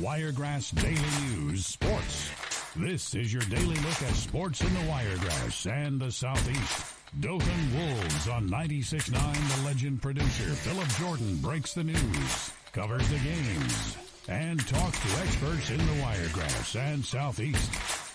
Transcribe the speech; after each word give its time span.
Wiregrass 0.00 0.70
Daily 0.70 0.96
News 1.36 1.66
Sports. 1.66 2.30
This 2.76 3.14
is 3.14 3.32
your 3.32 3.42
daily 3.42 3.76
look 3.76 4.02
at 4.02 4.14
sports 4.14 4.60
in 4.60 4.72
the 4.74 4.88
Wiregrass 4.88 5.66
and 5.66 6.00
the 6.00 6.10
Southeast. 6.10 6.94
Dothan 7.20 7.76
Wolves 7.76 8.28
on 8.28 8.48
96.9 8.48 9.56
The 9.56 9.64
Legend 9.64 10.02
producer 10.02 10.50
Phillip 10.50 10.88
Jordan 10.98 11.36
breaks 11.36 11.74
the 11.74 11.84
news, 11.84 12.50
covers 12.72 13.08
the 13.08 13.18
games, 13.18 13.96
and 14.28 14.66
talks 14.66 14.98
to 14.98 15.22
experts 15.22 15.70
in 15.70 15.78
the 15.78 16.02
Wiregrass 16.02 16.74
and 16.74 17.04
Southeast. 17.04 17.70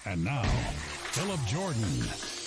And 0.05 0.23
now, 0.23 0.43
Phillip 0.43 1.39
Jordan. 1.45 2.38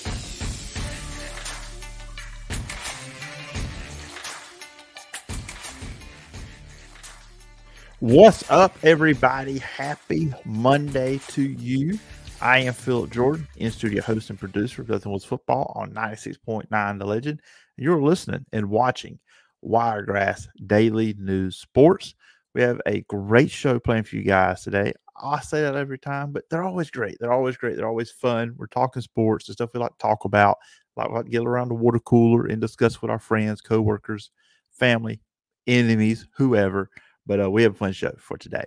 What's 8.03 8.43
up, 8.51 8.77
everybody? 8.83 9.59
Happy 9.59 10.33
Monday 10.45 11.21
to 11.29 11.43
you. 11.43 12.01
I 12.41 12.59
am 12.59 12.75
Phillip 12.75 13.13
Jordan, 13.13 13.47
in 13.59 13.71
studio 13.71 14.03
host 14.03 14.29
and 14.29 14.41
producer 14.41 14.83
of 14.83 14.89
Dothan 14.89 15.09
Wolves 15.09 15.25
Football 15.25 15.71
on 15.77 15.93
96.9 15.93 16.99
The 16.99 17.05
Legend. 17.07 17.41
You're 17.77 18.03
listening 18.03 18.45
and 18.53 18.69
watching 18.69 19.21
Wiregrass 19.61 20.49
Daily 20.67 21.15
News 21.17 21.59
Sports. 21.59 22.17
We 22.57 22.63
have 22.63 22.81
a 22.87 23.03
great 23.03 23.53
show 23.53 23.79
planned 23.79 24.09
for 24.09 24.17
you 24.17 24.25
guys 24.25 24.65
today. 24.65 24.95
I 25.23 25.39
say 25.39 25.61
that 25.61 25.77
every 25.77 26.01
time, 26.01 26.33
but 26.33 26.43
they're 26.51 26.65
always 26.65 26.91
great. 26.91 27.19
They're 27.21 27.33
always 27.33 27.57
great. 27.57 27.77
They're 27.77 27.87
always 27.87 28.11
fun. 28.11 28.57
We're 28.57 28.67
talking 28.67 29.03
sports, 29.03 29.47
the 29.47 29.53
stuff 29.53 29.75
we 29.75 29.79
like 29.79 29.93
to 29.93 29.99
talk 29.99 30.25
about, 30.25 30.59
like, 30.97 31.11
like 31.11 31.31
get 31.31 31.47
around 31.47 31.69
the 31.69 31.75
water 31.75 32.01
cooler 32.01 32.47
and 32.47 32.61
discuss 32.61 33.01
with 33.01 33.13
our 33.13 33.21
friends, 33.21 33.61
coworkers, 33.61 34.33
family, 34.73 35.21
enemies, 35.69 36.27
whoever 36.35 36.91
but 37.27 37.41
uh, 37.41 37.51
we 37.51 37.63
have 37.63 37.73
a 37.73 37.79
fun 37.79 37.93
show 37.93 38.13
for 38.19 38.37
today. 38.37 38.65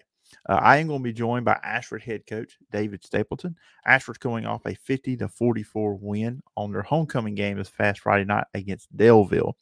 Uh, 0.47 0.59
I 0.61 0.77
am 0.77 0.87
going 0.87 0.99
to 0.99 1.03
be 1.03 1.13
joined 1.13 1.45
by 1.45 1.59
Ashford 1.63 2.03
head 2.03 2.25
coach 2.27 2.57
David 2.71 3.03
Stapleton. 3.03 3.55
Ashford's 3.85 4.17
coming 4.17 4.45
off 4.45 4.65
a 4.65 4.75
50 4.75 5.17
to 5.17 5.27
44 5.27 5.95
win 5.95 6.41
on 6.57 6.71
their 6.71 6.81
homecoming 6.81 7.35
game 7.35 7.57
this 7.57 7.69
past 7.69 8.01
Friday 8.01 8.25
night 8.25 8.45
against 8.53 8.95
Daleville. 8.95 9.53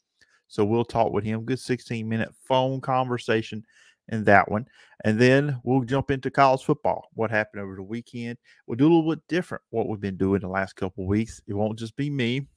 So 0.47 0.63
we'll 0.65 0.85
talk 0.85 1.11
with 1.11 1.23
him. 1.23 1.45
Good 1.45 1.59
16 1.59 2.07
minute 2.07 2.33
phone 2.43 2.81
conversation 2.81 3.65
in 4.09 4.23
that 4.25 4.49
one. 4.49 4.67
And 5.05 5.19
then 5.19 5.59
we'll 5.63 5.83
jump 5.83 6.11
into 6.11 6.29
college 6.29 6.63
football. 6.63 7.09
What 7.13 7.31
happened 7.31 7.61
over 7.61 7.75
the 7.75 7.83
weekend? 7.83 8.37
We'll 8.67 8.77
do 8.77 8.85
a 8.85 8.93
little 8.93 9.15
bit 9.15 9.27
different 9.27 9.63
what 9.69 9.87
we've 9.87 9.99
been 9.99 10.17
doing 10.17 10.41
the 10.41 10.47
last 10.47 10.75
couple 10.75 11.07
weeks. 11.07 11.41
It 11.47 11.53
won't 11.53 11.79
just 11.79 11.95
be 11.95 12.09
me. 12.09 12.47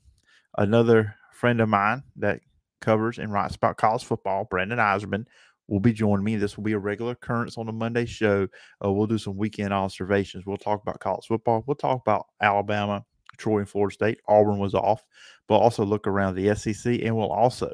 Another 0.59 1.15
friend 1.33 1.61
of 1.61 1.69
mine 1.69 2.03
that 2.17 2.41
covers 2.81 3.19
and 3.19 3.33
writes 3.33 3.57
about 3.57 3.77
college 3.77 4.05
football, 4.05 4.45
Brandon 4.45 4.79
Eisenman, 4.79 5.27
will 5.69 5.81
be 5.81 5.93
joining 5.93 6.25
me. 6.25 6.37
This 6.37 6.57
will 6.57 6.65
be 6.65 6.73
a 6.73 6.79
regular 6.79 7.13
occurrence 7.13 7.59
on 7.59 7.67
the 7.67 7.73
Monday 7.73 8.07
show. 8.07 8.47
Uh, 8.85 8.93
we'll 8.93 9.07
do 9.07 9.19
some 9.19 9.37
weekend 9.37 9.73
observations. 9.73 10.47
We'll 10.47 10.57
talk 10.57 10.83
about 10.83 11.01
college 11.01 11.27
football. 11.27 11.65
We'll 11.67 11.75
talk 11.75 12.01
about 12.01 12.27
Alabama, 12.41 13.05
Troy, 13.37 13.59
and 13.59 13.69
Florida 13.69 13.95
State. 13.95 14.21
Auburn 14.29 14.59
was 14.59 14.75
off, 14.75 15.05
but 15.49 15.57
also 15.57 15.85
look 15.85 16.07
around 16.07 16.35
the 16.35 16.55
SEC, 16.55 17.01
and 17.03 17.17
we'll 17.17 17.33
also 17.33 17.73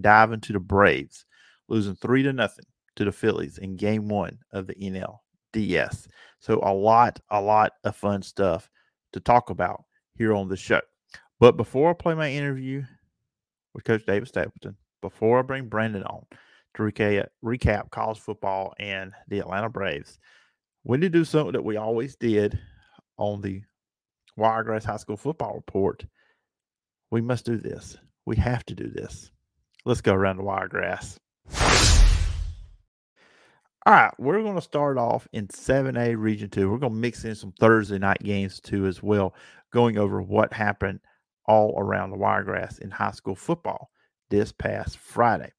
dive 0.00 0.32
into 0.32 0.52
the 0.52 0.60
Braves 0.60 1.24
losing 1.68 1.96
three 1.96 2.22
to 2.22 2.32
nothing 2.32 2.66
to 2.96 3.04
the 3.04 3.12
Phillies 3.12 3.58
in 3.58 3.76
Game 3.76 4.08
One 4.08 4.38
of 4.52 4.66
the 4.66 4.74
NLDS. 4.74 6.06
So 6.40 6.60
a 6.62 6.72
lot, 6.72 7.20
a 7.30 7.40
lot 7.40 7.72
of 7.84 7.96
fun 7.96 8.22
stuff 8.22 8.70
to 9.12 9.20
talk 9.20 9.50
about 9.50 9.84
here 10.14 10.34
on 10.34 10.48
the 10.48 10.56
show. 10.56 10.80
But 11.40 11.56
before 11.56 11.90
I 11.90 11.94
play 11.94 12.14
my 12.14 12.30
interview 12.30 12.84
with 13.74 13.84
Coach 13.84 14.06
David 14.06 14.28
Stapleton, 14.28 14.76
before 15.00 15.38
I 15.38 15.42
bring 15.42 15.68
Brandon 15.68 16.04
on, 16.04 16.24
to 16.74 16.82
recap, 16.82 17.26
recap 17.44 17.90
college 17.90 18.18
football 18.18 18.74
and 18.78 19.12
the 19.28 19.38
Atlanta 19.38 19.68
Braves. 19.68 20.18
We 20.84 20.98
need 20.98 21.12
to 21.12 21.18
do 21.18 21.24
something 21.24 21.52
that 21.52 21.64
we 21.64 21.76
always 21.76 22.16
did 22.16 22.58
on 23.16 23.40
the 23.40 23.62
Wiregrass 24.36 24.84
High 24.84 24.96
School 24.96 25.16
football 25.16 25.54
report. 25.54 26.04
We 27.10 27.20
must 27.20 27.44
do 27.44 27.56
this. 27.56 27.96
We 28.26 28.36
have 28.36 28.64
to 28.66 28.74
do 28.74 28.88
this. 28.88 29.30
Let's 29.84 30.00
go 30.00 30.14
around 30.14 30.38
the 30.38 30.44
Wiregrass. 30.44 31.18
All 33.86 33.92
right, 33.92 34.12
we're 34.18 34.42
going 34.42 34.54
to 34.54 34.62
start 34.62 34.96
off 34.96 35.28
in 35.34 35.46
7A 35.48 36.16
Region 36.18 36.48
2. 36.48 36.70
We're 36.70 36.78
going 36.78 36.94
to 36.94 36.98
mix 36.98 37.24
in 37.24 37.34
some 37.34 37.52
Thursday 37.60 37.98
night 37.98 38.22
games 38.22 38.58
too, 38.58 38.86
as 38.86 39.02
well, 39.02 39.34
going 39.72 39.98
over 39.98 40.22
what 40.22 40.54
happened 40.54 41.00
all 41.46 41.74
around 41.78 42.10
the 42.10 42.16
Wiregrass 42.16 42.78
in 42.78 42.90
high 42.90 43.10
school 43.10 43.34
football 43.34 43.90
this 44.30 44.52
past 44.52 44.96
Friday. 44.96 45.52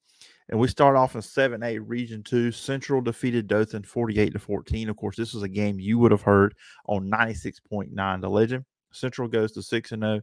And 0.49 0.59
we 0.59 0.67
start 0.67 0.95
off 0.95 1.15
in 1.15 1.21
7A 1.21 1.79
Region 1.83 2.21
2. 2.21 2.51
Central 2.51 3.01
defeated 3.01 3.47
Dothan 3.47 3.83
48 3.83 4.33
to 4.33 4.39
14. 4.39 4.89
Of 4.89 4.97
course, 4.97 5.15
this 5.15 5.33
was 5.33 5.43
a 5.43 5.49
game 5.49 5.79
you 5.79 5.97
would 5.99 6.11
have 6.11 6.21
heard 6.21 6.53
on 6.85 7.09
96.9 7.09 8.21
The 8.21 8.29
Legend. 8.29 8.65
Central 8.91 9.27
goes 9.27 9.51
to 9.53 9.63
6 9.63 9.91
and 9.91 10.03
0. 10.03 10.21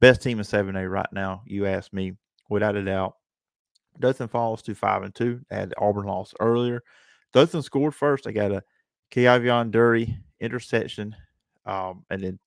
Best 0.00 0.22
team 0.22 0.38
in 0.38 0.44
7A 0.44 0.90
right 0.90 1.06
now, 1.12 1.42
you 1.46 1.66
ask 1.66 1.92
me, 1.92 2.14
without 2.48 2.76
a 2.76 2.84
doubt. 2.84 3.14
Dothan 3.98 4.28
falls 4.28 4.62
to 4.62 4.74
5 4.74 5.02
and 5.02 5.14
2. 5.14 5.40
They 5.48 5.56
had 5.56 5.74
Auburn 5.78 6.06
loss 6.06 6.34
earlier. 6.40 6.82
Dothan 7.32 7.62
scored 7.62 7.94
first. 7.94 8.24
They 8.24 8.32
got 8.32 8.50
a 8.50 8.62
Keavion 9.12 9.70
Dury 9.70 10.16
interception. 10.40 11.14
Um, 11.66 12.04
and 12.10 12.22
then 12.22 12.38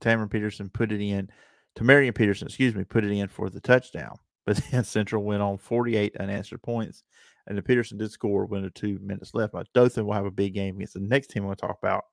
Tamron 0.00 0.30
Peterson 0.30 0.70
put 0.70 0.92
it 0.92 1.00
in. 1.00 1.28
Tamarian 1.76 2.14
Peterson, 2.14 2.46
excuse 2.46 2.74
me, 2.74 2.84
put 2.84 3.04
it 3.04 3.12
in 3.12 3.28
for 3.28 3.50
the 3.50 3.60
touchdown. 3.60 4.16
But 4.46 4.56
then 4.70 4.84
Central 4.84 5.24
went 5.24 5.42
on 5.42 5.58
48 5.58 6.16
unanswered 6.16 6.62
points. 6.62 7.04
And 7.46 7.56
the 7.56 7.62
Peterson 7.62 7.98
did 7.98 8.10
score 8.12 8.46
when 8.46 8.60
there 8.60 8.70
two 8.70 8.98
minutes 9.00 9.34
left. 9.34 9.52
But 9.52 9.72
Dothan 9.74 10.04
will 10.06 10.14
have 10.14 10.26
a 10.26 10.30
big 10.30 10.54
game 10.54 10.76
against 10.76 10.94
the 10.94 11.00
next 11.00 11.28
team 11.28 11.48
to 11.48 11.56
talk 11.56 11.78
about, 11.82 12.04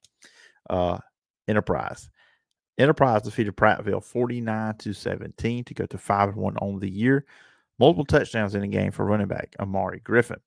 uh, 0.69 0.97
Enterprise. 1.47 2.09
Enterprise 2.77 3.23
defeated 3.23 3.55
Prattville 3.55 4.03
49 4.03 4.75
to 4.77 4.93
17 4.93 5.63
to 5.63 5.73
go 5.73 5.85
to 5.85 5.97
5 5.97 6.29
and 6.29 6.37
1 6.37 6.57
on 6.57 6.79
the 6.79 6.89
year. 6.89 7.25
Multiple 7.79 8.05
touchdowns 8.05 8.55
in 8.55 8.61
the 8.61 8.67
game 8.67 8.91
for 8.91 9.05
running 9.05 9.27
back 9.27 9.55
Amari 9.59 9.99
Griffin. 10.01 10.39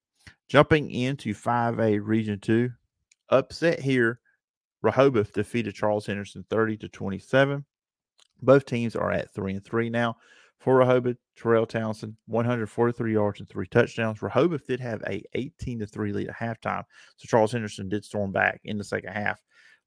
Jumping 0.48 0.90
into 0.90 1.32
5A 1.32 2.00
Region 2.02 2.38
2, 2.40 2.70
upset 3.30 3.80
here. 3.80 4.20
Rehoboth 4.82 5.32
defeated 5.32 5.74
Charles 5.74 6.06
Henderson 6.06 6.44
30 6.50 6.78
to 6.78 6.88
27. 6.88 7.64
Both 8.42 8.64
teams 8.64 8.96
are 8.96 9.12
at 9.12 9.32
3 9.34 9.54
and 9.54 9.64
3 9.64 9.90
now. 9.90 10.16
For 10.60 10.76
Rehoboth, 10.76 11.16
Terrell 11.36 11.64
Townsend, 11.64 12.16
143 12.26 13.12
yards 13.14 13.40
and 13.40 13.48
three 13.48 13.66
touchdowns. 13.66 14.20
Rehoboth 14.20 14.66
did 14.66 14.78
have 14.80 15.02
a 15.06 15.22
18 15.32 15.78
to 15.78 15.86
3 15.86 16.12
lead 16.12 16.28
at 16.28 16.36
halftime. 16.36 16.84
So 17.16 17.26
Charles 17.26 17.52
Henderson 17.52 17.88
did 17.88 18.04
storm 18.04 18.30
back 18.30 18.60
in 18.64 18.76
the 18.76 18.84
second 18.84 19.12
half, 19.14 19.40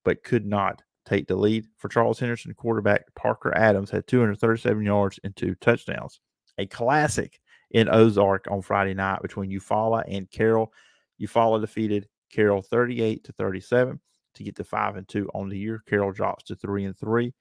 but 0.04 0.24
could 0.24 0.48
not 0.48 0.82
take 1.06 1.28
the 1.28 1.36
lead. 1.36 1.68
For 1.78 1.90
Charles 1.90 2.20
Henderson, 2.20 2.56
quarterback 2.56 3.04
Parker 3.14 3.56
Adams 3.56 3.92
had 3.92 4.08
237 4.08 4.84
yards 4.84 5.20
and 5.24 5.36
two 5.36 5.54
touchdowns. 5.56 6.20
A 6.58 6.66
classic 6.66 7.40
in 7.70 7.88
Ozark 7.88 8.48
on 8.50 8.64
Friday 8.64 8.96
night 8.96 9.22
between 9.22 9.52
Eufaula 9.52 10.04
and 10.08 10.30
Carroll. 10.32 10.74
Eufaula 11.22 11.62
defeated 11.62 12.08
Carroll 12.32 12.64
38 12.64 13.24
to 13.26 13.32
37 13.32 14.00
to 14.34 14.44
get 14.44 14.56
to 14.56 14.64
5 14.64 14.96
and 14.96 15.08
2 15.08 15.30
on 15.36 15.50
the 15.50 15.58
year. 15.58 15.84
Carroll 15.88 16.12
drops 16.12 16.46
to 16.46 16.56
3 16.56 16.86
and 16.86 16.98
3. 16.98 17.32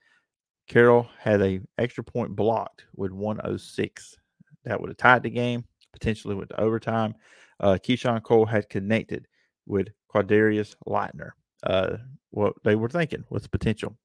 Carroll 0.69 1.09
had 1.19 1.43
a 1.43 1.61
extra 1.79 2.05
point 2.05 2.35
blocked 2.35 2.85
with 2.95 3.13
106. 3.13 4.17
That 4.65 4.81
would 4.81 4.91
have 4.91 4.97
tied 4.97 5.23
the 5.23 5.31
game, 5.31 5.65
potentially 5.93 6.35
went 6.35 6.51
to 6.51 6.61
overtime. 6.61 7.15
Uh, 7.61 7.79
Keyshawn 7.83 8.23
Cole 8.23 8.47
had 8.47 8.69
connected 8.69 9.27
with 9.67 9.89
Quadarius 10.13 10.75
Leitner. 10.87 11.31
Uh, 11.63 11.97
what 12.31 12.55
they 12.65 12.77
were 12.77 12.89
thinking 12.89 13.25
was 13.31 13.47
potential 13.47 13.97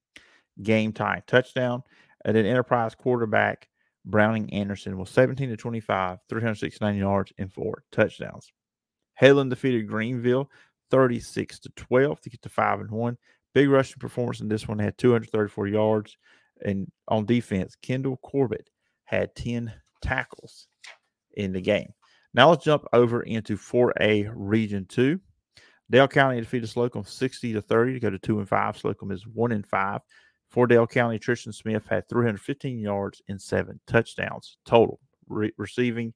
game 0.63 0.91
time 0.91 1.23
touchdown. 1.28 1.84
And 2.25 2.35
then 2.35 2.45
Enterprise 2.45 2.95
quarterback 2.95 3.68
Browning 4.06 4.51
Anderson 4.53 4.97
was 4.97 5.09
17 5.09 5.50
to 5.50 5.57
25, 5.57 6.19
369 6.29 6.95
yards, 6.95 7.34
and 7.38 7.51
four 7.51 7.83
touchdowns. 7.92 8.51
Headland 9.15 9.50
defeated 9.50 9.88
Greenville 9.88 10.50
36 10.92 11.60
to 11.60 11.69
12 11.75 12.21
to 12.21 12.30
get 12.30 12.42
to 12.44 12.50
5 12.50 12.81
and 12.81 12.92
1. 12.92 13.18
Big 13.53 13.69
rushing 13.69 14.00
performance 14.00 14.39
in 14.39 14.48
this 14.48 14.68
one. 14.68 14.80
had 14.80 14.98
234 14.98 15.68
yards, 15.68 16.18
and 16.63 16.92
on 17.07 17.25
defense, 17.25 17.75
Kendall 17.81 18.18
Corbett 18.18 18.69
had 19.06 19.36
10 19.36 19.74
tackles 20.01 20.68
in 21.36 21.54
the 21.54 21.62
game. 21.62 21.94
Now 22.33 22.50
let's 22.50 22.63
jump 22.63 22.86
over 22.94 23.24
into 23.24 23.57
4A 23.57 24.31
Region 24.36 24.86
2. 24.89 25.19
Dale 25.89 26.07
County 26.07 26.39
defeated 26.39 26.68
Slocum 26.68 27.04
60 27.06 27.54
to 27.54 27.62
30 27.62 27.94
to 27.94 28.00
go 28.00 28.09
to 28.09 28.19
2 28.19 28.39
and 28.39 28.50
5. 28.50 28.77
Slocum 28.77 29.12
is 29.12 29.25
1 29.25 29.51
and 29.54 29.65
5. 29.65 30.01
For 30.50 30.68
Dale 30.68 30.88
County, 30.88 31.19
Tristan 31.19 31.54
Smith 31.54 31.86
had 31.88 32.07
315 32.09 32.80
yards 32.80 33.21
and 33.27 33.42
seven 33.42 33.80
touchdowns 33.86 34.57
total, 34.65 35.00
re- 35.27 35.51
receiving 35.57 36.13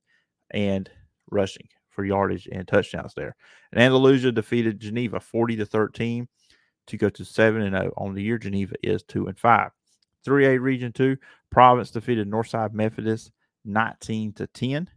and 0.52 0.90
rushing 1.30 1.68
for 1.90 2.06
yardage 2.06 2.48
and 2.52 2.68
touchdowns 2.68 3.14
there. 3.14 3.36
And 3.72 3.82
Andalusia 3.82 4.32
defeated 4.32 4.80
Geneva 4.80 5.20
40 5.20 5.58
to 5.58 5.66
13 5.66 6.28
to 6.88 6.98
go 6.98 7.10
to 7.10 7.26
7 7.26 7.62
and 7.62 7.76
0. 7.76 7.94
On 7.98 8.14
the 8.14 8.24
year, 8.24 8.38
Geneva 8.38 8.76
is 8.84 9.04
2 9.04 9.28
and 9.28 9.38
5. 9.38 9.72
3A 10.26 10.60
Region 10.60 10.92
2, 10.92 11.18
Providence 11.50 11.92
defeated 11.92 12.30
Northside 12.30 12.74
Methodist 12.74 13.32
19 13.66 14.34
to 14.34 14.48
10. 14.48 14.90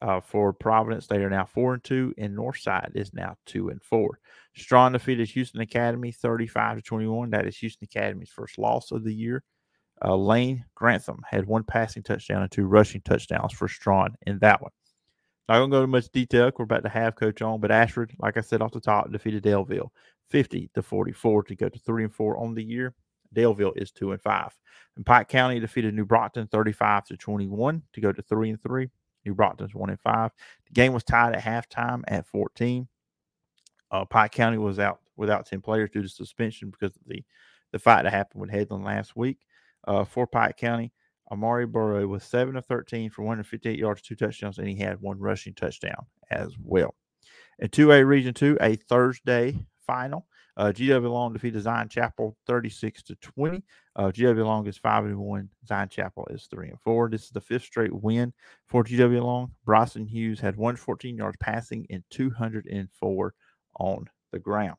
Uh, 0.00 0.20
for 0.20 0.52
Providence, 0.52 1.06
they 1.06 1.18
are 1.18 1.30
now 1.30 1.44
four 1.44 1.74
and 1.74 1.84
two, 1.84 2.12
and 2.18 2.36
Northside 2.36 2.90
is 2.96 3.14
now 3.14 3.36
two 3.46 3.68
and 3.68 3.80
four. 3.80 4.18
Straughn 4.56 4.92
defeated 4.92 5.28
Houston 5.28 5.60
Academy 5.60 6.10
35 6.10 6.78
to 6.78 6.82
21. 6.82 7.30
That 7.30 7.46
is 7.46 7.56
Houston 7.58 7.84
Academy's 7.88 8.30
first 8.30 8.58
loss 8.58 8.90
of 8.90 9.04
the 9.04 9.14
year. 9.14 9.44
Uh, 10.04 10.16
Lane 10.16 10.64
Grantham 10.74 11.20
had 11.30 11.46
one 11.46 11.62
passing 11.62 12.02
touchdown 12.02 12.42
and 12.42 12.50
two 12.50 12.66
rushing 12.66 13.00
touchdowns 13.02 13.52
for 13.52 13.68
Straughn 13.68 14.16
in 14.26 14.40
that 14.40 14.60
one. 14.60 14.72
Not 15.48 15.58
going 15.58 15.70
to 15.70 15.74
go 15.74 15.78
into 15.82 15.86
much 15.86 16.10
detail. 16.10 16.50
We're 16.58 16.64
about 16.64 16.82
to 16.82 16.88
have 16.88 17.14
coach 17.14 17.40
on, 17.40 17.60
but 17.60 17.70
Ashford, 17.70 18.12
like 18.18 18.36
I 18.36 18.40
said 18.40 18.60
off 18.60 18.72
the 18.72 18.80
top, 18.80 19.12
defeated 19.12 19.44
Daleville 19.44 19.90
50 20.30 20.70
to 20.74 20.82
44 20.82 21.44
to 21.44 21.54
go 21.54 21.68
to 21.68 21.78
three 21.78 22.04
and 22.04 22.12
four 22.12 22.38
on 22.38 22.54
the 22.54 22.64
year. 22.64 22.94
Daleville 23.34 23.76
is 23.76 23.90
two 23.90 24.12
and 24.12 24.20
five. 24.20 24.56
And 24.96 25.06
Pike 25.06 25.28
County 25.28 25.58
defeated 25.58 25.94
New 25.94 26.04
Brockton 26.04 26.46
35 26.48 27.06
to 27.06 27.16
21 27.16 27.82
to 27.92 28.00
go 28.00 28.12
to 28.12 28.22
three 28.22 28.50
and 28.50 28.62
three. 28.62 28.90
New 29.24 29.34
Brockton's 29.34 29.74
one 29.74 29.90
and 29.90 30.00
five. 30.00 30.32
The 30.66 30.72
game 30.72 30.92
was 30.92 31.04
tied 31.04 31.34
at 31.34 31.42
halftime 31.42 32.02
at 32.08 32.26
14. 32.26 32.88
Uh, 33.90 34.04
Pike 34.04 34.32
County 34.32 34.58
was 34.58 34.78
out 34.78 35.00
without 35.16 35.46
10 35.46 35.60
players 35.60 35.90
due 35.90 36.02
to 36.02 36.08
suspension 36.08 36.70
because 36.70 36.96
of 36.96 37.02
the, 37.06 37.22
the 37.72 37.78
fight 37.78 38.02
that 38.02 38.12
happened 38.12 38.40
with 38.40 38.50
Headland 38.50 38.84
last 38.84 39.16
week. 39.16 39.38
Uh, 39.86 40.04
for 40.04 40.26
Pike 40.26 40.56
County, 40.56 40.92
Amari 41.30 41.66
Burrow 41.66 42.06
was 42.06 42.24
7 42.24 42.56
of 42.56 42.66
13 42.66 43.10
for 43.10 43.22
158 43.22 43.78
yards, 43.78 44.02
two 44.02 44.14
touchdowns, 44.14 44.58
and 44.58 44.68
he 44.68 44.76
had 44.76 45.00
one 45.00 45.18
rushing 45.18 45.54
touchdown 45.54 46.06
as 46.30 46.52
well. 46.62 46.94
In 47.58 47.68
2A 47.68 48.06
Region 48.06 48.34
2, 48.34 48.58
a 48.60 48.76
Thursday 48.76 49.56
final, 49.86 50.26
uh, 50.56 50.66
GW 50.66 51.10
Long 51.10 51.32
defeated 51.32 51.62
Zion 51.62 51.88
Chapel 51.88 52.36
36 52.46 53.02
to 53.04 53.14
20. 53.16 53.62
Uh, 53.96 54.04
GW 54.04 54.44
Long 54.44 54.66
is 54.66 54.76
5 54.76 55.06
and 55.06 55.18
1. 55.18 55.48
Zion 55.66 55.88
Chapel 55.88 56.26
is 56.30 56.46
3 56.50 56.68
and 56.68 56.80
4. 56.80 57.08
This 57.08 57.24
is 57.24 57.30
the 57.30 57.40
fifth 57.40 57.64
straight 57.64 57.92
win 57.92 58.32
for 58.66 58.84
GW 58.84 59.22
Long. 59.22 59.50
Bryson 59.64 60.06
Hughes 60.06 60.40
had 60.40 60.56
114 60.56 61.16
yards 61.16 61.36
passing 61.40 61.86
and 61.90 62.04
204 62.10 63.34
on 63.78 64.04
the 64.30 64.38
ground. 64.38 64.76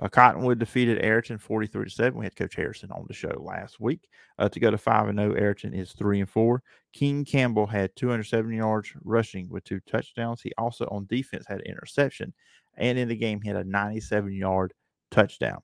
Uh, 0.00 0.08
Cottonwood 0.08 0.58
defeated 0.58 1.02
Ariton 1.02 1.40
43 1.40 1.84
to 1.84 1.90
7. 1.90 2.18
We 2.18 2.26
had 2.26 2.34
Coach 2.34 2.56
Harrison 2.56 2.90
on 2.90 3.04
the 3.06 3.14
show 3.14 3.32
last 3.38 3.78
week. 3.78 4.08
Uh, 4.38 4.48
to 4.48 4.58
go 4.58 4.70
to 4.70 4.78
5 4.78 5.08
and 5.08 5.18
0, 5.18 5.34
Ariton 5.34 5.78
is 5.78 5.92
3 5.92 6.20
and 6.20 6.28
4. 6.28 6.62
King 6.92 7.24
Campbell 7.24 7.66
had 7.66 7.94
270 7.94 8.56
yards 8.56 8.92
rushing 9.04 9.48
with 9.48 9.64
two 9.64 9.80
touchdowns. 9.80 10.40
He 10.42 10.52
also 10.58 10.86
on 10.90 11.06
defense 11.06 11.44
had 11.46 11.60
an 11.60 11.66
interception. 11.66 12.32
And 12.76 12.98
in 12.98 13.08
the 13.08 13.16
game, 13.16 13.40
he 13.40 13.48
had 13.48 13.56
a 13.56 13.64
97 13.64 14.32
yard 14.32 14.72
touchdown. 15.14 15.60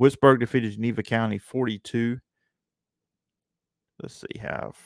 Wicksburg 0.00 0.40
defeated 0.40 0.72
Geneva 0.72 1.02
County 1.02 1.38
42. 1.38 2.18
Let's 4.02 4.20
see, 4.20 4.38
have 4.40 4.76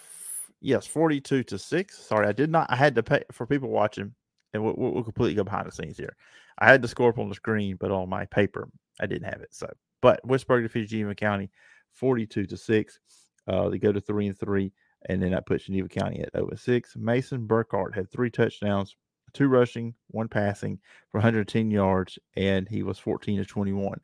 yes, 0.60 0.86
42 0.86 1.44
to 1.44 1.58
6. 1.58 1.98
Sorry, 1.98 2.26
I 2.26 2.32
did 2.32 2.50
not. 2.50 2.66
I 2.70 2.76
had 2.76 2.94
to 2.96 3.02
pay 3.02 3.22
for 3.30 3.46
people 3.46 3.68
watching, 3.68 4.12
and 4.52 4.64
we'll, 4.64 4.74
we'll 4.76 5.04
completely 5.04 5.34
go 5.34 5.44
behind 5.44 5.66
the 5.66 5.72
scenes 5.72 5.96
here. 5.96 6.16
I 6.58 6.66
had 6.66 6.82
the 6.82 6.88
score 6.88 7.10
up 7.10 7.18
on 7.18 7.28
the 7.28 7.34
screen, 7.34 7.76
but 7.78 7.90
on 7.90 8.08
my 8.08 8.24
paper, 8.26 8.68
I 9.00 9.06
didn't 9.06 9.30
have 9.30 9.40
it. 9.40 9.54
So, 9.54 9.68
but 10.00 10.26
Wicksburg 10.26 10.62
defeated 10.62 10.90
Geneva 10.90 11.14
County 11.14 11.50
42 11.92 12.46
to 12.46 12.56
6. 12.56 13.00
Uh, 13.46 13.68
they 13.68 13.78
go 13.78 13.92
to 13.92 14.00
3 14.00 14.28
and 14.28 14.38
3, 14.38 14.72
and 15.08 15.22
then 15.22 15.30
that 15.32 15.46
puts 15.46 15.64
Geneva 15.64 15.88
County 15.88 16.20
at 16.22 16.34
over 16.34 16.56
6. 16.56 16.96
Mason 16.96 17.46
Burkhardt 17.46 17.94
had 17.94 18.10
three 18.10 18.30
touchdowns, 18.30 18.96
two 19.34 19.48
rushing, 19.48 19.94
one 20.08 20.28
passing 20.28 20.78
for 21.10 21.18
110 21.18 21.70
yards, 21.70 22.18
and 22.36 22.68
he 22.68 22.82
was 22.82 22.98
14 22.98 23.38
to 23.38 23.44
21 23.44 24.00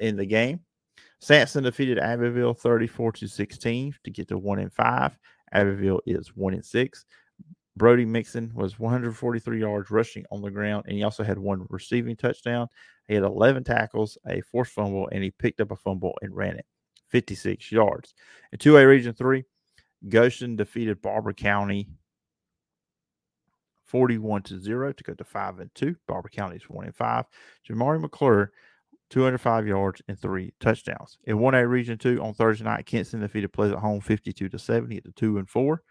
in 0.00 0.16
the 0.16 0.26
game. 0.26 0.60
Samson 1.20 1.64
defeated 1.64 1.98
Abbeville 1.98 2.54
34 2.54 3.12
to 3.12 3.26
16 3.26 3.94
to 4.04 4.10
get 4.10 4.28
to 4.28 4.38
1 4.38 4.58
and 4.60 4.72
5. 4.72 5.18
Abbeville 5.52 6.00
is 6.06 6.28
1 6.28 6.54
and 6.54 6.64
6. 6.64 7.04
Brody 7.76 8.04
Mixon 8.04 8.50
was 8.54 8.78
143 8.78 9.60
yards 9.60 9.90
rushing 9.90 10.24
on 10.30 10.42
the 10.42 10.50
ground, 10.50 10.84
and 10.86 10.96
he 10.96 11.04
also 11.04 11.22
had 11.22 11.38
one 11.38 11.64
receiving 11.70 12.16
touchdown. 12.16 12.68
He 13.06 13.14
had 13.14 13.22
11 13.22 13.64
tackles, 13.64 14.18
a 14.26 14.40
forced 14.40 14.72
fumble, 14.72 15.08
and 15.12 15.22
he 15.22 15.30
picked 15.30 15.60
up 15.60 15.70
a 15.70 15.76
fumble 15.76 16.16
and 16.20 16.34
ran 16.34 16.56
it 16.56 16.66
56 17.08 17.70
yards. 17.70 18.14
In 18.52 18.58
2A 18.58 18.86
Region 18.86 19.14
3, 19.14 19.44
Goshen 20.08 20.56
defeated 20.56 21.00
Barber 21.00 21.32
County 21.32 21.88
41 23.88 24.42
to 24.42 24.60
0 24.60 24.92
to 24.92 25.04
go 25.04 25.14
to 25.14 25.24
5 25.24 25.58
and 25.60 25.74
2. 25.74 25.96
Barber 26.06 26.28
County 26.28 26.56
is 26.56 26.68
1 26.68 26.86
and 26.86 26.94
5. 26.94 27.24
Jamari 27.68 28.00
McClure 28.00 28.52
205 29.10 29.66
yards 29.66 30.02
and 30.08 30.18
three 30.18 30.52
touchdowns. 30.60 31.18
In 31.24 31.38
1A 31.38 31.68
Region 31.68 31.96
2 31.96 32.22
on 32.22 32.34
Thursday 32.34 32.64
night, 32.64 32.86
Kinston 32.86 33.20
defeated 33.20 33.52
Pleasant 33.52 33.80
Home 33.80 34.00
52 34.00 34.48
to 34.48 34.58
70 34.58 34.96
at 34.98 35.04
the 35.04 35.12
2 35.12 35.38
and 35.38 35.48
4. 35.48 35.82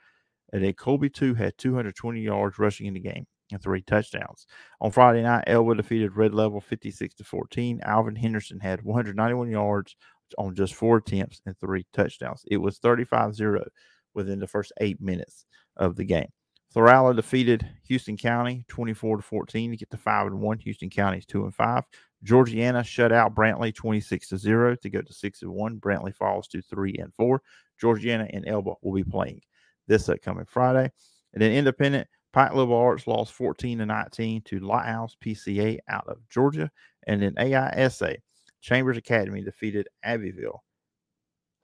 And 0.54 0.64
then 0.64 0.74
Colby 0.74 1.10
2 1.10 1.34
had 1.34 1.58
220 1.58 2.22
yards 2.22 2.60
rushing 2.60 2.88
in 2.88 2.94
the 2.94 3.00
game 3.00 3.26
and 3.52 3.62
three 3.62 3.82
touchdowns. 3.82 4.46
On 4.82 4.92
Friday 4.92 5.24
night, 5.24 5.46
Elba 5.48 5.76
defeated 5.76 6.16
Red 6.16 6.34
Level 6.34 6.62
56 6.62 7.16
to 7.16 7.24
14. 7.24 7.82
Alvin 7.84 8.16
Henderson 8.16 8.60
had 8.60 8.84
191 8.84 9.50
yards 9.50 9.96
on 10.38 10.56
just 10.56 10.76
four 10.76 10.98
attempts 10.98 11.42
and 11.46 11.58
three 11.58 11.86
touchdowns. 11.94 12.44
It 12.50 12.58
was 12.58 12.78
35 12.80 13.36
0 13.36 13.66
within 14.14 14.40
the 14.40 14.48
first 14.48 14.72
eight 14.80 15.02
minutes 15.02 15.46
of 15.76 15.96
the 15.96 16.06
game. 16.06 16.30
Florala 16.78 17.16
defeated 17.16 17.68
Houston 17.88 18.16
County 18.18 18.64
24 18.68 19.18
to 19.18 19.24
14 19.24 19.72
to 19.72 19.78
get 19.78 19.90
to 19.90 19.98
5 19.98 20.28
and 20.28 20.40
1. 20.40 20.60
Houston 20.60 20.92
County 20.92 21.18
is 21.18 21.26
2 21.26 21.46
and 21.46 21.56
5. 21.56 21.84
Georgiana 22.22 22.84
shut 22.84 23.12
out 23.12 23.34
Brantley 23.34 23.74
26 23.74 24.30
to 24.30 24.38
0 24.38 24.76
to 24.76 24.90
go 24.92 25.02
to 25.02 25.12
6 25.12 25.42
and 25.42 25.52
1. 25.52 25.80
Brantley 25.80 26.14
falls 26.14 26.48
to 26.50 26.62
3 26.62 26.94
and 27.00 27.12
4. 27.16 27.42
Georgiana 27.82 28.28
and 28.32 28.48
Elba 28.48 28.74
will 28.84 28.94
be 28.94 29.04
playing 29.04 29.42
this 29.88 30.08
upcoming 30.08 30.46
Friday. 30.46 30.92
And 31.34 31.42
then 31.42 31.52
Independent 31.52 32.08
Pike 32.32 32.54
Liberal 32.54 32.78
Arts 32.78 33.08
lost 33.08 33.34
14 33.34 33.80
to 33.80 33.86
19 33.88 34.44
to 34.44 34.60
Lighthouse 34.60 35.18
PCA 35.26 35.80
out 35.90 36.08
of 36.08 36.20
Georgia. 36.30 36.70
And 37.08 37.24
then 37.24 37.34
AISA 37.40 38.18
Chambers 38.62 38.98
Academy 38.98 39.42
defeated 39.42 39.88
Abbeville 40.04 40.64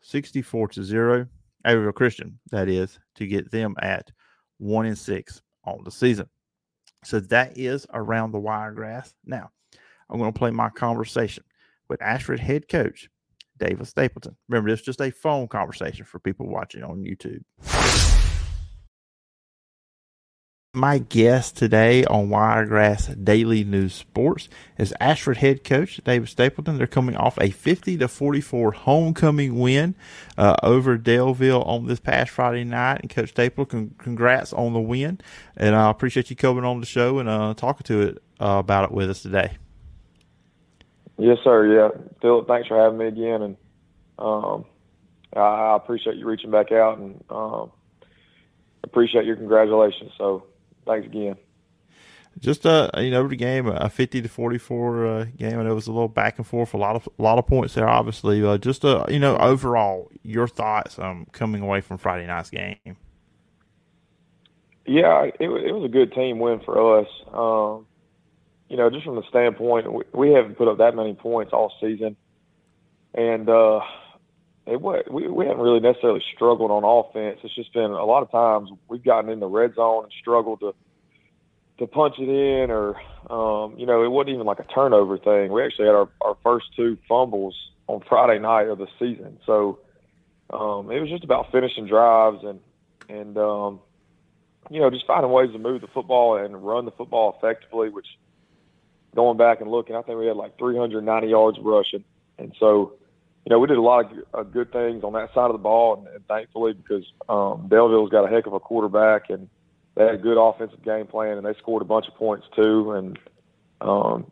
64 0.01 0.69
to 0.69 0.83
0. 0.83 1.27
Abbeville 1.65 1.91
Christian, 1.91 2.39
that 2.49 2.67
is, 2.67 2.97
to 3.13 3.27
get 3.27 3.51
them 3.51 3.75
at 3.79 4.11
1 4.63 4.85
and 4.85 4.97
6 4.97 5.41
on 5.65 5.83
the 5.83 5.91
season. 5.91 6.27
So 7.03 7.19
that 7.19 7.57
is 7.57 7.85
around 7.93 8.31
the 8.31 8.39
wiregrass. 8.39 9.13
Now, 9.25 9.49
I'm 10.09 10.19
going 10.19 10.31
to 10.31 10.37
play 10.37 10.51
my 10.51 10.69
conversation 10.69 11.43
with 11.89 12.01
Ashford 12.01 12.39
head 12.39 12.67
coach 12.67 13.09
David 13.57 13.87
Stapleton. 13.87 14.37
Remember, 14.47 14.69
this 14.69 14.79
is 14.79 14.85
just 14.85 15.01
a 15.01 15.11
phone 15.11 15.47
conversation 15.47 16.05
for 16.05 16.19
people 16.19 16.47
watching 16.47 16.83
on 16.83 17.03
YouTube. 17.03 17.43
My 20.75 20.97
guest 20.97 21.55
today 21.55 22.03
on 22.05 22.29
Wiregrass 22.29 23.09
Daily 23.09 23.63
News 23.63 23.93
Sports 23.93 24.49
is 24.75 24.91
Ashford 24.99 25.37
head 25.37 25.63
coach 25.63 26.01
David 26.03 26.29
Stapleton. 26.29 26.79
They're 26.79 26.87
coming 26.87 27.15
off 27.15 27.37
a 27.39 27.51
50 27.51 27.99
to 27.99 28.07
44 28.07 28.71
homecoming 28.71 29.59
win 29.59 29.93
uh, 30.35 30.55
over 30.63 30.97
Daleville 30.97 31.63
on 31.67 31.85
this 31.85 31.99
past 31.99 32.31
Friday 32.31 32.63
night. 32.63 33.01
And 33.01 33.09
Coach 33.11 33.29
Stapleton, 33.29 33.93
congrats 33.99 34.51
on 34.51 34.73
the 34.73 34.79
win. 34.79 35.21
And 35.55 35.75
I 35.75 35.91
appreciate 35.91 36.31
you 36.31 36.35
coming 36.35 36.63
on 36.63 36.79
the 36.79 36.87
show 36.87 37.19
and 37.19 37.29
uh, 37.29 37.53
talking 37.53 37.83
to 37.83 38.01
it 38.01 38.23
uh, 38.41 38.57
about 38.57 38.85
it 38.85 38.91
with 38.91 39.11
us 39.11 39.21
today. 39.21 39.57
Yes, 41.19 41.37
sir. 41.43 41.67
Yeah, 41.67 41.89
Phillip, 42.19 42.47
thanks 42.47 42.67
for 42.67 42.81
having 42.81 42.97
me 42.97 43.05
again, 43.05 43.43
and 43.43 43.57
um, 44.17 44.65
I, 45.35 45.39
I, 45.39 45.75
appreciate 45.75 46.15
you 46.15 46.25
reaching 46.25 46.49
back 46.49 46.71
out 46.71 46.97
and 46.97 47.23
um, 47.29 47.71
appreciate 48.83 49.25
your 49.25 49.35
congratulations. 49.35 50.11
So 50.17 50.47
thanks 50.85 51.05
again. 51.05 51.35
Just 52.39 52.65
uh, 52.65 52.89
you 52.97 53.11
know, 53.11 53.27
the 53.27 53.35
game 53.35 53.67
a 53.67 53.89
fifty 53.89 54.21
to 54.21 54.27
forty 54.27 54.57
four 54.57 55.05
uh, 55.05 55.25
game, 55.37 55.59
and 55.59 55.69
it 55.69 55.73
was 55.73 55.85
a 55.85 55.91
little 55.91 56.07
back 56.07 56.37
and 56.37 56.47
forth, 56.47 56.73
a 56.73 56.77
lot 56.77 56.95
of 56.95 57.07
a 57.19 57.21
lot 57.21 57.37
of 57.37 57.45
points 57.45 57.75
there. 57.75 57.87
Obviously, 57.87 58.43
uh, 58.43 58.57
just 58.57 58.83
uh, 58.83 59.05
you 59.07 59.19
know, 59.19 59.37
overall, 59.37 60.09
your 60.23 60.47
thoughts 60.47 60.97
um 60.97 61.27
coming 61.31 61.61
away 61.61 61.79
from 61.81 61.97
Friday 61.99 62.25
night's 62.25 62.49
game. 62.49 62.97
Yeah, 64.85 65.25
it, 65.25 65.35
it 65.39 65.47
was 65.47 65.85
a 65.85 65.89
good 65.89 66.11
team 66.13 66.39
win 66.39 66.59
for 66.65 66.99
us. 66.99 67.07
Um, 67.31 67.85
you 68.67 68.77
know, 68.77 68.89
just 68.89 69.05
from 69.05 69.15
the 69.15 69.23
standpoint, 69.29 69.93
we, 69.93 70.03
we 70.13 70.33
haven't 70.33 70.57
put 70.57 70.67
up 70.67 70.79
that 70.79 70.95
many 70.95 71.13
points 71.13 71.53
all 71.53 71.71
season, 71.79 72.15
and 73.13 73.47
uh, 73.47 73.79
it 74.65 74.81
we 74.81 75.27
we 75.27 75.45
haven't 75.45 75.61
really 75.61 75.79
necessarily 75.79 76.23
struggled 76.33 76.71
on 76.71 76.83
offense. 76.83 77.39
It's 77.43 77.55
just 77.55 77.73
been 77.73 77.91
a 77.91 78.05
lot 78.05 78.23
of 78.23 78.31
times 78.31 78.69
we've 78.87 79.03
gotten 79.03 79.29
in 79.29 79.39
the 79.39 79.47
red 79.47 79.75
zone 79.75 80.03
and 80.03 80.13
struggled 80.21 80.61
to 80.61 80.73
to 81.79 81.87
punch 81.87 82.15
it 82.19 82.29
in, 82.29 82.71
or 82.71 82.95
um, 83.29 83.77
you 83.77 83.85
know, 83.85 84.03
it 84.03 84.09
wasn't 84.09 84.35
even 84.35 84.45
like 84.45 84.59
a 84.59 84.63
turnover 84.63 85.17
thing. 85.17 85.51
We 85.51 85.63
actually 85.63 85.87
had 85.87 85.95
our 85.95 86.09
our 86.21 86.37
first 86.43 86.67
two 86.75 86.97
fumbles 87.09 87.55
on 87.87 88.01
Friday 88.07 88.39
night 88.39 88.67
of 88.67 88.77
the 88.77 88.87
season, 88.99 89.39
so 89.45 89.79
um, 90.49 90.91
it 90.91 90.99
was 90.99 91.09
just 91.09 91.23
about 91.23 91.51
finishing 91.51 91.87
drives 91.87 92.43
and 92.43 92.59
and 93.09 93.37
um, 93.37 93.81
you 94.69 94.79
know 94.79 94.89
just 94.89 95.05
finding 95.05 95.31
ways 95.31 95.51
to 95.51 95.59
move 95.59 95.81
the 95.81 95.87
football 95.87 96.37
and 96.37 96.65
run 96.65 96.85
the 96.85 96.91
football 96.91 97.35
effectively, 97.37 97.89
which 97.89 98.07
going 99.13 99.37
back 99.37 99.59
and 99.59 99.69
looking, 99.69 99.95
I 99.95 100.01
think 100.03 100.17
we 100.17 100.27
had 100.27 100.37
like 100.37 100.57
390 100.57 101.27
yards 101.27 101.57
rushing, 101.59 102.05
and 102.37 102.53
so 102.59 102.93
you 103.45 103.49
know, 103.49 103.59
we 103.59 103.67
did 103.67 103.77
a 103.77 103.81
lot 103.81 104.05
of 104.05 104.17
uh, 104.33 104.43
good 104.43 104.71
things 104.71 105.03
on 105.03 105.13
that 105.13 105.33
side 105.33 105.47
of 105.49 105.53
the 105.53 105.57
ball, 105.57 105.97
and, 105.97 106.07
and 106.07 106.27
thankfully, 106.27 106.73
because 106.73 107.03
um, 107.27 107.67
Daleville's 107.67 108.09
got 108.09 108.25
a 108.25 108.33
heck 108.33 108.45
of 108.47 108.53
a 108.53 108.59
quarterback, 108.59 109.29
and 109.29 109.49
they 109.95 110.05
had 110.05 110.15
a 110.15 110.17
good 110.17 110.37
offensive 110.37 110.83
game 110.83 111.07
plan, 111.07 111.37
and 111.37 111.45
they 111.45 111.53
scored 111.55 111.81
a 111.81 111.85
bunch 111.85 112.07
of 112.07 112.15
points 112.15 112.45
too. 112.55 112.93
And 112.93 113.19
um, 113.81 114.31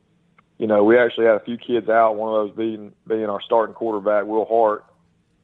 you 0.57 0.67
know, 0.67 0.83
we 0.83 0.97
actually 0.97 1.25
had 1.25 1.35
a 1.35 1.43
few 1.43 1.57
kids 1.57 1.89
out. 1.89 2.15
One 2.15 2.33
of 2.33 2.47
those 2.47 2.57
being 2.57 2.93
being 3.05 3.25
our 3.25 3.41
starting 3.41 3.75
quarterback, 3.75 4.25
Will 4.25 4.45
Hart, 4.45 4.85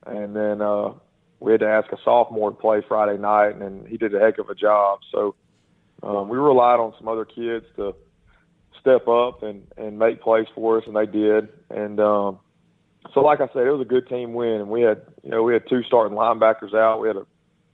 and 0.05 0.33
then 0.33 0.61
uh, 0.61 0.93
we 1.41 1.51
had 1.51 1.59
to 1.61 1.67
ask 1.67 1.91
a 1.91 1.97
sophomore 2.05 2.51
to 2.51 2.55
play 2.55 2.81
Friday 2.87 3.19
night, 3.19 3.55
and 3.55 3.85
he 3.87 3.97
did 3.97 4.15
a 4.15 4.19
heck 4.19 4.37
of 4.37 4.49
a 4.49 4.55
job. 4.55 4.99
So 5.11 5.35
um, 6.03 6.29
we 6.29 6.37
relied 6.37 6.79
on 6.79 6.93
some 6.97 7.09
other 7.09 7.25
kids 7.25 7.65
to 7.75 7.95
step 8.79 9.09
up 9.09 9.43
and 9.43 9.67
and 9.75 9.99
make 9.99 10.21
plays 10.21 10.47
for 10.55 10.77
us, 10.77 10.85
and 10.87 10.95
they 10.95 11.05
did. 11.05 11.49
And 11.69 11.99
um, 11.99 12.39
so, 13.13 13.21
like 13.21 13.41
I 13.41 13.47
said, 13.53 13.67
it 13.67 13.71
was 13.71 13.81
a 13.81 13.85
good 13.85 14.07
team 14.07 14.33
win, 14.33 14.61
and 14.61 14.69
we 14.69 14.81
had 14.81 15.01
you 15.23 15.29
know 15.29 15.43
we 15.43 15.53
had 15.53 15.67
two 15.69 15.83
starting 15.83 16.17
linebackers 16.17 16.73
out, 16.73 17.01
we 17.01 17.07
had 17.07 17.17
a 17.17 17.25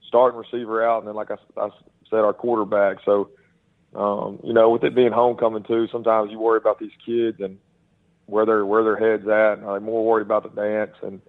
starting 0.06 0.38
receiver 0.38 0.86
out, 0.86 0.98
and 0.98 1.08
then 1.08 1.14
like 1.14 1.30
I, 1.30 1.36
I 1.56 1.68
said, 2.10 2.20
our 2.20 2.32
quarterback. 2.32 2.98
So 3.04 3.30
um, 3.94 4.40
you 4.42 4.52
know, 4.52 4.70
with 4.70 4.84
it 4.84 4.94
being 4.94 5.12
homecoming 5.12 5.62
too, 5.62 5.86
sometimes 5.90 6.30
you 6.30 6.38
worry 6.38 6.58
about 6.58 6.78
these 6.78 6.92
kids 7.04 7.38
and 7.40 7.58
where 8.26 8.44
their 8.44 8.66
where 8.66 8.82
their 8.82 8.96
heads 8.96 9.28
at. 9.28 9.58
And 9.58 9.66
I'm 9.66 9.84
more 9.84 10.04
worried 10.04 10.26
about 10.26 10.42
the 10.42 10.60
dance 10.60 10.96
and 11.02 11.20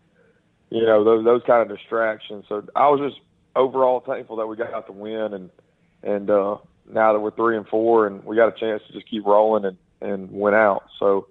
you 0.69 0.85
know 0.85 1.03
those 1.03 1.23
those 1.23 1.41
kind 1.45 1.61
of 1.69 1.77
distractions. 1.77 2.45
So 2.49 2.67
I 2.75 2.89
was 2.89 2.99
just 2.99 3.21
overall 3.55 4.01
thankful 4.01 4.37
that 4.37 4.47
we 4.47 4.55
got 4.57 4.87
the 4.87 4.93
win 4.93 5.33
and 5.33 5.49
and 6.03 6.29
uh, 6.29 6.57
now 6.91 7.13
that 7.13 7.19
we're 7.19 7.31
three 7.31 7.57
and 7.57 7.67
four 7.67 8.07
and 8.07 8.23
we 8.23 8.35
got 8.35 8.55
a 8.55 8.59
chance 8.59 8.81
to 8.87 8.93
just 8.93 9.09
keep 9.09 9.25
rolling 9.25 9.65
and 9.65 9.77
and 10.01 10.31
win 10.31 10.53
out. 10.53 10.85
So 10.99 11.27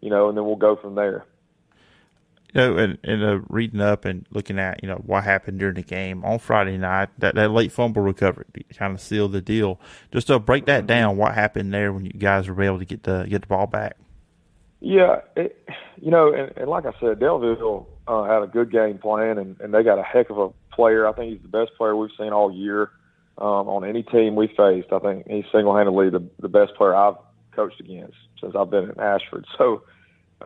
you 0.00 0.10
know, 0.10 0.28
and 0.28 0.38
then 0.38 0.46
we'll 0.46 0.56
go 0.56 0.76
from 0.76 0.94
there 0.94 1.26
you 2.54 2.60
know, 2.60 2.76
and, 2.76 2.98
and 3.04 3.22
uh, 3.22 3.40
reading 3.48 3.80
up 3.80 4.04
and 4.04 4.26
looking 4.30 4.58
at, 4.58 4.82
you 4.82 4.88
know, 4.88 4.96
what 5.04 5.24
happened 5.24 5.58
during 5.58 5.74
the 5.74 5.82
game 5.82 6.24
on 6.24 6.38
Friday 6.38 6.78
night, 6.78 7.10
that, 7.18 7.34
that 7.34 7.50
late 7.50 7.72
fumble 7.72 8.02
recovery 8.02 8.46
kind 8.74 8.94
of 8.94 9.00
sealed 9.00 9.32
the 9.32 9.42
deal. 9.42 9.78
Just 10.12 10.28
to 10.28 10.38
break 10.38 10.66
that 10.66 10.86
down, 10.86 11.16
what 11.16 11.34
happened 11.34 11.72
there 11.72 11.92
when 11.92 12.04
you 12.04 12.12
guys 12.12 12.48
were 12.48 12.62
able 12.62 12.78
to 12.78 12.84
get 12.84 13.02
the 13.02 13.26
get 13.28 13.42
the 13.42 13.48
ball 13.48 13.66
back? 13.66 13.96
Yeah, 14.80 15.20
it, 15.36 15.68
you 16.00 16.10
know, 16.10 16.32
and, 16.32 16.52
and 16.56 16.68
like 16.68 16.86
I 16.86 16.92
said, 17.00 17.18
Daleville 17.18 17.86
uh, 18.06 18.24
had 18.24 18.42
a 18.42 18.46
good 18.46 18.70
game 18.70 18.98
plan, 18.98 19.38
and, 19.38 19.60
and 19.60 19.74
they 19.74 19.82
got 19.82 19.98
a 19.98 20.02
heck 20.02 20.30
of 20.30 20.38
a 20.38 20.50
player. 20.74 21.06
I 21.06 21.12
think 21.12 21.32
he's 21.32 21.42
the 21.42 21.48
best 21.48 21.76
player 21.76 21.96
we've 21.96 22.10
seen 22.16 22.32
all 22.32 22.52
year 22.52 22.90
um, 23.36 23.68
on 23.68 23.84
any 23.84 24.02
team 24.04 24.36
we 24.36 24.46
faced. 24.46 24.92
I 24.92 25.00
think 25.00 25.26
he's 25.28 25.44
single-handedly 25.52 26.10
the, 26.10 26.24
the 26.40 26.48
best 26.48 26.74
player 26.76 26.94
I've 26.94 27.16
coached 27.54 27.80
against 27.80 28.16
since 28.40 28.54
I've 28.56 28.70
been 28.70 28.84
in 28.90 29.00
Ashford. 29.00 29.44
So 29.58 29.82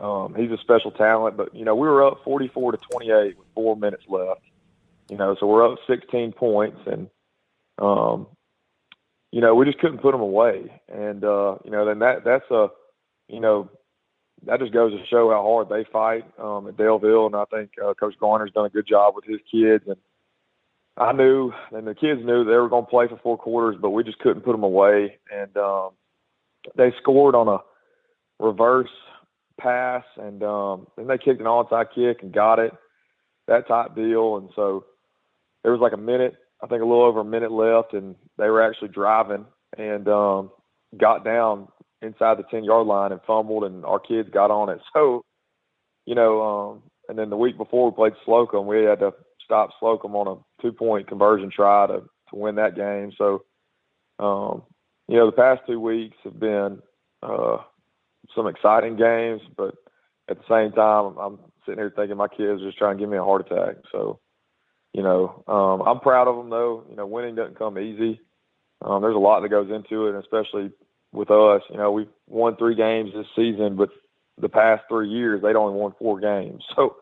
um, 0.01 0.35
he's 0.35 0.51
a 0.51 0.57
special 0.61 0.91
talent, 0.91 1.37
but 1.37 1.53
you 1.55 1.65
know 1.65 1.75
we 1.75 1.87
were 1.87 2.05
up 2.05 2.23
44 2.23 2.73
to 2.73 2.77
28 2.77 3.37
with 3.37 3.47
four 3.53 3.75
minutes 3.75 4.03
left. 4.07 4.41
You 5.09 5.17
know, 5.17 5.35
so 5.39 5.45
we're 5.45 5.69
up 5.71 5.77
16 5.87 6.31
points, 6.31 6.79
and 6.85 7.09
um, 7.77 8.27
you 9.31 9.41
know 9.41 9.53
we 9.53 9.65
just 9.65 9.79
couldn't 9.79 9.99
put 9.99 10.11
them 10.11 10.21
away. 10.21 10.81
And 10.87 11.23
uh, 11.23 11.57
you 11.63 11.71
know, 11.71 11.85
then 11.85 11.99
that 11.99 12.23
that's 12.23 12.49
a 12.49 12.67
you 13.27 13.39
know 13.39 13.69
that 14.45 14.59
just 14.59 14.73
goes 14.73 14.91
to 14.91 15.05
show 15.07 15.29
how 15.29 15.43
hard 15.43 15.69
they 15.69 15.89
fight 15.91 16.25
um, 16.39 16.67
at 16.67 16.75
Daleville. 16.75 17.27
And 17.27 17.35
I 17.35 17.45
think 17.45 17.71
uh, 17.83 17.93
Coach 17.93 18.15
Garner's 18.19 18.51
done 18.51 18.65
a 18.65 18.69
good 18.69 18.87
job 18.87 19.15
with 19.15 19.25
his 19.25 19.39
kids. 19.49 19.83
And 19.87 19.97
I 20.97 21.11
knew, 21.13 21.51
and 21.71 21.87
the 21.87 21.95
kids 21.95 22.21
knew 22.23 22.43
they 22.43 22.51
were 22.53 22.69
going 22.69 22.85
to 22.85 22.89
play 22.89 23.07
for 23.07 23.19
four 23.23 23.37
quarters, 23.37 23.77
but 23.81 23.91
we 23.91 24.03
just 24.03 24.19
couldn't 24.19 24.43
put 24.43 24.51
them 24.51 24.63
away. 24.63 25.17
And 25.31 25.55
um, 25.57 25.91
they 26.75 26.93
scored 27.01 27.35
on 27.35 27.47
a 27.47 27.59
reverse 28.39 28.89
pass, 29.59 30.03
and 30.17 30.43
um, 30.43 30.87
then 30.97 31.07
they 31.07 31.17
kicked 31.17 31.39
an 31.39 31.47
onside 31.47 31.87
kick 31.93 32.23
and 32.23 32.33
got 32.33 32.59
it, 32.59 32.71
that 33.47 33.67
type 33.67 33.95
deal. 33.95 34.37
And 34.37 34.49
so 34.55 34.85
there 35.63 35.71
was 35.71 35.81
like 35.81 35.93
a 35.93 35.97
minute, 35.97 36.35
I 36.63 36.67
think 36.67 36.81
a 36.81 36.85
little 36.85 37.03
over 37.03 37.21
a 37.21 37.25
minute 37.25 37.51
left, 37.51 37.93
and 37.93 38.15
they 38.37 38.49
were 38.49 38.63
actually 38.63 38.89
driving 38.89 39.45
and 39.77 40.07
um, 40.07 40.51
got 40.97 41.25
down 41.25 41.67
inside 42.01 42.37
the 42.37 42.43
10 42.51 42.63
yard 42.63 42.87
line 42.87 43.11
and 43.11 43.21
fumbled, 43.25 43.63
and 43.63 43.85
our 43.85 43.99
kids 43.99 44.29
got 44.29 44.51
on 44.51 44.69
it. 44.69 44.79
So, 44.93 45.23
you 46.05 46.15
know, 46.15 46.41
um, 46.41 46.83
and 47.07 47.17
then 47.17 47.29
the 47.29 47.37
week 47.37 47.57
before 47.57 47.89
we 47.89 47.95
played 47.95 48.13
Slocum, 48.25 48.67
we 48.67 48.83
had 48.83 48.99
to 48.99 49.13
stop 49.43 49.69
Slocum 49.79 50.15
on 50.15 50.27
a 50.27 50.61
two 50.61 50.73
point 50.73 51.07
conversion 51.07 51.49
try 51.49 51.87
to, 51.87 52.01
to 52.01 52.35
win 52.35 52.55
that 52.55 52.75
game. 52.75 53.11
So, 53.17 53.43
um, 54.19 54.63
you 55.07 55.17
know, 55.17 55.25
the 55.25 55.35
past 55.35 55.61
two 55.65 55.79
weeks 55.79 56.17
have 56.23 56.39
been 56.39 56.81
uh, 57.21 57.57
some 58.35 58.47
exciting 58.47 58.95
games, 58.95 59.41
but 59.57 59.75
at 60.29 60.37
the 60.37 60.43
same 60.49 60.71
time, 60.71 61.17
I'm 61.17 61.39
sitting 61.65 61.79
here 61.79 61.93
thinking 61.95 62.17
my 62.17 62.27
kids 62.27 62.61
are 62.61 62.65
just 62.65 62.77
trying 62.77 62.97
to 62.97 63.01
give 63.01 63.09
me 63.09 63.17
a 63.17 63.23
heart 63.23 63.49
attack. 63.49 63.77
So, 63.91 64.19
you 64.93 65.03
know, 65.03 65.43
um, 65.47 65.81
I'm 65.87 65.99
proud 65.99 66.27
of 66.27 66.37
them 66.37 66.49
though. 66.49 66.83
You 66.89 66.95
know, 66.95 67.05
winning 67.05 67.35
doesn't 67.35 67.59
come 67.59 67.77
easy. 67.77 68.19
Um, 68.81 69.01
there's 69.01 69.15
a 69.15 69.19
lot 69.19 69.41
that 69.41 69.49
goes 69.49 69.69
into 69.71 70.07
it, 70.07 70.15
especially 70.15 70.71
with 71.11 71.31
us. 71.31 71.61
You 71.69 71.77
know, 71.77 71.91
we've 71.91 72.09
won 72.27 72.55
three 72.57 72.75
games 72.75 73.11
this 73.13 73.27
season, 73.35 73.75
but 73.75 73.89
the 74.39 74.49
past 74.49 74.83
three 74.89 75.09
years 75.09 75.41
they'd 75.41 75.55
only 75.55 75.77
won 75.79 75.93
four 75.99 76.19
games. 76.19 76.63
So 76.75 76.97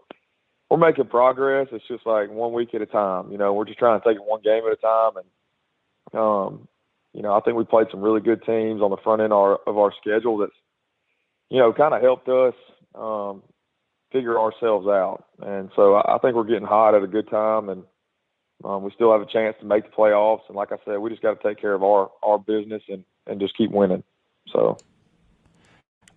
we're 0.70 0.90
making 0.90 1.08
progress. 1.08 1.68
It's 1.74 1.86
just 1.90 2.06
like 2.06 2.30
one 2.30 2.54
week 2.54 2.74
at 2.74 2.82
a 2.82 2.86
time. 2.86 3.30
You 3.30 3.38
know, 3.38 3.52
we're 3.52 3.66
just 3.66 3.78
trying 3.78 4.00
to 4.00 4.08
take 4.08 4.16
it 4.16 4.24
one 4.24 4.42
game 4.42 4.64
at 4.66 4.72
a 4.72 4.78
time. 4.78 5.12
And 5.18 6.20
um, 6.22 6.68
you 7.14 7.22
know, 7.22 7.34
I 7.34 7.42
think 7.42 7.58
we 7.58 7.66
played 7.66 7.88
some 7.92 8.00
really 8.00 8.22
good 8.22 8.42
teams 8.46 8.82
on 8.82 8.90
the 8.90 8.96
front 9.04 9.22
end 9.22 9.34
of 9.34 9.38
our, 9.38 9.60
of 9.68 9.78
our 9.78 9.92
schedule 10.00 10.38
that's 10.38 10.54
you 11.52 11.60
know, 11.60 11.74
kind 11.74 11.94
of 11.94 12.02
helped 12.02 12.30
us 12.30 12.56
um, 12.96 13.44
figure 14.12 14.40
ourselves 14.40 14.88
out. 14.88 15.26
And 15.42 15.70
so 15.76 15.96
I, 15.96 16.16
I 16.16 16.18
think 16.20 16.36
we're 16.36 16.46
getting 16.46 16.66
hot 16.66 16.96
at 16.96 17.04
a 17.04 17.08
good 17.08 17.30
time, 17.30 17.68
and 17.68 17.84
um, 18.64 18.84
we 18.84 18.92
still 18.96 19.12
have 19.12 19.22
a 19.22 19.26
chance 19.26 19.58
to 19.60 19.66
make 19.66 19.84
the 19.84 19.92
playoffs. 19.92 20.48
And 20.48 20.56
like 20.56 20.72
I 20.72 20.78
said, 20.86 21.00
we 21.00 21.10
just 21.10 21.22
got 21.22 21.40
to 21.40 21.48
take 21.48 21.60
care 21.60 21.74
of 21.74 21.84
our 21.84 22.10
our 22.24 22.40
business 22.40 22.82
and 22.88 23.04
and 23.28 23.40
just 23.40 23.56
keep 23.56 23.70
winning. 23.70 24.04
So. 24.52 24.78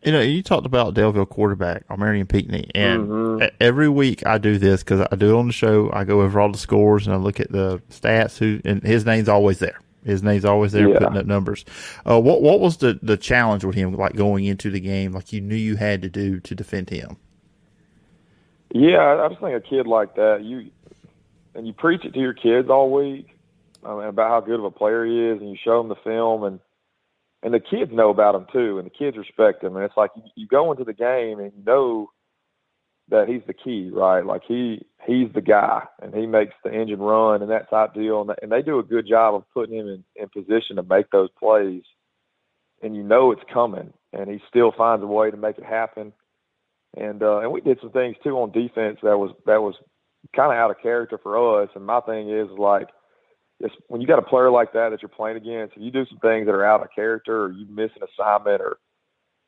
You 0.05 0.13
know, 0.13 0.21
you 0.21 0.43
talked 0.43 0.67
about 0.67 0.93
Daleville 0.93 1.31
quarterback, 1.31 1.85
Marion 1.97 2.27
Pinckney, 2.27 2.71
and 2.75 3.09
mm-hmm. 3.09 3.47
every 3.59 3.89
week 3.89 4.27
I 4.27 4.37
do 4.37 4.59
this 4.59 4.83
because 4.83 5.09
I 5.11 5.17
do 5.17 5.35
it 5.35 5.39
on 5.39 5.47
the 5.47 5.53
show. 5.55 5.91
I 5.95 6.05
go 6.05 6.21
over 6.21 6.39
all 6.39 6.53
the 6.53 6.59
scores 6.59 7.07
and 7.07 7.15
I 7.15 7.19
look 7.19 7.41
at 7.41 7.51
the 7.51 7.81
stats. 7.89 8.37
Who 8.37 8.61
and 8.67 8.83
his 8.83 9.07
name's 9.07 9.31
always 9.31 9.61
there. 9.61 9.81
His 10.05 10.23
name's 10.23 10.45
always 10.45 10.73
there 10.73 10.89
yeah. 10.89 10.99
putting 10.99 11.17
up 11.17 11.27
numbers. 11.27 11.65
Uh, 12.09 12.21
what 12.21 12.43
what 12.43 12.61
was 12.61 12.79
the, 12.79 12.99
the 13.03 13.17
challenge 13.17 13.65
with 13.65 13.75
him, 13.75 13.95
like 13.95 14.15
going 14.15 14.45
into 14.45 14.71
the 14.71 14.81
game, 14.81 15.13
like 15.13 15.33
you 15.33 15.41
knew 15.41 15.57
you 15.57 15.77
had 15.77 16.03
to 16.03 16.09
do 16.09 16.41
to 16.41 16.55
defend 16.55 16.91
him? 16.91 17.17
Yeah, 18.73 19.23
I 19.25 19.29
just 19.29 19.41
think 19.41 19.55
a 19.55 19.61
kid 19.61 19.87
like 19.87 20.17
that, 20.17 20.43
you 20.43 20.71
and 21.55 21.67
you 21.67 21.73
preach 21.73 22.05
it 22.05 22.13
to 22.15 22.21
your 22.21 22.35
kids 22.35 22.69
all 22.69 22.91
week 22.93 23.35
I 23.85 23.95
mean, 23.95 24.05
about 24.05 24.31
how 24.31 24.41
good 24.41 24.59
of 24.59 24.65
a 24.65 24.71
player 24.71 25.05
he 25.05 25.21
is, 25.21 25.41
and 25.41 25.51
you 25.51 25.57
show 25.63 25.79
them 25.79 25.89
the 25.89 25.97
film, 25.97 26.45
and 26.45 26.61
and 27.43 27.53
the 27.53 27.61
kids 27.61 27.93
know 27.93 28.09
about 28.09 28.35
him 28.35 28.47
too, 28.53 28.79
and 28.79 28.87
the 28.87 28.91
kids 28.91 29.17
respect 29.17 29.63
him. 29.63 29.77
And 29.77 29.85
it's 29.85 29.97
like 29.97 30.11
you, 30.17 30.23
you 30.35 30.47
go 30.47 30.71
into 30.73 30.85
the 30.85 30.95
game 30.95 31.39
and 31.39 31.53
you 31.57 31.63
know 31.65 32.11
that 33.09 33.29
he's 33.29 33.43
the 33.47 33.55
key, 33.55 33.91
right? 33.93 34.25
Like 34.25 34.43
he 34.47 34.87
he's 35.07 35.29
the 35.35 35.43
guy, 35.43 35.83
and 36.01 36.15
he 36.15 36.27
makes 36.27 36.55
the 36.65 36.73
engine 36.73 37.01
run 37.01 37.43
and 37.43 37.51
that 37.51 37.69
type 37.71 37.95
deal. 37.95 38.23
And, 38.23 38.31
and 38.43 38.51
they 38.51 38.63
do 38.63 38.79
a 38.79 38.85
good 38.85 39.07
job 39.07 39.35
of 39.35 39.45
putting 39.53 39.77
him 39.77 39.89
in, 39.89 40.05
in 40.17 40.29
position 40.29 40.77
to 40.77 40.83
make 40.83 41.11
those 41.11 41.31
plays. 41.39 41.83
And 42.83 42.97
you 42.97 43.03
know 43.03 43.31
it's 43.31 43.43
coming, 43.53 43.93
and 44.13 44.29
he 44.29 44.41
still 44.49 44.73
finds 44.77 45.03
a 45.03 45.07
way 45.07 45.31
to 45.31 45.37
make 45.37 45.59
it 45.59 45.65
happen. 45.65 46.13
And 46.97 47.23
uh, 47.23 47.41
and 47.41 47.53
we 47.53 47.61
did 47.61 47.79
some 47.81 47.91
things 47.91 48.17
too 48.23 48.37
on 48.39 48.53
defense 48.53 48.99
that 49.03 49.19
was 49.19 49.33
that 49.47 49.61
was 49.61 49.75
kind 50.35 50.53
of 50.53 50.59
out 50.59 50.71
of 50.71 50.81
character 50.83 51.19
for 51.23 51.63
us. 51.63 51.69
And 51.75 51.85
my 51.85 52.01
thing 52.01 52.31
is 52.31 52.49
like, 52.59 52.89
it's, 53.61 53.75
when 53.89 54.01
you 54.01 54.07
got 54.07 54.19
a 54.19 54.23
player 54.23 54.51
like 54.51 54.73
that 54.73 54.91
that 54.91 55.03
you're 55.03 55.09
playing 55.09 55.37
against, 55.37 55.77
if 55.77 55.83
you 55.83 55.91
do 55.91 56.07
some 56.07 56.19
things 56.19 56.47
that 56.47 56.55
are 56.55 56.65
out 56.65 56.83
of 56.83 56.89
character, 56.95 57.45
or 57.45 57.53
you 57.53 57.67
miss 57.69 57.91
an 57.97 58.07
assignment, 58.09 58.61
or 58.61 58.79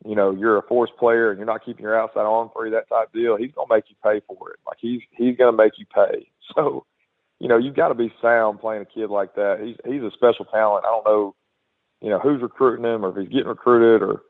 you 0.05 0.15
know, 0.15 0.31
you're 0.31 0.59
a 0.59 0.63
force 0.63 0.91
player 0.99 1.31
and 1.31 1.39
you're 1.39 1.47
not 1.47 1.65
keeping 1.65 1.83
your 1.83 1.99
outside 1.99 2.21
arm 2.21 2.51
free, 2.55 2.71
that 2.71 2.89
type 2.89 3.13
deal, 3.13 3.37
he's 3.37 3.53
gonna 3.53 3.75
make 3.75 3.85
you 3.89 3.97
pay 4.03 4.21
for 4.27 4.51
it. 4.51 4.59
Like 4.67 4.79
he's 4.81 5.01
he's 5.13 5.37
gonna 5.37 5.57
make 5.57 5.73
you 5.79 5.87
pay. 5.87 6.29
So, 6.55 6.87
you 7.41 7.49
know, 7.49 7.59
you've 7.59 7.75
got 7.75 7.89
to 7.89 7.95
be 7.95 8.13
sound 8.23 8.61
playing 8.61 8.83
a 8.83 8.85
kid 8.85 9.11
like 9.11 9.35
that. 9.35 9.59
He's 9.61 9.75
he's 9.85 10.03
a 10.03 10.13
special 10.15 10.45
talent. 10.45 10.85
I 10.87 10.91
don't 10.91 11.05
know, 11.05 11.35
you 12.01 12.09
know, 12.09 12.21
who's 12.21 12.41
recruiting 12.41 12.85
him 12.85 13.05
or 13.05 13.11
if 13.11 13.17
he's 13.17 13.33
getting 13.35 13.49
recruited 13.49 14.01
or, 14.01 14.23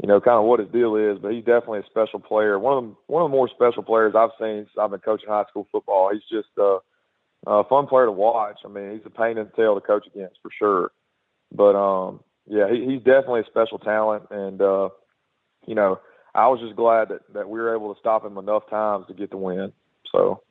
you 0.00 0.06
know, 0.08 0.20
kind 0.20 0.38
of 0.38 0.44
what 0.44 0.60
his 0.60 0.70
deal 0.70 0.94
is, 0.94 1.18
but 1.20 1.32
he's 1.32 1.44
definitely 1.44 1.80
a 1.80 1.86
special 1.90 2.20
player. 2.20 2.56
One 2.58 2.78
of 2.78 2.84
the 2.84 2.94
one 3.08 3.22
of 3.24 3.30
the 3.30 3.36
more 3.36 3.48
special 3.48 3.82
players 3.82 4.14
I've 4.16 4.30
seen 4.38 4.58
since 4.64 4.78
I've 4.80 4.90
been 4.92 5.00
coaching 5.00 5.28
high 5.28 5.44
school 5.50 5.66
football. 5.72 6.10
He's 6.12 6.22
just 6.30 6.48
uh, 6.56 6.78
a 7.48 7.64
fun 7.64 7.88
player 7.88 8.06
to 8.06 8.12
watch. 8.12 8.58
I 8.64 8.68
mean, 8.68 8.92
he's 8.92 9.06
a 9.06 9.10
pain 9.10 9.38
in 9.38 9.46
the 9.46 9.52
tail 9.56 9.74
to 9.74 9.80
coach 9.80 10.06
against 10.06 10.38
for 10.40 10.50
sure. 10.56 10.92
But 11.52 11.74
um, 11.74 12.20
yeah, 12.46 12.70
he, 12.70 12.86
he's 12.86 13.02
definitely 13.02 13.40
a 13.40 13.46
special 13.50 13.78
talent 13.80 14.24
and. 14.30 14.62
uh 14.62 14.88
you 15.66 15.74
know, 15.74 16.00
I 16.34 16.48
was 16.48 16.60
just 16.60 16.76
glad 16.76 17.08
that, 17.08 17.20
that 17.32 17.48
we 17.48 17.58
were 17.58 17.74
able 17.74 17.94
to 17.94 18.00
stop 18.00 18.24
him 18.24 18.38
enough 18.38 18.68
times 18.68 19.06
to 19.08 19.14
get 19.14 19.30
the 19.30 19.36
win. 19.36 19.72
So. 20.12 20.42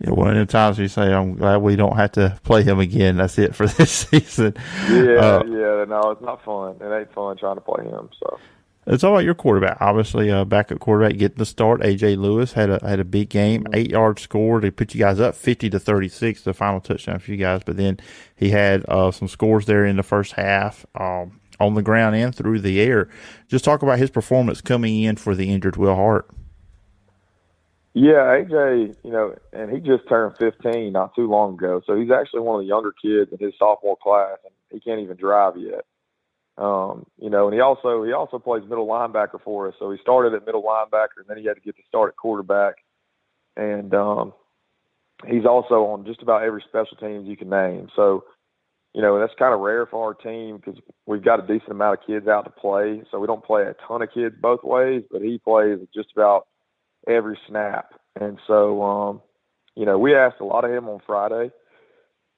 Yeah, 0.00 0.10
one 0.10 0.36
of 0.36 0.46
the 0.46 0.52
times 0.52 0.78
you 0.78 0.86
say, 0.86 1.12
"I'm 1.12 1.34
glad 1.34 1.56
we 1.56 1.74
don't 1.74 1.96
have 1.96 2.12
to 2.12 2.38
play 2.44 2.62
him 2.62 2.78
again." 2.78 3.16
That's 3.16 3.36
it 3.36 3.56
for 3.56 3.66
this 3.78 3.90
season. 3.90 4.54
Yeah, 4.88 5.18
uh, 5.18 5.42
yeah. 5.44 5.84
No, 5.88 6.10
it's 6.12 6.22
not 6.22 6.44
fun. 6.44 6.76
It 6.80 6.96
ain't 6.96 7.12
fun 7.12 7.36
trying 7.36 7.56
to 7.56 7.60
play 7.60 7.84
him. 7.84 8.08
So. 8.20 8.38
It's 8.90 9.04
all 9.04 9.12
about 9.12 9.24
your 9.24 9.34
quarterback. 9.34 9.78
Obviously, 9.80 10.30
uh, 10.30 10.46
backup 10.46 10.78
quarterback 10.78 11.18
getting 11.18 11.36
the 11.36 11.44
start. 11.44 11.82
AJ 11.82 12.16
Lewis 12.16 12.54
had 12.54 12.70
a 12.70 12.80
had 12.86 13.00
a 13.00 13.04
big 13.04 13.28
game, 13.28 13.64
mm-hmm. 13.64 13.74
eight 13.74 13.90
yards 13.90 14.22
scored. 14.22 14.62
to 14.62 14.72
put 14.72 14.94
you 14.94 15.00
guys 15.00 15.20
up 15.20 15.34
fifty 15.34 15.68
to 15.68 15.78
thirty 15.78 16.08
six, 16.08 16.42
the 16.42 16.54
final 16.54 16.80
touchdown 16.80 17.18
for 17.18 17.30
you 17.30 17.36
guys. 17.36 17.62
But 17.66 17.76
then 17.76 17.98
he 18.34 18.50
had 18.50 18.86
uh, 18.88 19.10
some 19.10 19.28
scores 19.28 19.66
there 19.66 19.84
in 19.84 19.96
the 19.96 20.02
first 20.02 20.32
half. 20.32 20.86
Um, 20.94 21.37
on 21.60 21.74
the 21.74 21.82
ground 21.82 22.16
and 22.16 22.34
through 22.34 22.60
the 22.60 22.80
air. 22.80 23.08
Just 23.48 23.64
talk 23.64 23.82
about 23.82 23.98
his 23.98 24.10
performance 24.10 24.60
coming 24.60 25.02
in 25.02 25.16
for 25.16 25.34
the 25.34 25.52
injured 25.52 25.76
Will 25.76 25.94
Hart. 25.94 26.28
Yeah, 27.94 28.36
AJ, 28.38 28.96
you 29.02 29.10
know, 29.10 29.34
and 29.52 29.70
he 29.70 29.78
just 29.78 30.08
turned 30.08 30.36
15 30.38 30.92
not 30.92 31.14
too 31.16 31.28
long 31.28 31.54
ago, 31.54 31.82
so 31.84 31.96
he's 31.96 32.10
actually 32.10 32.40
one 32.40 32.56
of 32.56 32.60
the 32.60 32.68
younger 32.68 32.92
kids 32.92 33.32
in 33.32 33.44
his 33.44 33.54
sophomore 33.58 33.96
class, 34.00 34.38
and 34.44 34.52
he 34.70 34.78
can't 34.78 35.00
even 35.00 35.16
drive 35.16 35.56
yet. 35.56 35.84
Um, 36.58 37.06
you 37.20 37.30
know, 37.30 37.46
and 37.46 37.54
he 37.54 37.60
also 37.60 38.04
he 38.04 38.12
also 38.12 38.38
plays 38.38 38.62
middle 38.68 38.86
linebacker 38.86 39.40
for 39.42 39.68
us. 39.68 39.74
So 39.78 39.90
he 39.90 39.98
started 40.02 40.34
at 40.34 40.44
middle 40.44 40.62
linebacker, 40.62 41.18
and 41.18 41.26
then 41.28 41.38
he 41.38 41.44
had 41.46 41.54
to 41.54 41.60
get 41.60 41.76
to 41.76 41.82
start 41.88 42.10
at 42.10 42.16
quarterback. 42.16 42.76
And 43.56 43.94
um, 43.94 44.32
he's 45.26 45.44
also 45.44 45.86
on 45.86 46.04
just 46.04 46.22
about 46.22 46.42
every 46.42 46.64
special 46.68 46.96
teams 46.98 47.26
you 47.26 47.36
can 47.36 47.48
name. 47.48 47.88
So 47.96 48.24
you 48.94 49.02
know, 49.02 49.18
that's 49.18 49.32
kind 49.38 49.54
of 49.54 49.60
rare 49.60 49.86
for 49.86 50.04
our 50.04 50.14
team 50.14 50.56
because 50.56 50.80
we've 51.06 51.24
got 51.24 51.42
a 51.42 51.46
decent 51.46 51.70
amount 51.70 51.98
of 52.00 52.06
kids 52.06 52.26
out 52.26 52.44
to 52.44 52.50
play. 52.50 53.02
So 53.10 53.18
we 53.18 53.26
don't 53.26 53.44
play 53.44 53.62
a 53.62 53.74
ton 53.86 54.02
of 54.02 54.12
kids 54.12 54.34
both 54.40 54.64
ways, 54.64 55.02
but 55.10 55.22
he 55.22 55.38
plays 55.38 55.78
just 55.94 56.08
about 56.16 56.46
every 57.06 57.38
snap. 57.48 57.92
And 58.18 58.38
so, 58.46 58.82
um, 58.82 59.22
you 59.76 59.84
know, 59.84 59.98
we 59.98 60.14
asked 60.14 60.40
a 60.40 60.44
lot 60.44 60.64
of 60.64 60.72
him 60.72 60.88
on 60.88 61.00
Friday, 61.06 61.52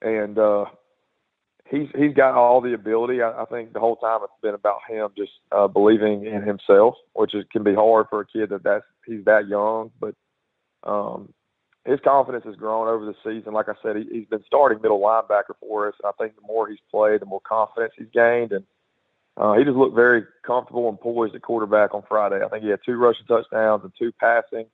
and 0.03 0.39
uh, 0.39 0.67
he's 1.71 1.89
he's 1.97 2.15
got 2.15 2.35
all 2.35 2.61
the 2.61 2.75
ability. 2.75 3.23
I, 3.23 3.43
I 3.43 3.45
think 3.47 3.73
the 3.73 3.81
whole 3.81 3.97
time 3.97 4.21
it's 4.23 4.33
been 4.43 4.55
about 4.55 4.81
him 4.89 5.09
just 5.17 5.33
uh, 5.53 5.69
believing 5.69 6.27
in 6.27 6.43
himself, 6.43 6.97
which 7.15 7.35
is, 7.35 7.45
can 7.51 7.63
be 7.63 7.75
hard 7.75 8.07
for 8.11 8.21
a 8.21 8.27
kid 8.27 8.51
that 8.51 8.65
that's 8.65 8.85
he's 9.07 9.25
that 9.25 9.49
young. 9.49 9.91
But 9.99 10.15
um, 10.85 11.33
his 11.85 12.01
confidence 12.01 12.45
has 12.45 12.57
grown 12.57 12.89
over 12.89 13.07
the 13.07 13.15
season. 13.25 13.53
Like 13.55 13.69
I 13.69 13.75
said, 13.83 13.97
he, 13.97 14.07
he's 14.11 14.29
been 14.29 14.45
starting 14.47 14.83
middle 14.83 15.01
linebacker 15.01 15.55
for 15.61 15.89
us. 15.89 15.95
and 16.03 16.13
I 16.13 16.23
think 16.23 16.37
the 16.37 16.47
more 16.47 16.69
he's 16.69 16.79
played, 16.91 17.21
the 17.21 17.27
more 17.27 17.41
confidence 17.41 17.95
he's 17.97 18.11
gained, 18.13 18.53
and 18.53 18.65
uh, 19.37 19.55
he 19.55 19.65
just 19.65 19.77
looked 19.77 19.95
very 19.95 20.25
comfortable 20.45 20.89
and 20.89 21.01
poised 21.01 21.35
at 21.35 21.43
quarterback 21.43 21.95
on 21.95 22.03
Friday. 22.09 22.45
I 22.45 22.49
think 22.49 22.63
he 22.63 22.71
had 22.71 22.81
two 22.85 22.97
rushing 22.97 23.27
touchdowns 23.27 23.83
and 23.85 23.93
two 23.99 24.13
passing. 24.21 24.67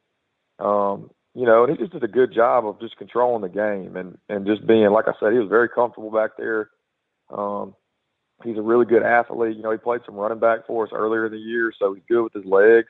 Um, 0.58 1.10
you 1.34 1.44
know, 1.44 1.64
and 1.64 1.72
he 1.72 1.78
just 1.78 1.92
did 1.92 2.02
a 2.02 2.08
good 2.08 2.32
job 2.32 2.66
of 2.66 2.80
just 2.80 2.96
controlling 2.96 3.42
the 3.42 3.48
game 3.48 3.96
and 3.96 4.18
and 4.28 4.46
just 4.46 4.66
being, 4.66 4.88
like 4.90 5.06
I 5.06 5.12
said, 5.20 5.32
he 5.32 5.38
was 5.38 5.50
very 5.50 5.68
comfortable 5.68 6.10
back 6.10 6.30
there. 6.38 6.70
Um, 7.30 7.75
he's 8.42 8.56
a 8.56 8.62
really 8.62 8.86
good 8.86 9.02
athlete. 9.02 9.56
You 9.56 9.62
know, 9.62 9.70
he 9.70 9.76
played 9.76 10.00
some 10.06 10.16
running 10.16 10.38
back 10.38 10.66
for 10.66 10.86
us 10.86 10.92
earlier 10.92 11.26
in 11.26 11.32
the 11.32 11.38
year, 11.38 11.72
so 11.78 11.92
he's 11.92 12.04
good 12.08 12.22
with 12.22 12.32
his 12.32 12.44
legs. 12.44 12.88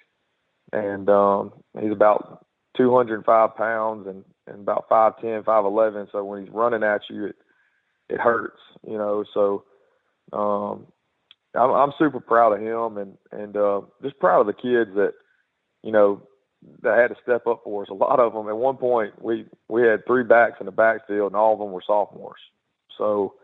And 0.73 1.09
um, 1.11 1.53
he's 1.81 1.93
about 1.93 2.46
205 2.77 3.57
pounds 3.57 4.07
and, 4.07 4.25
and 4.47 4.61
about 4.61 4.89
5'10", 4.89 5.45
5'11". 5.45 6.13
So 6.13 6.25
when 6.25 6.45
he's 6.45 6.53
running 6.53 6.83
at 6.83 7.03
you, 7.09 7.27
it 7.27 7.37
it 8.09 8.21
hurts, 8.21 8.61
you 8.87 8.97
know. 8.97 9.25
So 9.35 9.65
um, 10.33 10.87
I'm, 11.55 11.71
I'm 11.71 11.93
super 11.99 12.21
proud 12.21 12.53
of 12.53 12.61
him 12.61 12.99
and 12.99 13.17
and 13.33 13.57
uh, 13.57 13.81
just 14.03 14.19
proud 14.19 14.41
of 14.43 14.47
the 14.47 14.53
kids 14.53 14.91
that 14.95 15.13
you 15.83 15.93
know 15.93 16.23
that 16.83 16.99
had 16.99 17.09
to 17.09 17.17
step 17.23 17.47
up 17.47 17.63
for 17.65 17.83
us. 17.83 17.89
A 17.91 17.95
lot 17.95 18.21
of 18.21 18.33
them 18.33 18.49
at 18.49 18.57
one 18.57 18.77
point 18.77 19.21
we 19.23 19.47
we 19.69 19.83
had 19.83 20.07
three 20.07 20.25
backs 20.25 20.57
in 20.61 20.67
the 20.67 20.73
backfield 20.73 21.33
and 21.33 21.37
all 21.37 21.53
of 21.53 21.59
them 21.59 21.73
were 21.73 21.83
sophomores. 21.87 22.41
So 22.97 23.35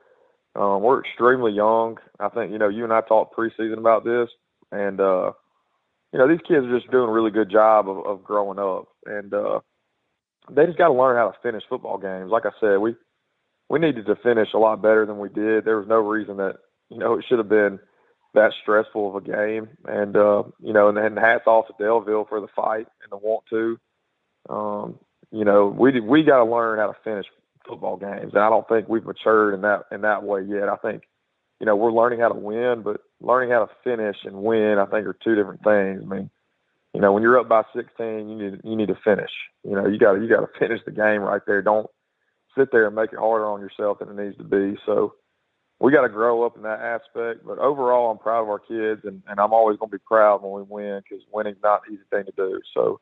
um, 0.55 0.83
we're 0.83 1.01
extremely 1.01 1.53
young. 1.53 1.99
I 2.21 2.29
think 2.29 2.53
you 2.53 2.59
know 2.59 2.69
you 2.69 2.85
and 2.85 2.93
I 2.93 3.01
talked 3.03 3.37
preseason 3.37 3.79
about 3.79 4.05
this, 4.05 4.29
and 4.71 5.01
uh, 5.01 5.33
you 6.13 6.19
know, 6.19 6.29
these 6.29 6.41
kids 6.47 6.67
are 6.67 6.79
just 6.79 6.91
doing 6.91 7.09
a 7.09 7.13
really 7.13 7.31
good 7.31 7.51
job 7.51 7.89
of, 7.89 8.05
of 8.07 8.25
growing 8.25 8.59
up, 8.59 8.89
and 9.07 9.33
uh, 9.33 9.61
they 10.51 10.67
just 10.67 10.79
got 10.79 10.89
to 10.89 10.95
learn 10.95 11.17
how 11.17 11.31
to 11.31 11.39
finish 11.43 11.63
football 11.69 11.99
games. 11.99 12.31
Like 12.31 12.45
I 12.45 12.51
said, 12.61 12.77
we 12.79 12.95
we 13.69 13.79
needed 13.79 14.07
to 14.07 14.17
finish 14.17 14.49
a 14.55 14.59
lot 14.59 14.83
better 14.83 15.07
than 15.07 15.19
we 15.19 15.31
did. 15.31 15.65
There 15.65 15.79
was 15.79 15.89
no 15.89 15.97
reason 15.97 16.37
that 16.37 16.57
you 16.91 16.99
know 16.99 17.15
it 17.19 17.25
should 17.29 17.39
have 17.39 17.49
been 17.49 17.79
that 18.35 18.53
stressful 18.63 19.09
of 19.09 19.23
a 19.23 19.27
game, 19.27 19.69
and 19.87 20.17
uh, 20.17 20.43
you 20.61 20.75
know, 20.75 20.89
and 20.89 20.97
then 20.97 21.17
hats 21.17 21.47
off 21.47 21.67
to 21.69 21.83
Daleville 21.83 22.29
for 22.29 22.41
the 22.41 22.49
fight 22.55 22.87
and 23.03 23.11
the 23.11 23.17
want 23.17 23.45
to. 23.51 23.79
Um, 24.51 24.99
you 25.31 25.47
know, 25.47 25.67
we 25.67 25.99
we 26.01 26.25
got 26.25 26.45
to 26.45 26.51
learn 26.51 26.79
how 26.79 26.89
to 26.89 26.97
finish 27.03 27.27
football 27.67 27.97
games, 27.97 28.33
and 28.35 28.43
I 28.43 28.51
don't 28.51 28.69
think 28.69 28.87
we've 28.87 29.05
matured 29.05 29.55
in 29.55 29.63
that 29.63 29.85
in 29.91 30.03
that 30.03 30.25
way 30.25 30.43
yet. 30.43 30.69
I 30.69 30.77
think 30.77 31.05
you 31.63 31.67
know, 31.67 31.77
we're 31.77 31.93
learning 31.93 32.19
how 32.19 32.29
to 32.29 32.35
win, 32.35 32.83
but 32.83 33.01
learning 33.23 33.51
how 33.51 33.65
to 33.65 33.71
finish 33.85 34.17
and 34.25 34.43
win, 34.43 34.79
I 34.79 34.87
think, 34.87 35.07
are 35.07 35.17
two 35.25 35.35
different 35.35 35.63
things. 35.63 36.03
I 36.03 36.15
mean, 36.15 36.31
you 36.93 37.01
know, 37.01 37.13
when 37.13 37.23
you're 37.23 37.39
up 37.39 37.49
by 37.49 37.63
16, 37.75 38.29
you 38.29 38.37
need 38.37 38.61
you 38.65 38.77
need 38.77 38.89
to 38.89 38.99
finish. 39.03 39.31
You 39.65 39.73
know, 39.73 39.87
you 39.87 39.99
got 39.99 40.15
you 40.15 40.29
got 40.29 40.41
to 40.41 40.49
finish 40.59 40.81
the 40.85 40.93
game 40.93 41.23
right 41.23 41.43
there. 41.47 41.63
Don't 41.63 41.89
sit 42.57 42.71
there 42.71 42.87
and 42.87 42.95
make 42.95 43.13
it 43.13 43.19
harder 43.19 43.47
on 43.47 43.61
yourself 43.61 43.99
than 43.99 44.11
it 44.11 44.23
needs 44.23 44.37
to 44.37 44.45
be. 44.45 44.79
So 44.85 45.15
we 45.81 45.91
got 45.91 46.03
to 46.03 46.09
grow 46.09 46.45
up 46.45 46.57
in 46.57 46.63
that 46.63 46.81
aspect. 46.81 47.45
But 47.47 47.59
overall, 47.59 48.11
I'm 48.11 48.19
proud 48.19 48.43
of 48.43 48.49
our 48.49 48.59
kids, 48.59 49.03
and, 49.05 49.23
and 49.27 49.41
I'm 49.41 49.53
always 49.53 49.79
going 49.79 49.91
to 49.91 49.97
be 49.97 50.03
proud 50.07 50.43
when 50.43 50.53
we 50.53 50.63
win 50.63 51.03
because 51.03 51.25
winning's 51.33 51.63
not 51.63 51.83
an 51.87 51.95
easy 51.95 52.05
thing 52.11 52.25
to 52.25 52.33
do. 52.37 52.61
So, 52.75 53.01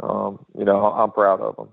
um, 0.00 0.44
you 0.58 0.64
know, 0.64 0.84
I'm 0.84 1.12
proud 1.12 1.40
of 1.40 1.56
them. 1.56 1.68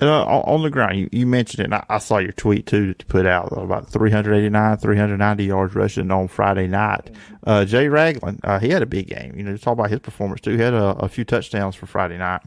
Uh, 0.00 0.24
on 0.24 0.62
the 0.62 0.70
ground, 0.70 0.98
you, 0.98 1.08
you 1.12 1.26
mentioned 1.26 1.66
it, 1.66 1.72
I, 1.74 1.84
I, 1.90 1.98
saw 1.98 2.18
your 2.18 2.32
tweet 2.32 2.66
too 2.66 2.86
that 2.86 3.02
you 3.02 3.06
put 3.06 3.26
out 3.26 3.52
about 3.52 3.90
389, 3.90 4.78
390 4.78 5.44
yards 5.44 5.74
rushing 5.74 6.10
on 6.10 6.26
Friday 6.26 6.66
night. 6.66 7.10
Uh, 7.46 7.66
Jay 7.66 7.88
Ragland, 7.88 8.40
uh, 8.42 8.58
he 8.58 8.70
had 8.70 8.82
a 8.82 8.86
big 8.86 9.08
game. 9.08 9.34
You 9.36 9.42
know, 9.42 9.56
talk 9.58 9.74
about 9.74 9.90
his 9.90 10.00
performance 10.00 10.40
too. 10.40 10.56
He 10.56 10.62
had 10.62 10.72
a, 10.72 10.96
a, 11.00 11.08
few 11.08 11.24
touchdowns 11.24 11.74
for 11.74 11.84
Friday 11.84 12.16
night. 12.16 12.40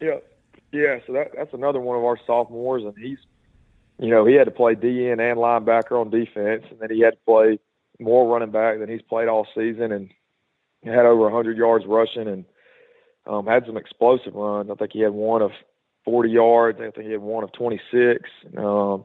Yeah, 0.00 0.18
yeah. 0.70 0.98
So 1.08 1.12
that, 1.14 1.32
that's 1.36 1.52
another 1.52 1.80
one 1.80 1.98
of 1.98 2.04
our 2.04 2.18
sophomores, 2.24 2.84
and 2.84 2.94
he's, 2.96 3.18
you 3.98 4.10
know, 4.10 4.24
he 4.24 4.34
had 4.34 4.44
to 4.44 4.52
play 4.52 4.76
DN 4.76 5.18
and 5.18 5.38
linebacker 5.38 6.00
on 6.00 6.10
defense, 6.10 6.64
and 6.70 6.78
then 6.78 6.90
he 6.90 7.00
had 7.00 7.14
to 7.14 7.20
play 7.26 7.58
more 7.98 8.32
running 8.32 8.52
back 8.52 8.78
than 8.78 8.88
he's 8.88 9.02
played 9.02 9.26
all 9.26 9.46
season, 9.56 9.90
and 9.90 10.10
had 10.84 11.04
over 11.04 11.22
100 11.22 11.56
yards 11.56 11.84
rushing, 11.84 12.28
and 12.28 12.44
um, 13.26 13.46
had 13.46 13.66
some 13.66 13.76
explosive 13.76 14.34
runs. 14.34 14.70
I 14.70 14.74
think 14.74 14.92
he 14.92 15.00
had 15.00 15.12
one 15.12 15.42
of 15.42 15.50
40 16.04 16.30
yards. 16.30 16.78
I 16.80 16.90
think 16.90 17.06
he 17.06 17.12
had 17.12 17.20
one 17.20 17.44
of 17.44 17.52
26, 17.52 18.28
um, 18.56 19.04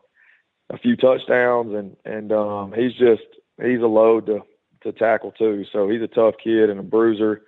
a 0.69 0.77
few 0.81 0.95
touchdowns, 0.95 1.73
and 1.73 1.95
and 2.05 2.31
um, 2.31 2.73
he's 2.75 2.93
just 2.93 3.23
he's 3.61 3.81
a 3.81 3.87
load 3.87 4.25
to 4.27 4.39
to 4.83 4.91
tackle 4.91 5.31
too. 5.31 5.65
So 5.71 5.89
he's 5.89 6.01
a 6.01 6.07
tough 6.07 6.35
kid 6.43 6.69
and 6.69 6.79
a 6.79 6.83
bruiser, 6.83 7.43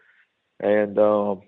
and 0.59 0.97
um, 0.99 1.41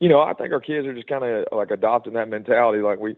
you 0.00 0.08
know 0.08 0.20
I 0.20 0.32
think 0.32 0.52
our 0.52 0.60
kids 0.60 0.86
are 0.86 0.94
just 0.94 1.08
kind 1.08 1.24
of 1.24 1.46
like 1.52 1.70
adopting 1.70 2.14
that 2.14 2.28
mentality. 2.28 2.82
Like 2.82 2.98
we 2.98 3.16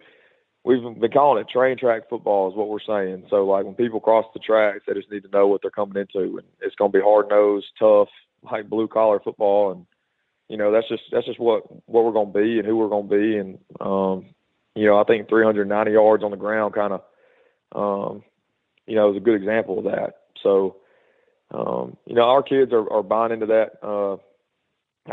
we've 0.65 0.83
been 0.83 1.11
calling 1.11 1.41
it 1.41 1.49
train 1.49 1.79
track 1.79 2.09
football 2.11 2.51
is 2.51 2.57
what 2.57 2.69
we're 2.69 2.79
saying. 2.81 3.27
So 3.31 3.47
like 3.47 3.65
when 3.65 3.75
people 3.75 4.01
cross 4.01 4.27
the 4.35 4.41
tracks, 4.41 4.85
they 4.87 4.95
just 4.95 5.11
need 5.11 5.23
to 5.23 5.31
know 5.31 5.47
what 5.47 5.63
they're 5.63 5.71
coming 5.71 6.01
into, 6.01 6.39
and 6.39 6.47
it's 6.61 6.75
going 6.77 6.93
to 6.93 6.99
be 6.99 7.05
hard 7.05 7.29
nosed, 7.31 7.67
tough, 7.79 8.09
like 8.51 8.69
blue 8.69 8.89
collar 8.89 9.21
football, 9.21 9.73
and 9.73 9.87
you 10.49 10.57
know 10.57 10.73
that's 10.73 10.89
just 10.89 11.03
that's 11.13 11.27
just 11.27 11.39
what 11.39 11.65
what 11.89 12.05
we're 12.05 12.13
going 12.13 12.33
to 12.33 12.39
be 12.39 12.59
and 12.59 12.67
who 12.67 12.77
we're 12.77 12.89
going 12.89 13.09
to 13.09 13.17
be. 13.17 13.37
And 13.37 13.59
um 13.81 14.35
you 14.75 14.87
know 14.87 14.99
I 14.99 15.05
think 15.05 15.29
390 15.29 15.93
yards 15.93 16.25
on 16.25 16.31
the 16.31 16.37
ground 16.37 16.75
kind 16.75 16.95
of 16.95 17.03
um 17.75 18.23
you 18.87 18.97
know 18.97 19.11
is 19.11 19.17
a 19.17 19.21
good 19.21 19.35
example 19.35 19.79
of 19.79 19.85
that. 19.85 20.15
So 20.43 20.77
um 21.51 21.97
you 22.07 22.15
know 22.15 22.23
our 22.23 22.43
kids 22.43 22.73
are 22.73 22.91
are 22.91 23.03
buying 23.03 23.33
into 23.33 23.47
that 23.47 23.87
uh 23.87 24.17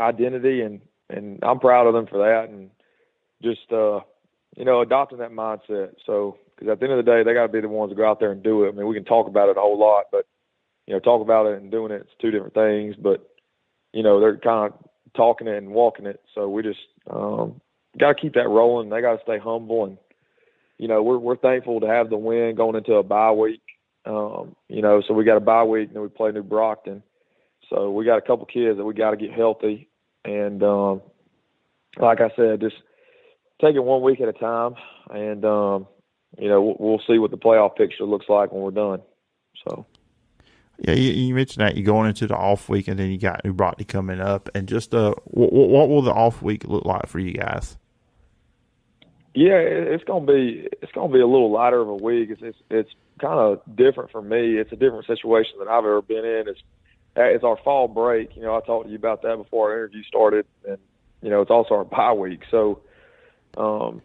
identity 0.00 0.62
and 0.62 0.80
and 1.08 1.38
I'm 1.42 1.60
proud 1.60 1.86
of 1.86 1.94
them 1.94 2.06
for 2.06 2.18
that 2.18 2.48
and 2.50 2.70
just 3.42 3.70
uh 3.72 4.00
you 4.56 4.64
know 4.64 4.80
adopting 4.80 5.18
that 5.18 5.30
mindset. 5.32 5.92
So 6.06 6.38
because 6.54 6.72
at 6.72 6.80
the 6.80 6.86
end 6.86 6.98
of 6.98 7.04
the 7.04 7.10
day 7.10 7.22
they 7.22 7.34
got 7.34 7.46
to 7.46 7.52
be 7.52 7.60
the 7.60 7.68
ones 7.68 7.90
to 7.90 7.96
go 7.96 8.08
out 8.08 8.20
there 8.20 8.32
and 8.32 8.42
do 8.42 8.64
it. 8.64 8.68
I 8.68 8.72
mean 8.72 8.86
we 8.86 8.94
can 8.94 9.04
talk 9.04 9.28
about 9.28 9.50
it 9.50 9.58
a 9.58 9.60
whole 9.60 9.78
lot 9.78 10.04
but 10.10 10.24
you 10.86 10.94
know 10.94 11.00
talk 11.00 11.20
about 11.20 11.46
it 11.46 11.60
and 11.60 11.70
doing 11.70 11.92
it 11.92 12.00
it's 12.00 12.10
two 12.22 12.30
different 12.30 12.54
things. 12.54 12.96
But 12.98 13.28
you 13.92 14.02
know 14.02 14.18
they're 14.18 14.38
kind 14.38 14.72
of 14.72 14.85
talking 15.16 15.46
it 15.46 15.56
and 15.56 15.70
walking 15.70 16.06
it. 16.06 16.20
So 16.34 16.48
we 16.48 16.62
just 16.62 16.78
um, 17.10 17.60
got 17.98 18.08
to 18.08 18.20
keep 18.20 18.34
that 18.34 18.48
rolling. 18.48 18.88
They 18.88 19.00
got 19.00 19.16
to 19.16 19.22
stay 19.22 19.38
humble, 19.38 19.84
and 19.84 19.98
you 20.78 20.88
know 20.88 21.02
we're 21.02 21.18
we're 21.18 21.36
thankful 21.36 21.80
to 21.80 21.86
have 21.86 22.10
the 22.10 22.16
win 22.16 22.54
going 22.56 22.76
into 22.76 22.94
a 22.94 23.02
bye 23.02 23.32
week. 23.32 23.62
Um, 24.04 24.54
you 24.68 24.82
know, 24.82 25.02
so 25.06 25.14
we 25.14 25.24
got 25.24 25.36
a 25.36 25.40
bye 25.40 25.64
week, 25.64 25.88
and 25.88 25.96
then 25.96 26.02
we 26.02 26.08
play 26.08 26.30
New 26.30 26.42
Brockton. 26.42 27.02
So 27.70 27.90
we 27.90 28.04
got 28.04 28.18
a 28.18 28.22
couple 28.22 28.46
kids 28.46 28.76
that 28.76 28.84
we 28.84 28.94
got 28.94 29.10
to 29.10 29.16
get 29.16 29.32
healthy, 29.32 29.88
and 30.24 30.62
um, 30.62 31.02
like 31.98 32.20
I 32.20 32.30
said, 32.36 32.60
just 32.60 32.76
take 33.60 33.74
it 33.74 33.82
one 33.82 34.02
week 34.02 34.20
at 34.20 34.28
a 34.28 34.32
time, 34.32 34.74
and 35.10 35.44
um, 35.44 35.86
you 36.38 36.48
know 36.48 36.62
we'll, 36.62 36.76
we'll 36.78 37.02
see 37.06 37.18
what 37.18 37.30
the 37.30 37.36
playoff 37.36 37.76
picture 37.76 38.04
looks 38.04 38.26
like 38.28 38.52
when 38.52 38.62
we're 38.62 38.70
done. 38.70 39.02
So. 39.66 39.86
Yeah, 40.78 40.94
you, 40.94 41.12
you, 41.12 41.34
mentioned 41.34 41.66
that 41.66 41.76
you're 41.76 41.86
going 41.86 42.08
into 42.08 42.26
the 42.26 42.36
off 42.36 42.68
week, 42.68 42.86
and 42.88 42.98
then 42.98 43.10
you 43.10 43.18
got 43.18 43.44
New 43.44 43.54
Brockton 43.54 43.86
coming 43.86 44.20
up. 44.20 44.50
And 44.54 44.68
just 44.68 44.94
uh, 44.94 45.14
what, 45.24 45.52
what 45.52 45.88
will 45.88 46.02
the 46.02 46.12
off 46.12 46.42
week 46.42 46.64
look 46.64 46.84
like 46.84 47.06
for 47.06 47.18
you 47.18 47.32
guys? 47.32 47.78
Yeah, 49.34 49.56
it's 49.58 50.04
gonna 50.04 50.24
be 50.24 50.66
it's 50.80 50.92
gonna 50.92 51.12
be 51.12 51.20
a 51.20 51.26
little 51.26 51.50
lighter 51.50 51.80
of 51.80 51.88
a 51.88 51.94
week. 51.94 52.30
It's 52.30 52.42
it's, 52.42 52.58
it's 52.70 52.90
kind 53.20 53.38
of 53.38 53.60
different 53.76 54.10
for 54.10 54.22
me. 54.22 54.56
It's 54.56 54.72
a 54.72 54.76
different 54.76 55.06
situation 55.06 55.58
than 55.58 55.68
I've 55.68 55.84
ever 55.84 56.02
been 56.02 56.24
in. 56.24 56.44
It's 56.48 56.60
it's 57.16 57.44
our 57.44 57.58
fall 57.62 57.88
break. 57.88 58.34
You 58.36 58.42
know, 58.42 58.56
I 58.56 58.60
talked 58.60 58.86
to 58.86 58.90
you 58.90 58.96
about 58.96 59.22
that 59.22 59.36
before 59.36 59.70
our 59.70 59.76
interview 59.76 60.02
started, 60.04 60.46
and 60.66 60.78
you 61.22 61.30
know, 61.30 61.40
it's 61.40 61.50
also 61.50 61.74
our 61.74 61.84
bye 61.84 62.12
week. 62.12 62.42
So, 62.50 62.80
um, 63.56 64.02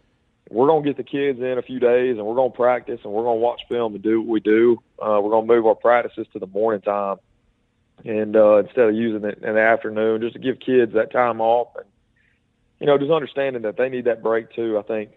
we're 0.51 0.67
gonna 0.67 0.83
get 0.83 0.97
the 0.97 1.03
kids 1.03 1.39
in 1.39 1.57
a 1.57 1.61
few 1.61 1.79
days, 1.79 2.17
and 2.17 2.25
we're 2.25 2.35
gonna 2.35 2.49
practice, 2.49 2.99
and 3.03 3.13
we're 3.13 3.23
gonna 3.23 3.39
watch 3.39 3.61
film 3.69 3.93
and 3.93 4.03
do 4.03 4.19
what 4.19 4.29
we 4.29 4.39
do. 4.41 4.81
Uh, 4.99 5.19
we're 5.23 5.31
gonna 5.31 5.47
move 5.47 5.65
our 5.65 5.75
practices 5.75 6.27
to 6.33 6.39
the 6.39 6.47
morning 6.47 6.81
time, 6.81 7.17
and 8.03 8.35
uh, 8.35 8.57
instead 8.57 8.89
of 8.89 8.95
using 8.95 9.27
it 9.27 9.41
in 9.41 9.55
the 9.55 9.61
afternoon, 9.61 10.19
just 10.19 10.33
to 10.33 10.39
give 10.39 10.59
kids 10.59 10.93
that 10.93 11.11
time 11.11 11.39
off, 11.39 11.69
and 11.77 11.85
you 12.79 12.85
know, 12.85 12.97
just 12.97 13.11
understanding 13.11 13.61
that 13.61 13.77
they 13.77 13.87
need 13.87 14.05
that 14.05 14.21
break 14.21 14.51
too. 14.51 14.77
I 14.77 14.81
think, 14.81 15.11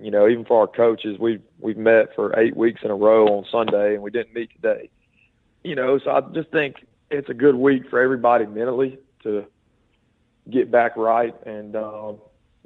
you 0.00 0.10
know, 0.10 0.26
even 0.26 0.44
for 0.44 0.60
our 0.60 0.66
coaches, 0.66 1.16
we've 1.18 1.42
we've 1.60 1.78
met 1.78 2.14
for 2.16 2.36
eight 2.38 2.56
weeks 2.56 2.80
in 2.82 2.90
a 2.90 2.96
row 2.96 3.28
on 3.28 3.44
Sunday, 3.52 3.94
and 3.94 4.02
we 4.02 4.10
didn't 4.10 4.34
meet 4.34 4.50
today. 4.56 4.90
You 5.62 5.76
know, 5.76 6.00
so 6.00 6.10
I 6.10 6.22
just 6.32 6.50
think 6.50 6.84
it's 7.08 7.28
a 7.28 7.34
good 7.34 7.54
week 7.54 7.88
for 7.88 8.00
everybody 8.00 8.46
mentally 8.46 8.98
to 9.22 9.46
get 10.50 10.72
back 10.72 10.96
right 10.96 11.34
and 11.46 11.76
um, 11.76 12.18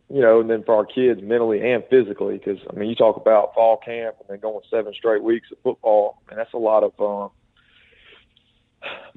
you 0.09 0.21
know, 0.21 0.40
and 0.40 0.49
then 0.49 0.62
for 0.62 0.75
our 0.75 0.87
kids 0.87 1.21
mentally 1.23 1.61
and 1.73 1.83
physically, 1.90 2.38
because 2.38 2.59
I 2.71 2.77
mean, 2.77 2.88
you 2.88 2.95
talk 2.95 3.16
about 3.16 3.55
fall 3.55 3.77
camp 3.77 4.16
and 4.21 4.29
then 4.29 4.40
going 4.40 4.61
seven 4.71 4.95
straight 4.95 5.23
weeks 5.23 5.49
of 5.51 5.59
football, 5.62 6.23
and 6.31 6.38
that's 6.38 6.53
a 6.53 6.59
lot 6.59 6.85
of 6.85 6.92
um, 7.01 7.31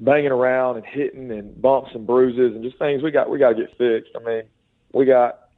banging 0.00 0.32
around 0.32 0.76
and 0.76 0.86
hitting 0.86 1.30
and 1.30 1.60
bumps 1.60 1.90
and 1.94 2.06
bruises 2.06 2.56
and 2.56 2.64
just 2.64 2.78
things 2.78 3.02
we 3.02 3.10
got 3.10 3.30
we 3.30 3.38
got 3.38 3.50
to 3.50 3.54
get 3.54 3.76
fixed. 3.78 4.10
I 4.16 4.24
mean, 4.24 4.42
we 4.92 5.04
got, 5.06 5.48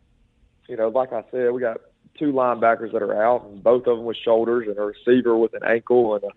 you 0.69 0.77
know, 0.77 0.89
like 0.89 1.13
I 1.13 1.25
said, 1.31 1.53
we 1.53 1.61
got 1.61 1.79
two 2.19 2.33
linebackers 2.33 2.93
that 2.93 3.03
are 3.03 3.23
out, 3.23 3.47
and 3.47 3.63
both 3.63 3.87
of 3.87 3.97
them 3.97 4.05
with 4.05 4.19
shoulders, 4.19 4.69
and 4.69 4.77
a 4.77 4.83
receiver 4.83 5.37
with 5.37 5.55
an 5.55 5.63
ankle 5.67 6.15
and 6.15 6.25
a 6.25 6.29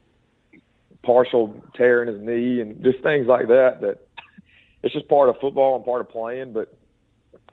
partial 1.06 1.62
tear 1.76 2.02
in 2.02 2.08
his 2.08 2.22
knee 2.22 2.62
and 2.62 2.84
just 2.84 3.02
things 3.04 3.28
like 3.28 3.48
that 3.48 3.80
that 3.82 4.00
it's 4.82 4.94
just 4.94 5.08
part 5.08 5.30
of 5.30 5.36
football 5.40 5.76
and 5.76 5.86
part 5.86 6.02
of 6.02 6.10
playing 6.10 6.52
but 6.52 6.76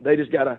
they 0.00 0.16
just 0.16 0.32
got 0.32 0.44
to 0.44 0.58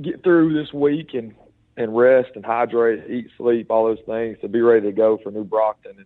get 0.00 0.22
through 0.22 0.54
this 0.54 0.72
week 0.72 1.14
and 1.14 1.34
and 1.76 1.96
rest 1.96 2.30
and 2.34 2.44
hydrate 2.44 3.10
eat 3.10 3.28
sleep 3.36 3.70
all 3.70 3.86
those 3.86 4.04
things 4.06 4.36
to 4.40 4.48
be 4.48 4.60
ready 4.60 4.86
to 4.86 4.92
go 4.92 5.18
for 5.22 5.30
new 5.30 5.44
brockton 5.44 6.04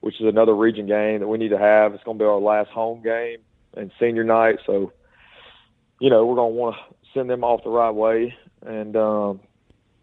which 0.00 0.20
is 0.20 0.26
another 0.26 0.54
region 0.54 0.86
game 0.86 1.20
that 1.20 1.26
we 1.26 1.38
need 1.38 1.48
to 1.48 1.58
have. 1.58 1.92
It's 1.92 2.04
going 2.04 2.16
to 2.16 2.22
be 2.22 2.28
our 2.28 2.38
last 2.38 2.70
home 2.70 3.02
game 3.02 3.38
and 3.74 3.90
senior 3.98 4.24
night 4.24 4.56
so 4.64 4.92
you 6.00 6.10
know 6.10 6.24
we're 6.26 6.36
going 6.36 6.52
to 6.52 6.56
want 6.56 6.76
to 6.76 6.96
send 7.12 7.28
them 7.28 7.42
off 7.42 7.64
the 7.64 7.70
right 7.70 7.90
way. 7.90 8.34
And 8.64 8.96
um 8.96 9.40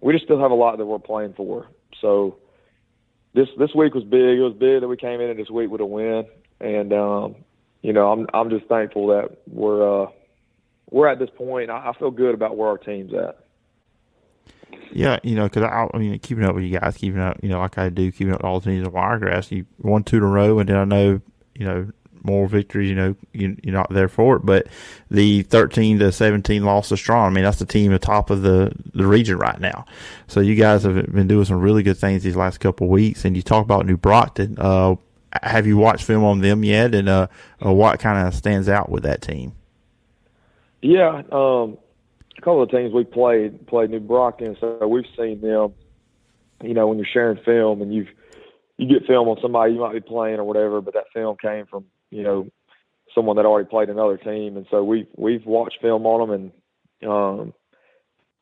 we 0.04 0.12
just 0.12 0.26
still 0.26 0.40
have 0.40 0.52
a 0.52 0.56
lot 0.56 0.78
that 0.78 0.86
we're 0.86 1.00
playing 1.00 1.34
for. 1.34 1.68
So 2.02 2.38
this 3.34 3.48
this 3.58 3.74
week 3.74 3.94
was 3.94 4.04
big. 4.04 4.38
It 4.38 4.42
was 4.42 4.54
big 4.54 4.82
that 4.82 4.88
we 4.88 4.98
came 4.98 5.22
in 5.22 5.36
this 5.38 5.50
week 5.50 5.70
with 5.70 5.82
a 5.82 5.86
win, 5.86 6.26
and 6.60 6.92
um, 6.94 7.36
you 7.82 7.94
know 7.94 8.12
I'm 8.12 8.28
I'm 8.34 8.50
just 8.50 8.66
thankful 8.66 9.08
that 9.08 9.38
we're 9.48 10.04
uh, 10.04 10.08
we're 10.94 11.08
at 11.08 11.20
this 11.20 11.30
point. 11.32 11.70
I, 11.70 11.90
I 11.90 11.94
feel 11.94 12.12
good 12.12 12.36
about 12.36 12.56
where 12.56 12.70
our 12.70 12.78
team's 12.78 13.14
at. 13.14 13.40
Yeah, 14.92 15.20
you 15.24 15.36
know, 15.36 15.46
because 15.46 15.64
I, 15.64 15.88
I 15.92 15.98
mean, 15.98 16.18
keeping 16.20 16.46
up 16.46 16.54
with 16.54 16.64
you 16.64 16.80
guys, 16.80 16.96
keeping 16.96 17.20
up, 17.20 17.40
you 17.42 17.50
know, 17.50 17.60
like 17.60 17.78
I 17.80 17.90
do, 17.90 18.12
keeping 18.12 18.32
up 18.32 18.42
with 18.42 18.46
all 18.46 18.60
the 18.60 18.70
teams 18.70 18.88
in 18.88 18.94
Wiregrass. 18.94 19.52
You 19.52 19.66
won 19.80 20.04
two 20.04 20.18
in 20.18 20.24
a 20.24 20.28
row, 20.28 20.60
and 20.60 20.70
then 20.70 20.78
I 20.78 20.86
know, 20.86 21.20
you 21.56 21.66
know, 21.66 21.92
more 22.22 22.48
victories, 22.48 22.90
you 22.90 22.96
know, 22.96 23.16
you, 23.34 23.58
you're 23.64 23.74
not 23.74 23.90
there 23.90 24.08
for 24.08 24.36
it. 24.38 24.46
But 24.46 24.68
the 25.10 25.42
13 25.44 26.00
to 26.00 26.12
17 26.12 26.64
loss 26.64 26.90
to 26.90 26.98
Straughn, 26.98 27.32
I 27.32 27.34
mean, 27.34 27.44
that's 27.44 27.60
the 27.60 27.66
team 27.66 27.92
at 27.92 28.02
top 28.04 28.30
of 28.30 28.44
the, 28.44 28.72
the 28.94 29.06
region 29.06 29.38
right 29.38 29.60
now. 29.60 29.86
So 30.28 30.40
you 30.40 30.56
guys 30.56 30.84
have 30.84 31.12
been 31.12 31.28
doing 31.28 31.46
some 31.46 31.60
really 31.60 31.84
good 31.84 31.98
things 31.98 32.24
these 32.24 32.36
last 32.36 32.60
couple 32.60 32.86
of 32.88 32.92
weeks. 32.92 33.26
And 33.26 33.36
you 33.36 33.42
talk 33.42 33.66
about 33.66 33.86
New 33.86 33.98
Brockton. 33.98 34.56
Uh, 34.58 34.96
have 35.42 35.68
you 35.68 35.76
watched 35.76 36.06
film 36.06 36.24
on 36.24 36.40
them 36.40 36.64
yet? 36.64 36.96
And 36.96 37.10
uh, 37.10 37.28
uh, 37.66 37.74
what 37.74 38.00
kind 38.00 38.26
of 38.26 38.34
stands 38.34 38.70
out 38.70 38.90
with 38.90 39.04
that 39.04 39.22
team? 39.22 39.54
Yeah, 40.84 41.22
um, 41.32 41.78
a 42.38 42.42
couple 42.42 42.62
of 42.62 42.70
teams 42.70 42.94
we 42.94 43.04
played 43.04 43.66
played 43.68 43.90
New 43.90 44.00
Brockton, 44.00 44.58
so 44.60 44.88
we've 44.88 45.06
seen 45.18 45.42
them. 45.42 45.74
You 46.62 46.74
know, 46.74 46.88
when 46.88 46.98
you're 46.98 47.08
sharing 47.12 47.44
film 47.44 47.82
and 47.82 47.94
you've 47.94 48.10
you 48.78 48.88
get 48.88 49.08
film 49.08 49.28
on 49.28 49.38
somebody 49.42 49.74
you 49.74 49.80
might 49.80 49.94
be 49.94 50.02
playing 50.02 50.40
or 50.40 50.44
whatever, 50.44 50.82
but 50.82 50.94
that 50.94 51.06
film 51.14 51.38
came 51.42 51.66
from 51.66 51.86
you 52.14 52.22
know, 52.22 52.48
someone 53.16 53.36
that 53.38 53.46
already 53.46 53.68
played 53.68 53.90
another 53.90 54.18
team, 54.18 54.56
and 54.56 54.68
so 54.70 54.84
we've 54.84 55.08
we've 55.16 55.46
watched 55.46 55.80
film 55.82 56.06
on 56.06 56.30
them, 56.30 56.52
and 57.02 57.10
um, 57.10 57.54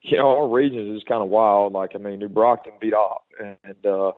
you 0.01 0.17
know, 0.17 0.27
our 0.37 0.47
region 0.49 0.95
is 0.95 1.03
kind 1.07 1.23
of 1.23 1.29
wild. 1.29 1.73
Like 1.73 1.91
I 1.95 1.99
mean, 1.99 2.19
New 2.19 2.27
Brockton 2.27 2.73
beat 2.81 2.93
Opp, 2.93 3.23
and, 3.39 3.55
and 3.63 3.85
uh, 3.85 4.11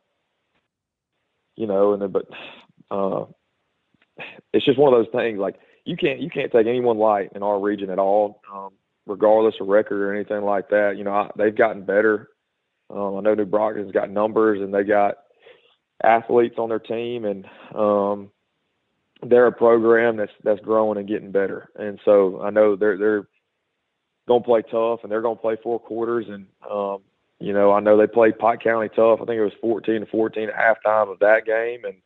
you 1.55 1.67
know, 1.67 1.93
and 1.93 2.01
then, 2.01 2.12
but 2.12 2.25
uh, 2.89 3.25
it's 4.53 4.65
just 4.65 4.79
one 4.79 4.93
of 4.93 4.99
those 4.99 5.13
things. 5.13 5.38
Like 5.38 5.59
you 5.86 5.98
can't 5.98 6.19
you 6.19 6.30
can't 6.30 6.52
take 6.52 6.67
anyone 6.67 6.98
light 6.98 7.32
in 7.36 7.43
our 7.43 7.60
region 7.60 7.89
at 7.89 8.00
all, 8.00 8.41
um, 8.54 8.69
regardless 9.06 9.56
of 9.60 9.67
record 9.67 10.02
or 10.02 10.13
anything 10.13 10.43
like 10.43 10.69
that. 10.69 10.96
You 10.98 11.04
know, 11.04 11.13
I, 11.13 11.30
they've 11.38 11.56
gotten 11.56 11.84
better. 11.84 12.30
Um, 12.89 13.17
I 13.17 13.22
know 13.22 13.34
New 13.34 13.46
Brockton's 13.46 13.91
got 13.91 14.10
numbers, 14.10 14.62
and 14.62 14.74
they 14.74 14.84
got 14.84 15.15
athletes 16.04 16.56
on 16.58 16.69
their 16.69 16.80
team, 16.80 17.26
and 17.26 17.46
um, 17.76 18.32
they're 19.22 19.48
a 19.48 19.52
program 19.52 20.17
that's 20.17 20.32
that's 20.43 20.62
growing 20.62 20.98
and 20.98 21.08
getting 21.08 21.32
better. 21.32 21.69
And 21.76 22.00
so 22.06 22.41
I 22.41 22.50
know 22.50 22.76
they're 22.76 22.98
they're 22.98 23.28
gonna 24.28 24.43
play 24.43 24.62
tough 24.62 25.02
and 25.04 25.12
they're 25.12 25.22
gonna 25.22 25.36
play 25.36 25.58
four 25.62 25.80
quarters 25.80 26.26
and 26.30 26.46
um, 26.69 27.00
you 27.39 27.52
know, 27.52 27.74
I 27.74 27.82
know 27.82 27.98
they 27.98 28.08
played 28.08 28.39
Pike 28.39 28.62
County 28.62 28.88
tough. 28.96 29.19
I 29.22 29.26
think 29.26 29.38
it 29.38 29.43
was 29.43 29.54
fourteen 29.60 30.02
to 30.02 30.06
fourteen 30.06 30.50
at 30.50 30.56
halftime 30.56 31.12
of 31.12 31.19
that 31.19 31.46
game 31.46 31.82
and 31.84 31.98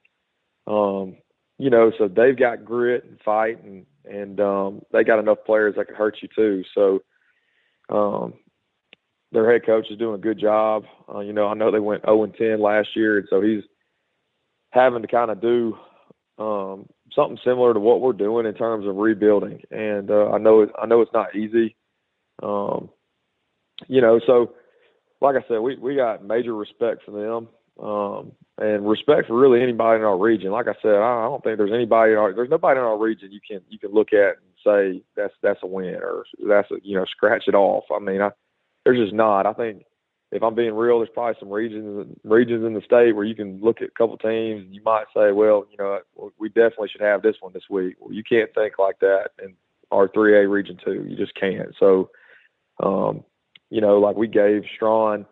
um, 0.65 1.17
you 1.57 1.69
know, 1.69 1.91
so 1.97 2.07
they've 2.07 2.37
got 2.37 2.65
grit 2.65 3.03
and 3.05 3.19
fight 3.23 3.63
and 3.63 3.85
and 4.05 4.39
um 4.39 4.81
they 4.91 5.03
got 5.03 5.19
enough 5.19 5.39
players 5.45 5.75
that 5.75 5.87
can 5.87 5.95
hurt 5.95 6.17
you 6.21 6.29
too. 6.35 6.63
So 6.73 6.99
um 7.89 8.33
their 9.31 9.51
head 9.51 9.65
coach 9.65 9.87
is 9.91 9.97
doing 9.97 10.15
a 10.15 10.19
good 10.21 10.39
job. 10.39 10.85
Uh, 11.13 11.19
you 11.19 11.33
know, 11.33 11.47
I 11.47 11.53
know 11.53 11.71
they 11.71 11.79
went 11.79 12.05
0 12.05 12.23
and 12.23 12.33
10 12.33 12.61
last 12.61 12.89
year, 12.95 13.17
and 13.17 13.27
so 13.29 13.41
he's 13.41 13.63
having 14.71 15.01
to 15.01 15.07
kind 15.07 15.31
of 15.31 15.41
do 15.41 15.77
um, 16.37 16.87
something 17.13 17.37
similar 17.43 17.73
to 17.73 17.79
what 17.79 18.01
we're 18.01 18.13
doing 18.13 18.45
in 18.45 18.53
terms 18.53 18.87
of 18.87 18.95
rebuilding. 18.95 19.61
And 19.71 20.09
uh, 20.09 20.29
I 20.29 20.37
know 20.37 20.61
it, 20.61 20.69
I 20.81 20.85
know 20.85 21.01
it's 21.01 21.13
not 21.13 21.35
easy. 21.35 21.75
Um, 22.41 22.89
you 23.87 24.01
know, 24.01 24.19
so 24.25 24.53
like 25.21 25.35
I 25.35 25.47
said, 25.47 25.59
we 25.59 25.75
we 25.77 25.95
got 25.95 26.23
major 26.23 26.55
respect 26.55 27.03
for 27.05 27.11
them. 27.11 27.47
Um, 27.83 28.31
and 28.57 28.89
respect 28.89 29.27
for 29.27 29.37
really 29.37 29.61
anybody 29.61 29.99
in 29.99 30.05
our 30.05 30.17
region. 30.17 30.51
Like 30.51 30.67
I 30.67 30.75
said, 30.81 30.95
I, 30.95 31.23
don't 31.23 31.43
think 31.43 31.57
there's 31.57 31.71
anybody 31.71 32.13
in 32.13 32.17
our, 32.17 32.33
there's 32.33 32.49
nobody 32.49 32.79
in 32.79 32.85
our 32.85 32.97
region 32.97 33.31
you 33.31 33.39
can 33.47 33.61
you 33.69 33.77
can 33.77 33.91
look 33.93 34.13
at 34.13 34.37
and 34.37 34.47
say 34.65 35.03
that's 35.15 35.33
that's 35.41 35.59
a 35.63 35.67
win 35.67 35.95
or 35.95 36.25
that's 36.47 36.69
a 36.71 36.75
you 36.83 36.97
know 36.97 37.05
scratch 37.05 37.43
it 37.47 37.55
off. 37.55 37.85
I 37.95 37.99
mean, 37.99 38.21
I, 38.21 38.31
there's 38.83 38.99
just 38.99 39.13
not. 39.13 39.45
I 39.45 39.53
think 39.53 39.83
if 40.31 40.43
I'm 40.43 40.55
being 40.55 40.73
real, 40.73 40.99
there's 40.99 41.09
probably 41.13 41.39
some 41.39 41.49
regions 41.49 42.15
regions 42.23 42.65
in 42.65 42.73
the 42.73 42.81
state 42.81 43.15
where 43.15 43.25
you 43.25 43.35
can 43.35 43.61
look 43.61 43.81
at 43.81 43.89
a 43.89 43.97
couple 43.97 44.17
teams 44.17 44.63
and 44.65 44.73
you 44.73 44.81
might 44.83 45.05
say, 45.15 45.31
well, 45.31 45.65
you 45.71 45.77
know, 45.77 45.99
we 46.37 46.49
definitely 46.49 46.89
should 46.89 47.01
have 47.01 47.21
this 47.21 47.35
one 47.39 47.53
this 47.53 47.69
week. 47.69 47.95
Well, 47.99 48.13
you 48.13 48.23
can't 48.23 48.53
think 48.53 48.79
like 48.79 48.99
that 48.99 49.29
in 49.41 49.53
our 49.91 50.09
3A 50.09 50.49
region 50.49 50.77
two. 50.83 51.05
You 51.07 51.15
just 51.15 51.35
can't. 51.35 51.73
So, 51.79 52.09
um, 52.83 53.23
you 53.69 53.79
know, 53.81 53.99
like 53.99 54.17
we 54.17 54.27
gave 54.27 54.63
Straughn 54.75 55.25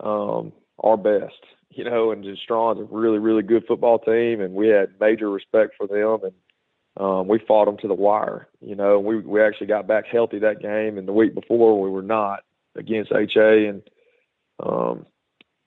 um, 0.00 0.52
our 0.78 0.96
best, 0.96 1.40
you 1.74 1.84
know, 1.84 2.10
and 2.10 2.24
just 2.24 2.42
Straughn's 2.48 2.80
a 2.80 2.84
really, 2.84 3.18
really 3.18 3.42
good 3.42 3.64
football 3.66 3.98
team, 3.98 4.40
and 4.40 4.54
we 4.54 4.68
had 4.68 5.00
major 5.00 5.30
respect 5.30 5.74
for 5.76 5.86
them, 5.86 6.24
and 6.24 6.34
um, 6.96 7.28
we 7.28 7.38
fought 7.38 7.66
them 7.66 7.78
to 7.78 7.88
the 7.88 7.94
wire. 7.94 8.48
You 8.60 8.74
know, 8.74 8.98
we 8.98 9.18
we 9.18 9.42
actually 9.42 9.68
got 9.68 9.86
back 9.86 10.04
healthy 10.06 10.38
that 10.40 10.60
game, 10.60 10.98
and 10.98 11.08
the 11.08 11.12
week 11.12 11.34
before 11.34 11.80
we 11.80 11.90
were 11.90 12.02
not 12.02 12.40
against 12.76 13.12
HA, 13.12 13.66
and 13.66 13.82
um, 14.60 15.06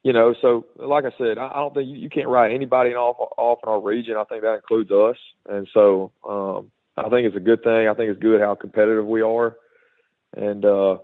you 0.04 0.14
know, 0.14 0.36
so 0.42 0.66
like 0.76 1.06
I 1.06 1.12
said, 1.18 1.38
I, 1.38 1.48
I 1.48 1.56
don't 1.56 1.74
think 1.74 1.90
you, 1.90 1.96
you 1.96 2.10
can't 2.10 2.28
write 2.28 2.54
anybody 2.54 2.92
off 2.92 3.18
off 3.38 3.60
in 3.64 3.70
our 3.70 3.82
region. 3.82 4.16
I 4.18 4.24
think 4.26 4.44
that 4.44 4.56
includes 4.56 4.92
us, 4.92 5.18
and 5.50 5.68
so 5.74 6.12
um, 6.28 6.72
I 6.98 7.10
think 7.10 7.26
it's 7.26 7.36
a 7.36 7.40
good 7.40 7.64
thing. 7.64 7.88
I 7.88 7.94
think 7.94 8.12
it's 8.12 8.22
good 8.22 8.42
how 8.42 8.56
competitive 8.56 9.06
we 9.06 9.22
are, 9.22 9.56
and 10.38 10.64
uh, 10.64 10.98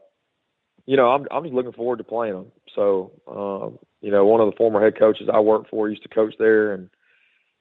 you 0.92 0.98
know, 0.98 1.10
I'm 1.10 1.26
I'm 1.32 1.44
just 1.44 1.56
looking 1.56 1.72
forward 1.72 2.00
to 2.00 2.04
playing 2.04 2.34
them. 2.34 2.52
So, 2.76 3.14
um, 3.26 3.80
you 4.02 4.12
know, 4.12 4.26
one 4.26 4.42
of 4.42 4.52
the 4.52 4.58
former 4.58 4.84
head 4.84 5.00
coaches 5.00 5.30
I 5.34 5.40
worked 5.40 5.70
for 5.70 5.88
used 5.88 6.04
to 6.04 6.10
coach 6.10 6.34
there, 6.38 6.74
and 6.74 6.90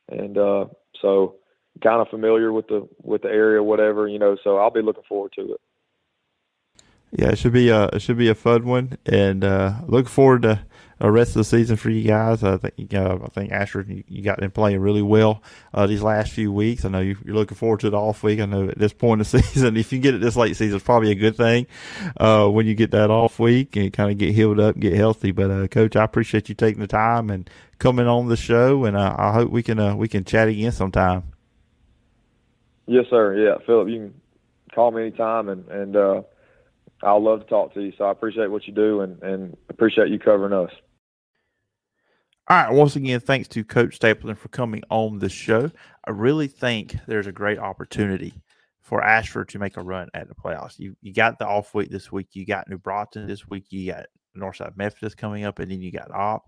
and 0.09 0.37
uh, 0.37 0.65
so 1.01 1.37
kind 1.81 2.01
of 2.01 2.09
familiar 2.09 2.53
with 2.53 2.67
the 2.67 2.89
with 3.05 3.23
the 3.23 3.29
area, 3.29 3.63
whatever, 3.63 4.09
you 4.09 4.19
know. 4.19 4.37
So 4.43 4.57
I'll 4.57 4.73
be 4.73 4.83
looking 4.83 5.05
forward 5.09 5.33
to 5.37 5.53
it. 5.53 5.61
Yeah, 7.13 7.29
it 7.29 7.39
should 7.39 7.53
be 7.53 7.69
a 7.69 7.85
it 7.93 8.03
should 8.03 8.19
be 8.19 8.29
a 8.29 8.35
fun 8.35 8.67
one, 8.67 8.99
and 9.07 9.45
uh, 9.45 9.75
look 9.87 10.09
forward 10.09 10.43
to 10.43 10.67
the 11.01 11.11
rest 11.11 11.31
of 11.31 11.37
the 11.37 11.45
season 11.45 11.77
for 11.77 11.89
you 11.89 12.07
guys. 12.07 12.45
I 12.45 12.59
think 12.59 12.93
uh, 12.93 13.19
I 13.25 13.29
think 13.29 13.53
Asher, 13.53 13.85
you, 13.89 14.05
you 14.07 14.23
got 14.23 14.39
them 14.39 14.51
playing 14.51 14.81
really 14.81 15.03
well 15.03 15.43
uh, 15.73 15.87
these 15.87 16.03
last 16.03 16.31
few 16.31 16.53
weeks. 16.53 16.85
I 16.85 16.91
know 16.91 17.01
you, 17.01 17.17
are 17.27 17.33
looking 17.33 17.57
forward 17.57 17.81
to 17.81 17.91
the 17.91 17.97
off 17.97 18.23
week. 18.23 18.39
I 18.39 18.45
know 18.45 18.69
at 18.69 18.79
this 18.79 18.93
point 18.93 19.23
of 19.23 19.31
the 19.31 19.43
season, 19.43 19.77
if 19.77 19.93
you 19.93 19.99
get 19.99 20.15
it 20.15 20.21
this 20.21 20.37
late 20.37 20.57
season, 20.57 20.77
it's 20.77 20.85
probably 20.85 21.11
a 21.11 21.15
good 21.15 21.37
thing 21.37 21.67
uh, 22.19 22.47
when 22.49 22.67
you 22.67 22.75
get 22.75 22.91
that 22.91 23.11
off 23.11 23.39
week 23.39 23.77
and 23.77 23.93
kind 23.93 24.11
of 24.11 24.19
get 24.19 24.35
healed 24.35 24.61
up, 24.61 24.79
get 24.79 24.93
healthy. 24.93 25.31
But 25.33 25.51
uh, 25.51 25.69
coach, 25.69 25.97
I 25.97 26.05
appreciate 26.05 26.51
you 26.51 26.55
taking 26.55 26.81
the 26.81 26.87
time 26.87 27.31
and 27.31 27.49
coming 27.79 28.07
on 28.07 28.29
the 28.29 28.37
show, 28.37 28.85
and 28.85 28.95
uh, 28.95 29.17
I 29.19 29.33
hope 29.33 29.51
we 29.51 29.63
can 29.63 29.79
uh, 29.79 29.97
we 29.97 30.07
can 30.07 30.25
chat 30.25 30.49
again 30.49 30.73
sometime. 30.73 31.25
Yes, 32.87 33.07
sir. 33.09 33.37
Yeah, 33.37 33.65
Phillip, 33.65 33.89
you 33.89 33.99
can 33.99 34.21
call 34.75 34.91
me 34.91 35.03
anytime, 35.03 35.49
and 35.49 35.67
and 35.69 35.97
uh, 35.97 36.23
I'll 37.03 37.23
love 37.23 37.41
to 37.41 37.47
talk 37.47 37.73
to 37.73 37.81
you. 37.81 37.95
So 37.97 38.05
I 38.05 38.11
appreciate 38.11 38.51
what 38.51 38.67
you 38.67 38.75
do, 38.75 39.01
and 39.01 39.23
and 39.23 39.57
appreciate 39.71 40.09
you 40.09 40.19
covering 40.19 40.53
us. 40.53 40.73
All 42.51 42.57
right. 42.57 42.73
Once 42.73 42.97
again, 42.97 43.21
thanks 43.21 43.47
to 43.47 43.63
Coach 43.63 43.95
Stapleton 43.95 44.35
for 44.35 44.49
coming 44.49 44.83
on 44.91 45.21
the 45.21 45.29
show. 45.29 45.71
I 46.05 46.11
really 46.11 46.49
think 46.49 46.97
there's 47.07 47.29
a 47.29 47.33
great 47.33 47.61
opportunity 47.61 48.35
for 48.81 49.05
Ashford 49.05 49.51
to 49.51 49.61
make 49.61 49.77
a 49.77 49.83
run 49.85 50.09
at 50.15 50.27
the 50.27 50.35
playoffs. 50.35 50.77
You 50.77 50.97
you 51.01 51.15
got 51.15 51.39
the 51.39 51.47
off 51.47 51.77
week 51.77 51.93
this 51.93 52.11
week. 52.11 52.27
You 52.33 52.45
got 52.45 52.69
New 52.69 52.79
Brockton 52.79 53.29
this 53.29 53.47
week. 53.47 53.67
You 53.71 53.93
got 53.93 54.07
Northside 54.37 54.77
Methodist 54.77 55.17
coming 55.17 55.45
up, 55.45 55.61
and 55.61 55.71
then 55.71 55.81
you 55.81 55.93
got 55.93 56.11
Opp. 56.11 56.43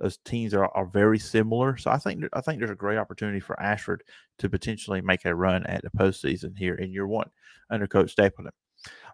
Those 0.00 0.16
teams 0.24 0.52
are, 0.52 0.66
are 0.74 0.86
very 0.86 1.20
similar, 1.20 1.76
so 1.76 1.92
I 1.92 1.98
think 1.98 2.24
I 2.32 2.40
think 2.40 2.58
there's 2.58 2.72
a 2.72 2.74
great 2.74 2.98
opportunity 2.98 3.38
for 3.38 3.60
Ashford 3.62 4.02
to 4.40 4.48
potentially 4.48 5.00
make 5.00 5.24
a 5.26 5.32
run 5.32 5.64
at 5.66 5.82
the 5.82 5.90
postseason 5.96 6.58
here 6.58 6.74
in 6.74 6.90
year 6.90 7.06
one 7.06 7.30
under 7.70 7.86
Coach 7.86 8.10
Stapleton. 8.10 8.50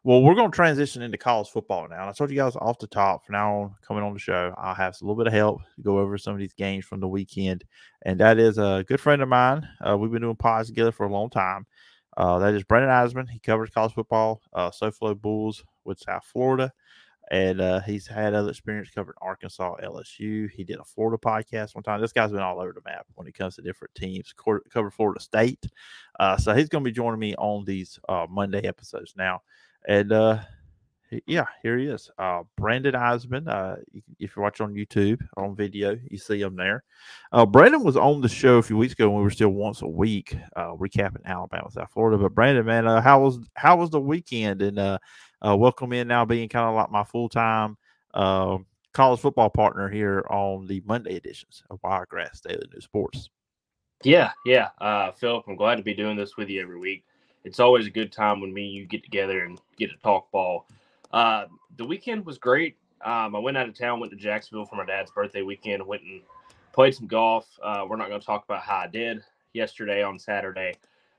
Well, 0.05 0.23
we're 0.23 0.35
going 0.35 0.51
to 0.51 0.55
transition 0.55 1.01
into 1.01 1.17
college 1.17 1.49
football 1.49 1.87
now. 1.89 2.01
And 2.01 2.11
I 2.11 2.13
told 2.13 2.31
you 2.31 2.37
guys 2.37 2.57
off 2.57 2.81
the 2.81 2.89
top, 2.89 3.25
from 3.25 3.35
now 3.35 3.55
on, 3.55 3.75
coming 3.87 4.03
on 4.03 4.13
the 4.13 4.19
show, 4.19 4.53
I'll 4.59 4.75
have 4.75 4.97
a 5.01 5.05
little 5.05 5.17
bit 5.17 5.29
of 5.29 5.33
help 5.33 5.61
to 5.77 5.83
go 5.83 6.01
over 6.01 6.19
some 6.19 6.35
of 6.35 6.41
these 6.41 6.55
games 6.55 6.85
from 6.85 6.99
the 6.99 7.07
weekend. 7.07 7.63
And 8.05 8.19
that 8.19 8.39
is 8.39 8.59
a 8.59 8.85
good 8.89 9.01
friend 9.01 9.23
of 9.23 9.29
mine. 9.29 9.69
Uh, 9.81 9.97
we've 9.97 10.11
been 10.11 10.23
doing 10.23 10.35
pods 10.35 10.69
together 10.69 10.91
for 10.91 11.07
a 11.07 11.13
long 11.13 11.31
time. 11.31 11.67
Uh, 12.17 12.41
that 12.41 12.55
is 12.55 12.65
Brandon 12.65 12.91
Eisenman. 12.91 13.31
He 13.31 13.39
covers 13.39 13.71
college 13.71 13.93
football, 13.93 14.43
uh, 14.53 14.71
SoFlo 14.71 15.21
Bulls 15.21 15.65
with 15.85 16.01
South 16.01 16.25
Florida. 16.25 16.73
And 17.33 17.63
uh, 17.63 17.81
he's 17.81 18.07
had 18.07 18.35
other 18.35 18.51
experience 18.51 18.91
covering 18.95 19.17
Arkansas, 19.23 19.77
LSU. 19.83 20.51
He 20.51 20.65
did 20.65 20.79
a 20.79 20.85
Florida 20.85 21.17
podcast 21.17 21.75
one 21.75 21.83
time. 21.83 21.99
This 22.03 22.13
guy's 22.13 22.31
been 22.31 22.41
all 22.41 22.61
over 22.61 22.75
the 22.75 22.83
map 22.85 23.07
when 23.15 23.27
it 23.27 23.33
comes 23.33 23.57
to 23.57 23.63
different 23.63 23.95
teams. 23.95 24.35
Covered 24.71 24.93
Florida 24.93 25.19
State, 25.19 25.65
uh, 26.21 26.37
so 26.37 26.53
he's 26.55 26.69
going 26.69 26.85
to 26.85 26.91
be 26.91 26.95
joining 26.95 27.19
me 27.19 27.35
on 27.37 27.65
these 27.65 27.99
uh, 28.07 28.27
Monday 28.29 28.61
episodes 28.67 29.15
now. 29.17 29.41
And 29.89 30.13
uh, 30.13 30.41
yeah, 31.27 31.47
here 31.63 31.79
he 31.79 31.87
is, 31.87 32.11
uh, 32.19 32.43
Brandon 32.59 32.93
Eisenman. 32.93 33.49
Uh, 33.49 33.77
if 34.19 34.37
you 34.37 34.43
watch 34.43 34.61
on 34.61 34.75
YouTube 34.75 35.27
on 35.39 35.57
video, 35.57 35.99
you 36.11 36.19
see 36.19 36.43
him 36.43 36.55
there. 36.55 36.85
Brandon 37.49 37.83
was 37.83 37.97
on 37.97 38.21
the 38.21 38.29
show 38.29 38.59
a 38.59 38.63
few 38.63 38.77
weeks 38.77 38.93
ago 38.93 39.09
when 39.09 39.21
we 39.21 39.25
were 39.25 39.31
still 39.31 39.49
once 39.49 39.81
a 39.81 39.89
week 39.89 40.37
recapping 40.55 41.25
Alabama, 41.25 41.71
South 41.71 41.91
Florida. 41.93 42.19
But 42.19 42.35
Brandon, 42.35 42.67
man, 42.67 42.85
how 42.85 43.23
was 43.23 43.39
how 43.55 43.77
was 43.77 43.89
the 43.89 44.01
weekend? 44.03 44.61
And 44.61 44.99
uh, 45.47 45.57
welcome 45.57 45.93
in 45.93 46.09
now, 46.09 46.25
being 46.25 46.49
kind 46.49 46.69
of 46.69 46.75
like 46.75 46.91
my 46.91 47.05
full 47.05 47.29
time 47.29 47.77
uh, 48.15 48.59
college 48.93 49.21
football 49.21 49.51
partner 49.51 49.89
here 49.89 50.25
on 50.31 50.67
the 50.67 50.83
Monday 50.85 51.17
editions 51.17 51.63
of 51.71 51.79
Wiregrass 51.83 52.41
Daily 52.41 52.69
News 52.73 52.85
Sports. 52.85 53.31
Yeah, 54.05 54.33
yeah, 54.45 54.71
uh, 54.81 55.13
Phillip, 55.13 55.45
I'm 55.47 55.57
glad 55.57 55.77
to 55.77 55.83
be 55.83 55.95
doing 55.95 56.17
this 56.17 56.37
with 56.37 56.49
you 56.49 56.61
every 56.61 56.79
week 56.79 57.05
it's 57.45 57.61
always 57.61 57.87
a 57.87 57.91
good 57.91 58.13
time 58.13 58.41
when 58.41 58.53
me 58.53 58.67
and 58.67 58.75
you 58.75 58.87
get 58.87 59.03
together 59.03 59.45
and 59.45 59.61
get 59.77 59.91
to 59.91 59.97
talk 59.97 60.31
ball. 60.31 60.67
Uh, 61.13 61.47
the 61.77 61.85
weekend 61.85 62.25
was 62.25 62.39
great. 62.39 62.77
Um, 63.05 63.35
I 63.35 63.39
went 63.39 63.57
out 63.57 63.69
of 63.69 63.77
town, 63.77 64.01
went 64.01 64.13
to 64.13 64.19
Jacksonville 64.19 64.65
for 64.65 64.77
my 64.77 64.85
dad's 64.85 65.11
birthday 65.11 65.43
weekend, 65.43 65.85
went 65.85 66.03
and 66.03 66.21
played 66.73 66.95
some 66.95 67.07
golf. 67.07 67.47
Uh, 67.63 67.85
we're 67.89 67.97
not 67.97 68.09
going 68.09 68.21
to 68.21 68.27
talk 68.27 68.45
about 68.45 68.63
how 68.63 68.77
I 68.77 68.87
did 68.87 69.25
yesterday 69.53 70.03
on 70.03 70.19
Saturday. 70.19 70.75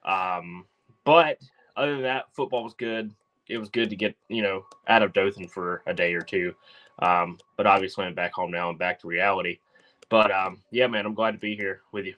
Um, 0.06 0.66
but 1.04 1.40
other 1.76 1.94
than 1.94 2.04
that, 2.04 2.26
football 2.34 2.64
was 2.64 2.74
good. 2.74 3.12
It 3.48 3.58
was 3.58 3.70
good 3.70 3.90
to 3.90 3.96
get, 3.96 4.16
you 4.30 4.42
know, 4.42 4.66
out 4.88 5.04
of 5.04 5.14
Dothan 5.14 5.48
for 5.48 5.84
a 5.86 5.94
day 5.94 6.14
or 6.14 6.22
two. 6.22 6.54
Um, 7.00 7.38
but 7.58 7.68
obviously, 7.68 8.06
I'm 8.06 8.14
back 8.14 8.34
home 8.34 8.52
now 8.52 8.70
and 8.70 8.80
back 8.80 9.00
to 9.02 9.08
reality. 9.08 9.60
But 10.10 10.32
um, 10.32 10.62
yeah, 10.72 10.88
man, 10.88 11.06
I'm 11.06 11.14
glad 11.14 11.32
to 11.32 11.38
be 11.38 11.56
here 11.56 11.82
with 11.92 12.06
you. 12.06 12.16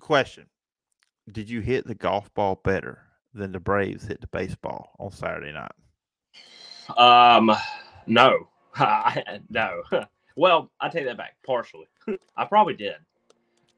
Question 0.00 0.46
did 1.32 1.48
you 1.48 1.60
hit 1.60 1.86
the 1.86 1.94
golf 1.94 2.32
ball 2.34 2.60
better 2.64 3.02
than 3.32 3.52
the 3.52 3.60
Braves 3.60 4.06
hit 4.06 4.20
the 4.20 4.26
baseball 4.26 4.94
on 4.98 5.10
Saturday 5.10 5.52
night? 5.52 5.72
Um, 6.98 7.50
no, 8.06 8.48
no. 9.48 9.82
well, 10.36 10.70
I 10.80 10.88
take 10.88 11.06
that 11.06 11.16
back 11.16 11.36
partially. 11.46 11.86
I 12.36 12.44
probably 12.44 12.74
did. 12.74 12.96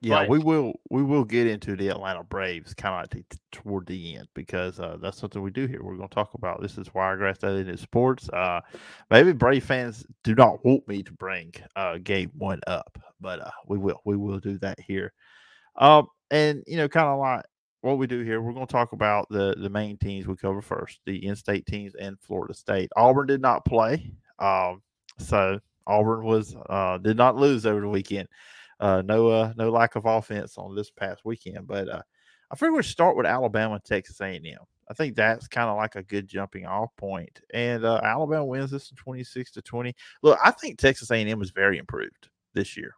Yeah, 0.01 0.21
but... 0.21 0.29
we 0.29 0.39
will. 0.39 0.75
We 0.91 1.03
will 1.03 1.25
get 1.25 1.47
into 1.47 1.75
the 1.77 1.89
Atlanta 1.89 2.23
Braves 2.23 2.75
kind 2.75 2.95
of 2.95 3.15
like 3.15 3.27
toward 3.51 3.87
the 3.87 4.17
end 4.17 4.29
because 4.35 4.79
uh, 4.79 4.99
that's 5.01 5.19
something 5.19 5.43
we 5.43 5.51
do 5.51 5.67
here. 5.67 5.83
We're 5.83 5.97
going 5.97 6.09
to 6.09 6.15
talk 6.15 6.35
about 6.35 6.61
this 6.61 6.77
is 6.77 6.93
Wiregrass 6.93 7.39
Daily 7.39 7.65
News 7.65 7.81
Sports. 7.81 8.29
Uh, 8.29 8.61
maybe 9.11 9.33
Brave 9.33 9.65
fans 9.65 10.05
do 10.23 10.35
not 10.35 10.65
want 10.65 10.87
me 10.87 11.03
to 11.03 11.13
bring 11.13 11.53
uh, 11.77 11.99
game 11.99 12.31
one 12.37 12.61
up, 12.67 12.99
but 13.21 13.41
uh, 13.41 13.51
we 13.67 13.79
will. 13.79 14.01
We 14.05 14.17
will 14.17 14.39
do 14.39 14.59
that 14.59 14.79
here. 14.81 15.13
Um, 15.77 16.09
and 16.31 16.63
you 16.67 16.77
know, 16.77 16.89
kind 16.89 17.09
of 17.09 17.19
like 17.19 17.45
what 17.81 17.99
we 17.99 18.07
do 18.07 18.21
here, 18.21 18.43
we're 18.43 18.53
going 18.53 18.67
to 18.67 18.73
talk 18.73 18.93
about 18.93 19.29
the 19.31 19.55
the 19.59 19.71
main 19.71 19.97
teams 19.97 20.27
we 20.27 20.37
cover 20.37 20.61
first, 20.61 21.01
the 21.07 21.25
in-state 21.27 21.67
teams 21.67 21.95
and 21.95 22.19
Florida 22.21 22.53
State. 22.53 22.91
Auburn 22.97 23.27
did 23.27 23.41
not 23.41 23.65
play, 23.65 24.13
um, 24.39 24.83
so 25.19 25.59
Auburn 25.87 26.25
was 26.25 26.55
uh, 26.69 26.99
did 26.99 27.17
not 27.17 27.37
lose 27.37 27.65
over 27.65 27.81
the 27.81 27.89
weekend. 27.89 28.29
Uh, 28.79 29.03
no, 29.05 29.29
uh, 29.29 29.53
no 29.57 29.71
lack 29.71 29.97
of 29.97 30.05
offense 30.05 30.59
on 30.59 30.75
this 30.75 30.91
past 30.91 31.25
weekend, 31.25 31.67
but 31.67 31.89
uh, 31.89 32.03
I 32.51 32.57
figure 32.57 32.73
we 32.77 32.83
start 32.83 33.17
with 33.17 33.27
Alabama 33.27 33.75
and 33.75 33.85
Texas 33.85 34.21
A&M. 34.21 34.43
I 34.89 34.95
think 34.95 35.17
that's 35.17 35.49
kind 35.49 35.69
of 35.69 35.77
like 35.77 35.97
a 35.97 36.03
good 36.03 36.29
jumping 36.29 36.65
off 36.67 36.95
point. 36.97 37.41
and 37.53 37.85
uh, 37.85 38.01
Alabama 38.05 38.45
wins 38.45 38.71
this 38.71 38.91
in 38.91 38.97
twenty 38.97 39.25
six 39.25 39.51
to 39.53 39.63
twenty. 39.63 39.95
Look, 40.23 40.39
I 40.45 40.53
think 40.53 40.79
Texas 40.79 41.11
A&M 41.11 41.43
is 41.43 41.51
very 41.51 41.79
improved 41.79 42.29
this 42.55 42.77
year 42.77 42.95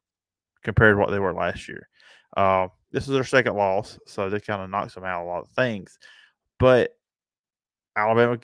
compared 0.62 0.94
to 0.94 0.98
what 0.98 1.10
they 1.10 1.18
were 1.18 1.32
last 1.32 1.66
year. 1.68 1.88
Uh, 2.36 2.68
this 2.90 3.04
is 3.04 3.14
their 3.14 3.24
second 3.24 3.54
loss, 3.54 3.98
so 4.06 4.28
this 4.28 4.44
kind 4.44 4.60
of 4.60 4.68
knocks 4.68 4.94
them 4.94 5.04
out 5.04 5.22
a 5.22 5.26
lot 5.26 5.44
of 5.44 5.48
things. 5.50 5.98
But 6.58 6.90
Alabama 7.96 8.38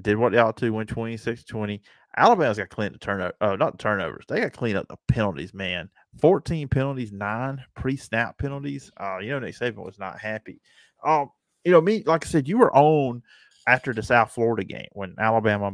did 0.00 0.16
what 0.16 0.32
they 0.32 0.38
ought 0.38 0.56
to 0.58 0.70
win 0.70 0.86
26 0.86 1.44
20. 1.44 1.82
Alabama's 2.16 2.56
got 2.56 2.70
to 2.70 2.74
clean 2.74 2.92
the 2.92 2.98
turnover, 2.98 3.34
uh, 3.40 3.56
not 3.56 3.72
the 3.72 3.78
turnovers. 3.78 4.24
They 4.28 4.40
got 4.40 4.52
to 4.52 4.58
clean 4.58 4.76
up 4.76 4.88
the 4.88 4.96
penalties, 5.08 5.52
man. 5.52 5.90
14 6.20 6.68
penalties, 6.68 7.12
nine 7.12 7.62
pre 7.74 7.96
snap 7.96 8.38
penalties. 8.38 8.90
Uh, 8.98 9.18
you 9.18 9.30
know, 9.30 9.40
Nick 9.40 9.56
Saban 9.56 9.84
was 9.84 9.98
not 9.98 10.20
happy. 10.20 10.60
Um, 11.04 11.30
you 11.64 11.72
know, 11.72 11.80
me, 11.80 12.02
like 12.06 12.24
I 12.24 12.28
said, 12.28 12.48
you 12.48 12.58
were 12.58 12.74
on 12.74 13.22
after 13.66 13.92
the 13.92 14.02
South 14.02 14.32
Florida 14.32 14.64
game 14.64 14.88
when 14.92 15.14
Alabama, 15.18 15.72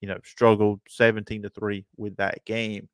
you 0.00 0.08
know, 0.08 0.18
struggled 0.24 0.80
17 0.88 1.42
to 1.42 1.50
3 1.50 1.84
with 1.96 2.16
that 2.16 2.44
game. 2.44 2.88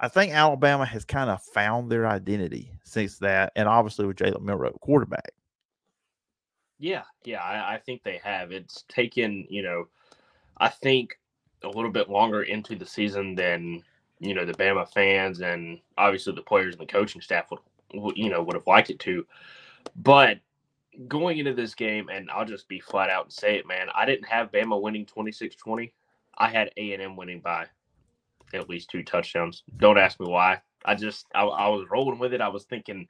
I 0.00 0.08
think 0.08 0.32
Alabama 0.32 0.84
has 0.84 1.04
kind 1.04 1.30
of 1.30 1.42
found 1.42 1.90
their 1.90 2.06
identity 2.06 2.72
since 2.84 3.18
that, 3.18 3.52
and 3.54 3.68
obviously 3.68 4.06
with 4.06 4.16
Jalen 4.16 4.42
Milroe, 4.42 4.76
quarterback. 4.80 5.32
Yeah, 6.78 7.04
yeah, 7.24 7.40
I, 7.40 7.74
I, 7.74 7.78
think 7.78 8.02
they 8.02 8.20
have. 8.24 8.50
It's 8.50 8.82
taken, 8.88 9.46
you 9.48 9.62
know, 9.62 9.84
I 10.58 10.68
think 10.68 11.16
a 11.64 11.68
little 11.68 11.90
bit 11.90 12.10
longer 12.10 12.42
into 12.42 12.76
the 12.76 12.86
season 12.86 13.34
than 13.34 13.82
you 14.20 14.34
know 14.34 14.44
the 14.44 14.54
Bama 14.54 14.88
fans 14.88 15.40
and 15.40 15.80
obviously 15.98 16.32
the 16.34 16.42
players 16.42 16.74
and 16.74 16.82
the 16.82 16.92
coaching 16.92 17.20
staff 17.20 17.50
would, 17.94 18.16
you 18.16 18.30
know, 18.30 18.42
would 18.42 18.54
have 18.54 18.66
liked 18.66 18.90
it 18.90 19.00
to. 19.00 19.26
But 19.96 20.38
going 21.08 21.38
into 21.38 21.54
this 21.54 21.74
game, 21.74 22.08
and 22.08 22.30
I'll 22.30 22.44
just 22.44 22.68
be 22.68 22.80
flat 22.80 23.10
out 23.10 23.24
and 23.24 23.32
say 23.32 23.56
it, 23.56 23.66
man, 23.66 23.88
I 23.94 24.06
didn't 24.06 24.28
have 24.28 24.52
Bama 24.52 24.80
winning 24.80 25.06
26-20. 25.06 25.90
I 26.38 26.48
had 26.48 26.70
A 26.76 26.92
and 26.92 27.02
M 27.02 27.16
winning 27.16 27.40
by 27.40 27.66
at 28.54 28.68
least 28.68 28.90
two 28.90 29.02
touchdowns. 29.02 29.64
Don't 29.76 29.98
ask 29.98 30.20
me 30.20 30.26
why. 30.28 30.60
I 30.84 30.94
just 30.94 31.26
I, 31.34 31.44
I 31.44 31.68
was 31.68 31.88
rolling 31.90 32.18
with 32.18 32.34
it. 32.34 32.40
I 32.40 32.48
was 32.48 32.64
thinking 32.64 33.06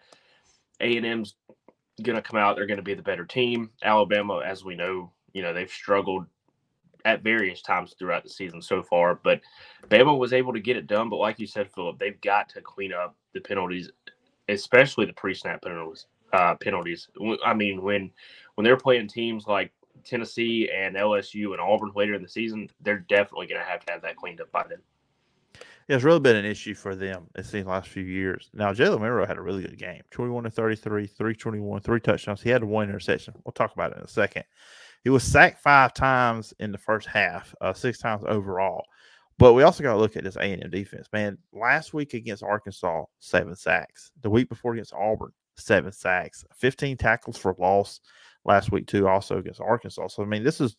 A 0.80 0.96
and 0.96 1.06
M's 1.06 1.34
gonna 2.02 2.22
come 2.22 2.38
out. 2.38 2.56
They're 2.56 2.66
gonna 2.66 2.82
be 2.82 2.94
the 2.94 3.02
better 3.02 3.24
team. 3.24 3.70
Alabama, 3.82 4.42
as 4.44 4.64
we 4.64 4.74
know, 4.74 5.12
you 5.32 5.42
know 5.42 5.52
they've 5.52 5.70
struggled 5.70 6.26
at 7.04 7.22
various 7.22 7.62
times 7.62 7.94
throughout 7.98 8.22
the 8.22 8.30
season 8.30 8.60
so 8.62 8.82
far. 8.82 9.18
But 9.22 9.40
Bama 9.88 10.16
was 10.16 10.32
able 10.32 10.52
to 10.52 10.60
get 10.60 10.76
it 10.76 10.86
done. 10.86 11.08
But 11.08 11.16
like 11.16 11.38
you 11.38 11.46
said, 11.46 11.70
Phillip, 11.70 11.98
they've 11.98 12.20
got 12.20 12.48
to 12.50 12.60
clean 12.60 12.92
up 12.92 13.16
the 13.34 13.40
penalties, 13.40 13.90
especially 14.48 15.06
the 15.06 15.12
pre-snap 15.12 15.62
penalties. 15.62 16.06
Uh, 16.32 16.54
penalties. 16.54 17.08
I 17.44 17.52
mean, 17.52 17.82
when 17.82 18.10
when 18.54 18.64
they're 18.64 18.76
playing 18.76 19.08
teams 19.08 19.46
like 19.46 19.70
Tennessee 20.04 20.70
and 20.74 20.96
LSU 20.96 21.52
and 21.52 21.60
Auburn 21.60 21.92
later 21.94 22.14
in 22.14 22.22
the 22.22 22.28
season, 22.28 22.68
they're 22.80 23.00
definitely 23.00 23.46
going 23.46 23.60
to 23.60 23.66
have 23.66 23.84
to 23.84 23.92
have 23.92 24.02
that 24.02 24.16
cleaned 24.16 24.40
up 24.40 24.50
by 24.50 24.64
then. 24.68 24.78
Yeah, 25.88 25.96
it's 25.96 26.04
really 26.04 26.20
been 26.20 26.36
an 26.36 26.44
issue 26.44 26.74
for 26.74 26.94
them, 26.94 27.26
it 27.34 27.44
seems, 27.44 27.66
last 27.66 27.88
few 27.88 28.04
years. 28.04 28.50
Now, 28.54 28.72
Jalen 28.72 29.00
Milroe 29.00 29.26
had 29.26 29.36
a 29.36 29.42
really 29.42 29.62
good 29.62 29.78
game 29.78 30.02
21 30.10 30.44
to 30.44 30.50
33, 30.50 31.06
321, 31.06 31.80
three 31.80 32.00
touchdowns. 32.00 32.40
He 32.40 32.50
had 32.50 32.62
one 32.62 32.88
interception. 32.88 33.34
We'll 33.44 33.52
talk 33.52 33.74
about 33.74 33.92
it 33.92 33.98
in 33.98 34.04
a 34.04 34.08
second. 34.08 34.44
He 35.04 35.10
was 35.10 35.24
sacked 35.24 35.60
five 35.60 35.94
times 35.94 36.54
in 36.60 36.72
the 36.72 36.78
first 36.78 37.06
half, 37.08 37.54
uh, 37.60 37.72
six 37.72 37.98
times 37.98 38.22
overall. 38.26 38.84
But 39.38 39.54
we 39.54 39.62
also 39.62 39.82
got 39.82 39.92
to 39.92 39.98
look 39.98 40.16
at 40.16 40.24
this 40.24 40.36
A&M 40.36 40.70
defense, 40.70 41.08
man. 41.12 41.38
Last 41.52 41.94
week 41.94 42.14
against 42.14 42.42
Arkansas, 42.42 43.04
seven 43.18 43.56
sacks. 43.56 44.12
The 44.20 44.30
week 44.30 44.48
before 44.48 44.74
against 44.74 44.94
Auburn, 44.94 45.32
seven 45.56 45.90
sacks. 45.90 46.44
15 46.54 46.96
tackles 46.96 47.36
for 47.36 47.56
loss 47.58 48.00
last 48.44 48.70
week, 48.70 48.86
too, 48.86 49.08
also 49.08 49.38
against 49.38 49.60
Arkansas. 49.60 50.08
So, 50.08 50.22
I 50.22 50.26
mean, 50.26 50.44
this 50.44 50.60
is, 50.60 50.76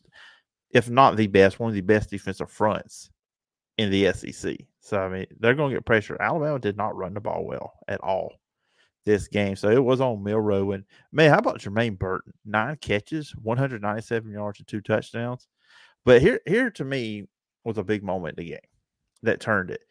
if 0.70 0.90
not 0.90 1.18
the 1.18 1.28
best, 1.28 1.60
one 1.60 1.70
of 1.70 1.76
the 1.76 1.82
best 1.82 2.10
defensive 2.10 2.50
fronts 2.50 3.10
in 3.78 3.90
the 3.90 4.12
SEC. 4.14 4.58
So 4.80 5.00
I 5.00 5.10
mean, 5.10 5.26
they're 5.40 5.56
going 5.56 5.72
to 5.72 5.78
get 5.78 5.86
pressure. 5.86 6.18
Alabama 6.20 6.60
did 6.60 6.78
not 6.78 6.96
run 6.96 7.14
the 7.14 7.22
ball 7.22 7.46
well 7.46 7.74
at 7.88 8.02
all. 8.02 8.34
This 9.06 9.28
game. 9.28 9.56
So 9.56 9.70
it 9.70 9.84
was 9.84 10.02
on 10.02 10.24
Milroe. 10.24 10.72
And 10.72 10.84
man, 11.12 11.32
how 11.32 11.39
about 11.39 11.60
Jermaine 11.60 11.98
Burton? 11.98 12.34
Nine 12.46 12.78
catches, 12.78 13.32
197 13.42 14.32
yards, 14.32 14.60
and 14.60 14.68
two 14.68 14.82
touchdowns. 14.82 15.48
But 16.06 16.22
here, 16.22 16.39
here 16.46 16.70
to 16.72 16.86
me 16.86 17.28
was 17.63 17.78
a 17.78 17.84
big 17.84 18.04
moment 18.04 18.38
in 18.38 18.46
the 18.46 18.52
game 18.52 18.60
that 19.24 19.39
turned 19.39 19.72
it. 19.72 19.82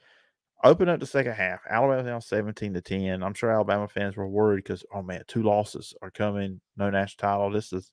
Open 0.64 0.88
up 0.88 1.00
the 1.00 1.06
second 1.06 1.32
half. 1.32 1.60
Alabama 1.68 2.04
down 2.04 2.20
17 2.20 2.74
to 2.74 2.80
10. 2.80 3.22
I'm 3.22 3.34
sure 3.34 3.50
Alabama 3.50 3.88
fans 3.88 4.16
were 4.16 4.28
worried 4.28 4.62
because, 4.62 4.84
oh 4.94 5.02
man, 5.02 5.22
two 5.26 5.42
losses 5.42 5.92
are 6.02 6.10
coming. 6.10 6.60
No 6.76 6.88
national 6.88 7.28
title. 7.28 7.50
This 7.50 7.72
is 7.72 7.90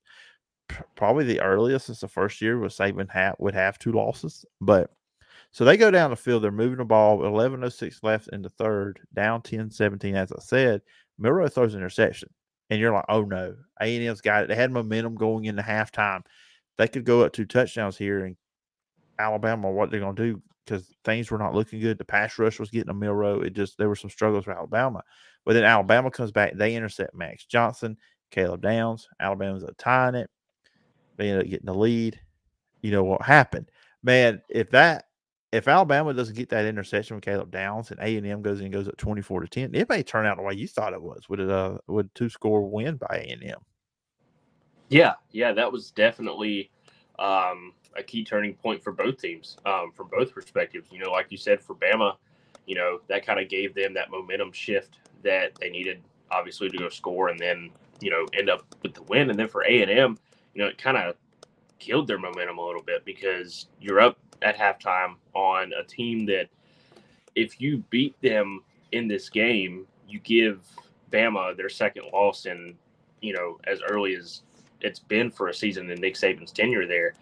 probably 0.95 1.25
the 1.25 1.41
earliest 1.41 1.87
since 1.87 2.01
the 2.01 2.07
first 2.07 2.41
year 2.41 2.59
was 2.59 2.77
Saban 2.77 3.09
ha- 3.09 3.33
would 3.39 3.55
have 3.55 3.79
two 3.79 3.91
losses. 3.91 4.45
But 4.61 4.91
so 5.51 5.65
they 5.65 5.77
go 5.77 5.89
down 5.89 6.11
the 6.11 6.15
field. 6.15 6.43
They're 6.43 6.51
moving 6.51 6.77
the 6.77 6.85
ball. 6.85 7.19
11.06 7.19 8.03
left 8.03 8.29
in 8.31 8.41
the 8.41 8.49
third, 8.49 8.99
down 9.13 9.41
10 9.41 9.71
17. 9.71 10.15
As 10.15 10.31
I 10.31 10.39
said, 10.39 10.81
Milroe 11.19 11.47
throws 11.47 11.73
an 11.73 11.81
interception. 11.81 12.29
And 12.69 12.79
you're 12.79 12.93
like, 12.93 13.05
oh 13.09 13.23
no, 13.23 13.55
A&M's 13.81 14.21
got 14.21 14.43
it. 14.43 14.47
They 14.47 14.55
had 14.55 14.71
momentum 14.71 15.15
going 15.15 15.45
into 15.45 15.61
halftime. 15.61 16.21
They 16.77 16.87
could 16.87 17.03
go 17.03 17.23
up 17.23 17.33
two 17.33 17.45
touchdowns 17.45 17.97
here, 17.97 18.25
and 18.25 18.37
Alabama, 19.17 19.69
what 19.71 19.91
they're 19.91 19.99
going 19.99 20.15
to 20.15 20.33
do 20.33 20.41
because 20.69 20.93
things 21.03 21.31
were 21.31 21.37
not 21.37 21.55
looking 21.55 21.79
good. 21.79 21.97
The 21.97 22.05
pass 22.05 22.37
rush 22.37 22.59
was 22.59 22.69
getting 22.69 22.89
a 22.89 22.93
Milroe. 22.93 23.41
It 23.41 23.53
just 23.53 23.77
there 23.77 23.89
were 23.89 23.95
some 23.95 24.09
struggles 24.09 24.45
for 24.45 24.51
Alabama. 24.51 25.03
But 25.45 25.53
then 25.53 25.63
Alabama 25.63 26.11
comes 26.11 26.31
back. 26.31 26.53
They 26.55 26.75
intercept 26.75 27.15
Max 27.15 27.45
Johnson, 27.45 27.97
Caleb 28.29 28.61
Downs. 28.61 29.07
Alabama's 29.19 29.63
a 29.63 29.73
tying 29.73 30.15
it. 30.15 30.29
They 31.17 31.29
end 31.29 31.41
up 31.41 31.47
getting 31.47 31.65
the 31.65 31.73
lead. 31.73 32.19
You 32.81 32.91
know 32.91 33.03
what 33.03 33.23
happened, 33.23 33.69
man? 34.03 34.41
If 34.49 34.69
that 34.71 35.05
if 35.51 35.67
Alabama 35.67 36.13
doesn't 36.13 36.35
get 36.35 36.49
that 36.49 36.65
interception 36.65 37.15
with 37.15 37.23
Caleb 37.23 37.51
Downs 37.51 37.91
and 37.91 37.99
A 37.99 38.17
and 38.17 38.25
M 38.25 38.41
goes 38.41 38.59
in 38.59 38.65
and 38.65 38.73
goes 38.73 38.87
up 38.87 38.97
twenty 38.97 39.21
four 39.21 39.41
to 39.41 39.47
ten, 39.47 39.73
it 39.73 39.89
may 39.89 40.03
turn 40.03 40.25
out 40.25 40.37
the 40.37 40.43
way 40.43 40.53
you 40.53 40.67
thought 40.67 40.93
it 40.93 41.01
was. 41.01 41.27
Would 41.29 41.39
it 41.39 41.49
uh 41.49 41.77
would 41.87 42.13
two 42.13 42.29
score 42.29 42.69
win 42.69 42.97
by 42.97 43.23
A 43.23 43.31
and 43.31 43.43
M? 43.43 43.59
Yeah, 44.89 45.13
yeah, 45.31 45.51
that 45.53 45.71
was 45.71 45.91
definitely 45.91 46.71
um, 47.19 47.73
a 47.95 48.03
key 48.03 48.23
turning 48.23 48.55
point 48.55 48.83
for 48.83 48.91
both 48.91 49.21
teams 49.21 49.57
um, 49.65 49.91
from 49.93 50.09
both 50.11 50.33
perspectives. 50.33 50.91
You 50.91 50.99
know, 50.99 51.11
like 51.11 51.27
you 51.31 51.37
said, 51.37 51.61
for 51.61 51.75
Bama, 51.75 52.15
you 52.65 52.75
know 52.75 52.99
that 53.07 53.25
kind 53.25 53.39
of 53.39 53.49
gave 53.49 53.73
them 53.73 53.93
that 53.95 54.11
momentum 54.11 54.51
shift 54.51 54.97
that 55.23 55.55
they 55.59 55.69
needed, 55.69 56.01
obviously, 56.31 56.69
to 56.69 56.77
go 56.77 56.89
score 56.89 57.29
and 57.29 57.39
then 57.39 57.71
you 58.01 58.09
know 58.09 58.25
end 58.33 58.49
up 58.49 58.65
with 58.83 58.93
the 58.93 59.03
win. 59.03 59.29
And 59.29 59.39
then 59.39 59.47
for 59.47 59.63
A 59.63 59.81
and 59.81 59.91
M, 59.91 60.17
you 60.53 60.61
know, 60.61 60.67
it 60.67 60.77
kind 60.77 60.97
of 60.97 61.15
killed 61.79 62.07
their 62.07 62.19
momentum 62.19 62.57
a 62.57 62.65
little 62.65 62.83
bit 62.83 63.03
because 63.05 63.67
you're 63.79 63.99
up 63.99 64.17
at 64.41 64.57
halftime 64.57 65.15
on 65.33 65.71
a 65.73 65.83
team 65.83 66.25
that 66.27 66.47
if 67.35 67.59
you 67.61 67.83
beat 67.89 68.19
them 68.21 68.63
in 68.91 69.07
this 69.07 69.29
game, 69.29 69.85
you 70.07 70.19
give 70.19 70.61
Bama 71.11 71.55
their 71.55 71.69
second 71.69 72.05
loss 72.13 72.45
in, 72.45 72.75
you 73.21 73.33
know, 73.33 73.59
as 73.65 73.81
early 73.89 74.15
as 74.15 74.41
it's 74.81 74.99
been 74.99 75.29
for 75.29 75.47
a 75.47 75.53
season 75.53 75.89
in 75.89 75.99
Nick 75.99 76.15
Saban's 76.15 76.51
tenure 76.51 76.87
there. 76.87 77.13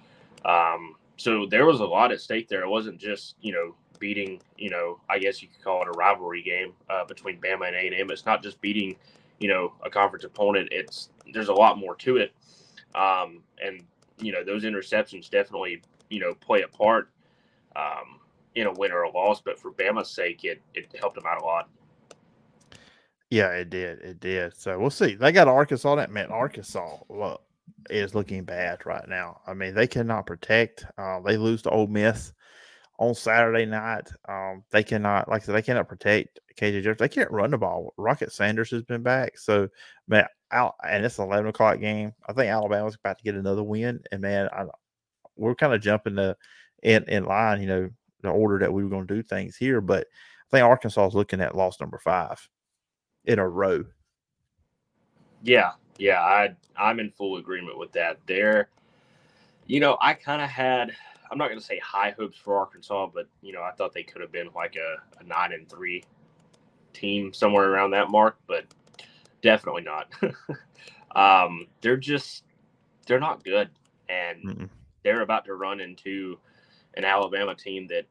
Um, 0.46 0.96
so 1.18 1.46
there 1.46 1.66
was 1.66 1.80
a 1.80 1.86
lot 1.86 2.12
at 2.12 2.22
stake 2.22 2.48
there. 2.48 2.62
It 2.62 2.70
wasn't 2.70 3.00
just, 3.00 3.36
you 3.42 3.52
know, 3.52 3.76
beating, 4.00 4.40
you 4.58 4.70
know, 4.70 5.00
I 5.10 5.20
guess 5.20 5.42
you 5.42 5.48
could 5.48 5.64
call 5.64 5.82
it 5.82 5.88
a 5.88 5.92
rivalry 5.92 6.44
game 6.44 6.74
uh, 6.90 7.06
between 7.06 7.42
Bama 7.42 7.68
and 7.68 7.76
A&M. 7.76 8.12
It's 8.12 8.26
not 8.26 8.44
just 8.44 8.62
beating, 8.62 8.96
you 9.40 9.50
know, 9.50 9.74
a 9.84 9.90
conference 9.90 10.24
opponent. 10.24 10.70
It's 10.72 11.10
there's 11.34 11.50
a 11.50 11.54
lot 11.54 11.78
more 11.78 11.96
to 11.96 12.18
it. 12.18 12.34
Um, 12.96 13.42
and 13.64 13.84
you 14.20 14.32
know 14.32 14.44
those 14.44 14.64
interceptions 14.64 15.30
definitely 15.30 15.82
you 16.10 16.20
know 16.20 16.34
play 16.36 16.64
a 16.64 16.68
part 16.68 17.10
um, 17.76 18.20
in 18.56 18.68
a 18.68 18.74
win 18.74 18.92
or 18.92 19.04
a 19.04 19.12
loss. 19.12 19.42
But 19.42 19.60
for 19.60 19.72
Bama's 19.72 20.12
sake, 20.12 20.44
it 20.44 20.62
it 20.74 20.94
helped 21.00 21.16
them 21.16 21.26
out 21.28 21.42
a 21.42 21.46
lot. 21.46 21.70
Yeah, 23.30 23.50
it 23.50 23.70
did. 23.70 24.00
It 24.00 24.20
did. 24.20 24.56
So 24.56 24.80
we'll 24.80 24.90
see. 24.90 25.16
They 25.16 25.32
got 25.32 25.48
Arkansas. 25.48 25.96
That 25.96 26.12
meant 26.12 26.32
Arkansas 26.32 26.98
well, 27.10 27.42
is 27.90 28.16
looking 28.16 28.44
bad 28.44 28.86
right 28.86 29.08
now. 29.08 29.42
I 29.46 29.54
mean, 29.54 29.74
they 29.74 29.88
cannot 29.88 30.26
protect. 30.26 30.86
Uh, 30.98 31.20
they 31.22 31.38
lose 31.38 31.62
to 31.64 31.70
Ole 31.70 31.88
Miss 31.88 32.32
on 33.00 33.14
Saturday 33.14 33.66
night. 33.66 34.10
Um, 34.28 34.64
they 34.72 34.84
cannot, 34.84 35.30
like 35.30 35.44
I 35.44 35.46
said, 35.46 35.56
they 35.56 35.62
cannot 35.62 35.90
protect 35.90 36.40
KJ 36.60 36.84
Jefferson. 36.84 36.98
They 37.00 37.10
can't 37.10 37.32
run 37.32 37.52
the 37.52 37.58
ball. 37.58 37.94
Rocket 37.98 38.32
Sanders 38.32 38.72
has 38.72 38.84
been 38.84 39.04
back. 39.04 39.38
So, 39.38 39.68
man, 40.08 40.26
out 40.52 40.76
and 40.88 41.06
it's 41.06 41.20
an 41.20 41.26
11 41.26 41.48
o'clock 41.48 41.80
game. 41.80 42.14
I 42.28 42.34
think 42.34 42.50
Alabama's 42.50 42.96
about 42.96 43.18
to 43.18 43.24
get 43.24 43.36
another 43.36 43.64
win. 43.64 44.02
And, 44.12 44.22
man, 44.22 44.50
I, 44.52 44.66
we're 45.36 45.56
kind 45.56 45.74
of 45.74 45.82
jumping 45.82 46.16
the 46.16 46.38
in, 46.84 47.04
in 47.06 47.26
line, 47.26 47.62
you 47.62 47.68
know, 47.68 47.90
the 48.22 48.30
order 48.30 48.60
that 48.60 48.74
we 48.74 48.84
were 48.84 48.90
going 48.90 49.08
to 49.08 49.16
do 49.16 49.24
things 49.24 49.56
here. 49.56 49.82
But 49.82 50.08
I 50.52 50.58
think 50.58 50.66
Arkansas 50.66 51.08
is 51.08 51.16
looking 51.16 51.42
at 51.42 51.56
loss 51.56 51.80
number 51.80 52.00
five 52.00 52.48
in 53.26 53.40
a 53.40 53.48
row. 53.48 53.86
Yeah. 55.44 55.72
Yeah. 55.98 56.22
I, 56.22 56.56
I'm 56.76 57.00
in 57.00 57.12
full 57.12 57.38
agreement 57.38 57.78
with 57.78 57.92
that. 57.94 58.20
There, 58.26 58.70
you 59.66 59.80
know, 59.80 59.98
I 60.02 60.14
kind 60.14 60.42
of 60.42 60.50
had– 60.50 60.92
I'm 61.32 61.38
not 61.38 61.48
going 61.48 61.60
to 61.60 61.66
say 61.66 61.80
high 61.80 62.12
hopes 62.18 62.38
for 62.38 62.58
Arkansas, 62.58 63.08
but 63.14 63.28
you 63.42 63.54
know 63.54 63.62
I 63.62 63.72
thought 63.72 63.94
they 63.94 64.04
could 64.04 64.22
have 64.22 64.32
been 64.32 64.50
like 64.56 64.76
a, 64.76 65.22
a 65.22 65.24
nine 65.24 65.54
and 65.54 65.70
three 65.70 66.04
team 66.94 67.34
somewhere 67.34 67.70
around 67.70 67.92
that 67.92 68.10
mark, 68.10 68.38
but 68.48 68.66
definitely 69.48 69.84
not. 69.84 70.12
um, 71.16 71.68
they're 71.82 71.96
just 71.96 72.44
they're 73.08 73.20
not 73.20 73.44
good, 73.46 73.70
and 74.10 74.44
Mm-mm. 74.44 74.70
they're 75.04 75.22
about 75.22 75.46
to 75.46 75.54
run 75.56 75.80
into 75.80 76.38
an 76.96 77.06
Alabama 77.06 77.56
team 77.56 77.88
that 77.88 78.06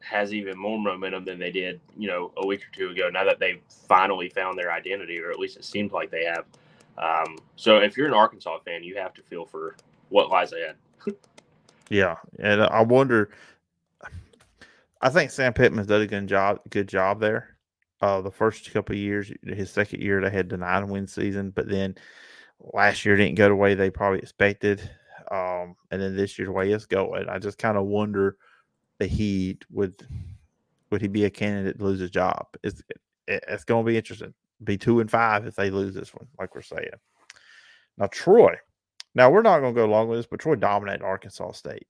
has 0.00 0.32
even 0.32 0.56
more 0.58 0.78
momentum 0.78 1.26
than 1.26 1.38
they 1.38 1.50
did, 1.50 1.78
you 1.98 2.08
know, 2.08 2.32
a 2.38 2.46
week 2.46 2.62
or 2.62 2.74
two 2.74 2.88
ago. 2.88 3.10
Now 3.12 3.24
that 3.24 3.38
they've 3.38 3.60
finally 3.86 4.30
found 4.30 4.58
their 4.58 4.72
identity, 4.72 5.18
or 5.18 5.30
at 5.30 5.38
least 5.38 5.58
it 5.58 5.64
seems 5.66 5.92
like 5.92 6.10
they 6.10 6.24
have. 6.24 6.46
Um, 6.96 7.36
so 7.56 7.76
if 7.76 7.96
you're 7.96 8.08
an 8.08 8.14
Arkansas 8.14 8.58
fan, 8.64 8.82
you 8.82 8.96
have 8.96 9.12
to 9.14 9.22
feel 9.22 9.44
for 9.44 9.76
what 10.08 10.30
lies 10.30 10.52
ahead. 10.52 10.76
Yeah, 11.90 12.16
and 12.38 12.62
I 12.62 12.82
wonder. 12.82 13.30
I 15.02 15.10
think 15.10 15.30
Sam 15.30 15.52
Pittman's 15.52 15.88
done 15.88 16.02
a 16.02 16.06
good 16.06 16.26
job. 16.26 16.60
Good 16.70 16.88
job 16.88 17.20
there. 17.20 17.56
Uh, 18.00 18.20
the 18.20 18.30
first 18.30 18.72
couple 18.72 18.96
years, 18.96 19.30
his 19.42 19.70
second 19.70 20.00
year, 20.00 20.20
they 20.20 20.30
had 20.30 20.48
the 20.48 20.56
nine 20.56 20.88
win 20.88 21.06
season, 21.06 21.50
but 21.50 21.68
then 21.68 21.94
last 22.72 23.04
year 23.04 23.16
didn't 23.16 23.36
go 23.36 23.48
the 23.48 23.54
way 23.54 23.74
they 23.74 23.90
probably 23.90 24.20
expected. 24.20 24.80
Um, 25.30 25.76
and 25.90 26.00
then 26.00 26.16
this 26.16 26.38
year, 26.38 26.50
way 26.50 26.72
it's 26.72 26.86
going, 26.86 27.28
I 27.28 27.38
just 27.38 27.58
kind 27.58 27.76
of 27.76 27.86
wonder 27.86 28.36
the 28.98 29.06
Heat 29.06 29.64
would 29.70 30.06
would 30.90 31.00
he 31.00 31.08
be 31.08 31.24
a 31.24 31.30
candidate 31.30 31.78
to 31.78 31.84
lose 31.84 32.00
his 32.00 32.10
job? 32.10 32.46
It's 32.62 32.82
it, 33.26 33.44
it's 33.48 33.64
going 33.64 33.84
to 33.84 33.90
be 33.90 33.96
interesting. 33.96 34.34
Be 34.64 34.76
two 34.76 35.00
and 35.00 35.10
five 35.10 35.46
if 35.46 35.54
they 35.54 35.70
lose 35.70 35.94
this 35.94 36.14
one, 36.14 36.26
like 36.38 36.54
we're 36.54 36.62
saying. 36.62 36.90
Now 37.96 38.08
Troy, 38.10 38.56
now 39.14 39.30
we're 39.30 39.42
not 39.42 39.60
going 39.60 39.74
to 39.74 39.80
go 39.80 39.86
along 39.86 40.08
with 40.08 40.18
this, 40.18 40.26
but 40.26 40.40
Troy 40.40 40.56
dominated 40.56 41.04
Arkansas 41.04 41.52
State, 41.52 41.86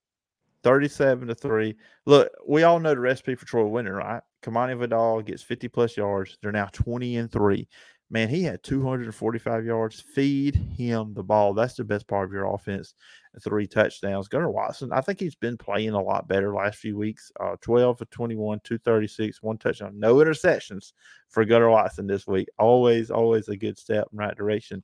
thirty-seven 0.63 1.29
to 1.29 1.35
three. 1.35 1.77
Look, 2.07 2.31
we 2.47 2.63
all 2.63 2.81
know 2.81 2.95
the 2.95 3.01
recipe 3.01 3.35
for 3.35 3.47
Troy 3.47 3.67
winning, 3.67 3.93
right? 3.93 4.23
Kimani 4.43 4.79
Vidal 4.79 5.23
gets 5.23 5.43
fifty 5.43 5.69
plus 5.69 5.97
yards. 5.97 6.39
They're 6.43 6.53
now 6.53 6.69
twenty 6.73 7.17
and 7.17 7.31
three. 7.31 7.69
Man, 8.13 8.29
he 8.29 8.43
had 8.43 8.65
245 8.65 9.65
yards. 9.65 10.01
Feed 10.01 10.57
him 10.57 11.15
the 11.15 11.23
ball. 11.23 11.55
That's 11.55 11.75
the 11.75 11.85
best 11.85 12.09
part 12.09 12.27
of 12.27 12.33
your 12.33 12.53
offense. 12.53 12.95
Three 13.41 13.69
touchdowns. 13.69 14.27
Gunnar 14.27 14.51
Watson, 14.51 14.93
I 14.93 15.01
think 15.01 15.21
he's 15.21 15.37
been 15.37 15.57
playing 15.57 15.91
a 15.91 16.03
lot 16.03 16.27
better 16.27 16.53
last 16.53 16.79
few 16.79 16.99
weeks. 16.99 17.31
Uh, 17.39 17.55
12 17.61 17.99
for 17.99 18.05
21, 18.07 18.61
236, 18.65 19.43
one 19.45 19.59
touchdown, 19.59 19.97
no 19.97 20.17
interceptions 20.17 20.93
for 21.29 21.45
Gunnar 21.45 21.71
Watson 21.71 22.09
this 22.09 22.27
week. 22.27 22.49
Always, 22.59 23.13
always 23.13 23.49
a 23.49 23.57
good 23.57 23.79
step 23.79 24.09
in 24.11 24.19
right 24.19 24.37
direction. 24.37 24.83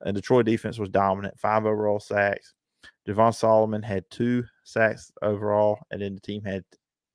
And 0.00 0.16
Detroit 0.16 0.44
defense 0.44 0.76
was 0.76 0.88
dominant, 0.88 1.38
five 1.38 1.66
overall 1.66 2.00
sacks. 2.00 2.54
Javon 3.06 3.34
Solomon 3.34 3.82
had 3.82 4.10
two 4.10 4.44
sacks 4.64 5.12
overall, 5.22 5.78
and 5.90 6.00
then 6.00 6.14
the 6.14 6.20
team 6.20 6.42
had 6.42 6.64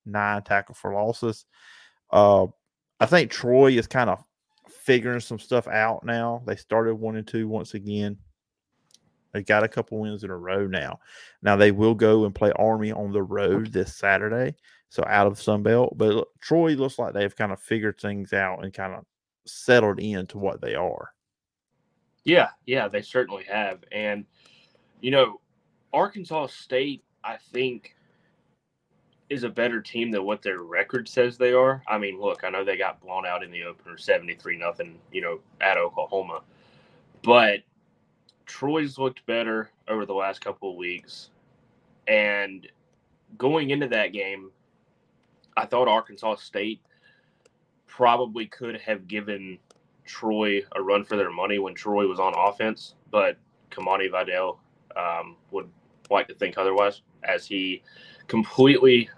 nine 0.06 0.44
tackle 0.44 0.76
for 0.76 0.94
losses. 0.94 1.46
Uh, 2.12 2.48
I 3.00 3.06
think 3.06 3.32
Troy 3.32 3.72
is 3.72 3.88
kind 3.88 4.10
of 4.10 4.24
figuring 4.68 5.20
some 5.20 5.40
stuff 5.40 5.68
out 5.68 6.04
now. 6.04 6.44
They 6.46 6.56
started 6.56 6.96
one 6.96 7.16
and 7.16 7.28
two 7.28 7.48
once 7.48 7.74
again. 7.74 8.18
They 9.32 9.44
got 9.44 9.64
a 9.64 9.68
couple 9.68 10.00
wins 10.00 10.24
in 10.24 10.32
a 10.32 10.38
row 10.38 10.66
now. 10.66 11.00
Now 11.42 11.56
they 11.56 11.72
will 11.72 11.94
go 11.94 12.26
and 12.26 12.34
play 12.34 12.52
Army 12.56 12.92
on 12.92 13.12
the 13.12 13.22
road 13.22 13.72
this 13.72 13.96
Saturday, 13.96 14.56
so 14.90 15.04
out 15.08 15.28
of 15.28 15.42
Sun 15.42 15.64
Belt. 15.64 15.96
But 15.98 16.14
look, 16.14 16.30
Troy 16.42 16.74
looks 16.74 16.98
like 16.98 17.14
they've 17.14 17.36
kind 17.36 17.52
of 17.52 17.60
figured 17.62 18.00
things 18.00 18.34
out 18.34 18.64
and 18.64 18.74
kind 18.74 18.94
of 18.94 19.06
settled 19.46 20.00
into 20.00 20.38
what 20.38 20.62
they 20.62 20.76
are. 20.76 21.14
Yeah, 22.24 22.50
yeah, 22.66 22.88
they 22.88 23.02
certainly 23.02 23.44
have. 23.44 23.84
And, 23.92 24.26
you 25.02 25.12
know, 25.12 25.40
Arkansas 25.94 26.48
State, 26.48 27.04
I 27.24 27.38
think, 27.52 27.96
is 29.30 29.44
a 29.44 29.50
better 29.50 29.82
team 29.82 30.12
than 30.12 30.26
what 30.26 30.42
their 30.42 30.62
record 30.64 31.08
says 31.08 31.38
they 31.38 31.54
are. 31.54 31.84
I 31.88 31.98
mean, 31.98 32.20
look, 32.20 32.44
I 32.44 32.50
know 32.50 32.64
they 32.64 32.78
got 32.78 33.02
blown 33.02 33.26
out 33.26 33.44
in 33.44 33.52
the 33.52 33.64
opener 33.64 33.98
73 33.98 34.58
nothing, 34.58 35.00
you 35.12 35.22
know, 35.22 35.40
at 35.62 35.78
Oklahoma. 35.78 36.42
But 37.24 37.60
Troy's 38.46 38.98
looked 38.98 39.26
better 39.26 39.70
over 39.88 40.06
the 40.06 40.14
last 40.14 40.42
couple 40.42 40.72
of 40.72 40.78
weeks. 40.78 41.30
And 42.08 42.68
going 43.38 43.70
into 43.70 43.88
that 43.90 44.14
game, 44.14 44.50
I 45.56 45.66
thought 45.66 45.88
Arkansas 45.88 46.36
State 46.36 46.82
probably 47.86 48.48
could 48.48 48.80
have 48.82 49.08
given 49.08 49.60
Troy 50.06 50.62
a 50.76 50.82
run 50.82 51.04
for 51.04 51.16
their 51.18 51.32
money 51.32 51.60
when 51.60 51.76
Troy 51.76 52.08
was 52.08 52.20
on 52.20 52.34
offense, 52.36 52.96
but 53.12 53.38
Kimani 53.70 54.10
Vidal 54.10 54.60
um, 54.96 55.36
would 55.52 55.70
like 56.10 56.28
to 56.28 56.36
think 56.36 56.58
otherwise, 56.58 57.02
as 57.24 57.46
he 57.46 57.82
completely 58.28 59.10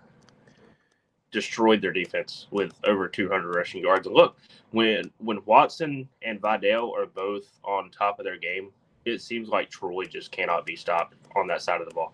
destroyed 1.32 1.82
their 1.82 1.94
defense 1.94 2.48
with 2.52 2.74
over 2.84 3.08
200 3.08 3.56
rushing 3.56 3.82
yards. 3.82 4.06
And 4.06 4.16
look, 4.16 4.38
when 4.72 5.12
when 5.20 5.40
Watson 5.46 6.08
and 6.22 6.40
Vidal 6.40 6.94
are 6.96 7.06
both 7.06 7.60
on 7.64 7.90
top 7.90 8.20
of 8.20 8.26
their 8.26 8.38
game, 8.38 8.72
it 9.06 9.22
seems 9.22 9.50
like 9.50 9.70
Troy 9.70 10.06
just 10.06 10.32
cannot 10.32 10.66
be 10.66 10.76
stopped 10.76 11.16
on 11.36 11.48
that 11.48 11.62
side 11.62 11.82
of 11.82 11.88
the 11.88 11.94
ball. 11.94 12.14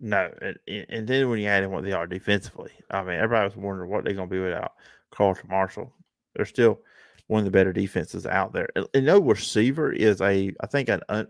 No, 0.00 0.32
and, 0.40 0.58
and 0.88 1.06
then 1.06 1.28
when 1.28 1.38
you 1.38 1.46
add 1.46 1.62
in 1.62 1.70
what 1.70 1.84
they 1.84 1.92
are 1.92 2.06
defensively, 2.06 2.72
I 2.90 3.02
mean, 3.02 3.16
everybody 3.16 3.44
was 3.44 3.56
wondering 3.56 3.90
what 3.90 4.04
they're 4.04 4.14
going 4.14 4.30
to 4.30 4.34
be 4.34 4.40
without 4.40 4.72
Carlton 5.10 5.50
Martial. 5.50 5.92
They're 6.34 6.46
still 6.46 6.80
one 7.26 7.40
of 7.40 7.44
the 7.44 7.50
better 7.50 7.72
defenses 7.72 8.24
out 8.24 8.54
there. 8.54 8.68
And 8.94 9.04
no 9.04 9.20
receiver 9.20 9.92
is 9.92 10.22
a, 10.22 10.52
I 10.60 10.66
think, 10.66 10.88
an 10.88 11.02
un, 11.10 11.28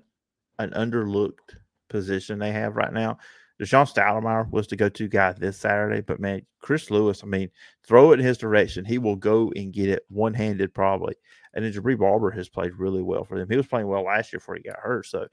an 0.60 0.70
underlooked 0.70 1.56
position 1.90 2.38
they 2.38 2.52
have 2.52 2.76
right 2.76 2.92
now. 2.92 3.18
Deshon 3.60 3.86
Stoudemire 3.86 4.50
was 4.50 4.66
the 4.66 4.76
go-to 4.76 5.06
guy 5.06 5.32
this 5.32 5.58
Saturday, 5.58 6.00
but 6.00 6.18
man, 6.18 6.40
Chris 6.60 6.90
Lewis, 6.90 7.22
I 7.22 7.26
mean, 7.26 7.50
throw 7.86 8.12
it 8.12 8.18
in 8.18 8.24
his 8.24 8.38
direction, 8.38 8.86
he 8.86 8.96
will 8.96 9.16
go 9.16 9.52
and 9.54 9.70
get 9.70 9.90
it 9.90 10.04
one-handed 10.08 10.72
probably. 10.72 11.14
And 11.52 11.62
then 11.62 11.72
Jabre 11.72 11.98
Barber 11.98 12.30
has 12.30 12.48
played 12.48 12.72
really 12.76 13.02
well 13.02 13.24
for 13.24 13.38
them. 13.38 13.50
He 13.50 13.56
was 13.56 13.66
playing 13.66 13.88
well 13.88 14.04
last 14.04 14.32
year 14.32 14.40
before 14.40 14.54
he 14.54 14.62
got 14.62 14.78
hurt. 14.78 15.04
So 15.04 15.26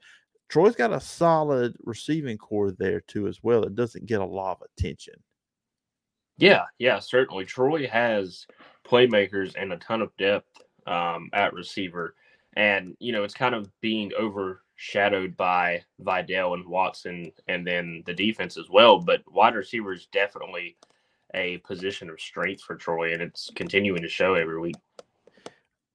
Troy's 0.50 0.76
got 0.76 0.92
a 0.92 1.00
solid 1.00 1.74
receiving 1.84 2.36
corps 2.36 2.72
there 2.72 3.00
too 3.00 3.28
as 3.28 3.42
well. 3.42 3.62
It 3.62 3.74
doesn't 3.74 4.06
get 4.06 4.20
a 4.20 4.26
lot 4.26 4.58
of 4.60 4.66
attention. 4.76 5.14
Yeah, 6.38 6.64
yeah, 6.78 6.98
certainly. 7.00 7.44
Troy 7.44 7.86
has 7.86 8.46
playmakers 8.86 9.54
and 9.58 9.72
a 9.72 9.76
ton 9.78 10.02
of 10.02 10.16
depth 10.18 10.62
um, 10.86 11.30
at 11.32 11.52
receiver, 11.52 12.14
and 12.56 12.96
you 13.00 13.12
know 13.12 13.24
it's 13.24 13.34
kind 13.34 13.54
of 13.54 13.70
being 13.80 14.12
overshadowed 14.78 15.36
by 15.36 15.82
Vidal 15.98 16.54
and 16.54 16.66
Watson, 16.66 17.32
and 17.48 17.66
then 17.66 18.02
the 18.06 18.14
defense 18.14 18.56
as 18.56 18.70
well. 18.70 18.98
But 19.00 19.22
wide 19.30 19.54
receiver 19.54 19.92
is 19.92 20.06
definitely 20.12 20.76
a 21.34 21.58
position 21.58 22.08
of 22.08 22.20
strength 22.20 22.62
for 22.62 22.76
Troy, 22.76 23.12
and 23.12 23.22
it's 23.22 23.50
continuing 23.54 24.02
to 24.02 24.08
show 24.08 24.34
every 24.34 24.60
week. 24.60 24.76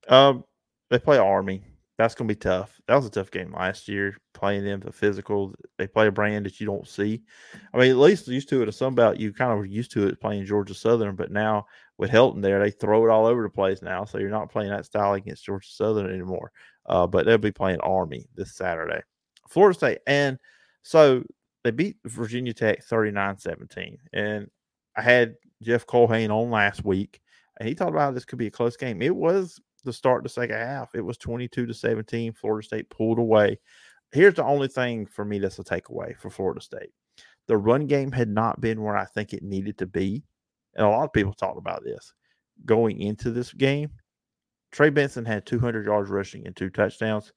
Um, 0.08 0.44
they 0.90 1.00
play 1.00 1.18
Army. 1.18 1.64
That's 1.98 2.16
going 2.16 2.28
to 2.28 2.34
be 2.34 2.40
tough. 2.40 2.82
That 2.88 2.96
was 2.96 3.06
a 3.06 3.12
tough 3.12 3.32
game 3.32 3.54
last 3.54 3.88
year, 3.88 4.18
playing 4.34 4.66
them 4.66 4.80
the 4.80 4.92
physical. 4.92 5.54
They 5.78 5.88
play 5.88 6.08
a 6.08 6.12
brand 6.12 6.46
that 6.46 6.60
you 6.60 6.66
don't 6.66 6.88
see. 6.88 7.22
I 7.74 7.78
mean, 7.78 7.92
at 7.92 7.98
least 7.98 8.28
used 8.28 8.50
to 8.50 8.62
it 8.62 8.68
at 8.68 8.74
Sunbelt, 8.74 9.20
you 9.20 9.32
kind 9.32 9.52
of 9.52 9.60
were 9.60 9.66
used 9.66 9.92
to 9.92 10.08
it 10.08 10.20
playing 10.20 10.46
Georgia 10.46 10.74
Southern, 10.74 11.16
but 11.16 11.32
now 11.32 11.66
with 11.98 12.10
Helton 12.10 12.42
there, 12.42 12.60
they 12.60 12.72
throw 12.72 13.06
it 13.06 13.12
all 13.12 13.28
over 13.28 13.44
the 13.44 13.50
place 13.50 13.82
now. 13.82 14.06
So 14.06 14.18
you're 14.18 14.30
not 14.30 14.52
playing 14.52 14.72
that 14.72 14.86
style 14.86 15.14
against 15.14 15.46
Georgia 15.46 15.70
Southern 15.70 16.12
anymore. 16.12 16.52
Uh, 16.86 17.08
but 17.08 17.26
they'll 17.26 17.38
be 17.38 17.52
playing 17.52 17.80
Army 17.80 18.26
this 18.36 18.56
Saturday. 18.56 19.02
Florida 19.50 19.78
State. 19.78 20.00
And 20.08 20.38
so 20.84 21.24
they 21.64 21.72
beat 21.72 21.98
Virginia 22.06 22.54
Tech 22.54 22.84
39 22.84 23.38
17. 23.38 23.98
And 24.14 24.50
I 24.96 25.02
had 25.02 25.36
Jeff 25.62 25.86
Culhane 25.86 26.30
on 26.30 26.52
last 26.52 26.84
week, 26.84 27.22
and 27.60 27.68
he 27.68 27.76
talked 27.76 27.92
about 27.92 28.02
how 28.02 28.12
this 28.12 28.26
could 28.26 28.40
be 28.40 28.48
a 28.48 28.52
close 28.52 28.76
game. 28.76 29.02
It 29.02 29.16
was 29.16 29.60
the 29.84 29.94
start 29.94 30.20
of 30.20 30.24
the 30.24 30.30
second 30.30 30.58
half. 30.58 30.96
It 30.96 31.02
was 31.02 31.18
22 31.18 31.66
to 31.66 31.74
17. 31.74 32.34
Florida 32.34 32.66
State 32.66 32.90
pulled 32.90 33.20
away. 33.20 33.60
Here's 34.12 34.36
the 34.36 34.44
only 34.44 34.68
thing 34.68 35.06
for 35.06 35.26
me 35.26 35.40
that's 35.40 35.60
a 35.60 35.64
takeaway 35.64 36.16
for 36.18 36.30
Florida 36.30 36.62
State. 36.62 36.92
The 37.48 37.58
run 37.58 37.88
game 37.88 38.12
had 38.12 38.30
not 38.30 38.62
been 38.62 38.82
where 38.82 38.96
I 38.96 39.06
think 39.06 39.34
it 39.34 39.44
needed 39.44 39.78
to 39.80 39.86
be. 39.86 40.24
And 40.76 40.86
a 40.86 40.90
lot 40.90 41.04
of 41.04 41.14
people 41.14 41.34
talked 41.34 41.58
about 41.58 41.84
this 41.84 42.14
going 42.66 43.00
into 43.00 43.32
this 43.32 43.52
game. 43.52 43.90
Trey 44.74 44.90
Benson 44.90 45.24
had 45.24 45.46
200 45.46 45.86
yards 45.86 46.10
rushing 46.10 46.48
and 46.48 46.56
two 46.56 46.72
touchdowns. 46.72 47.32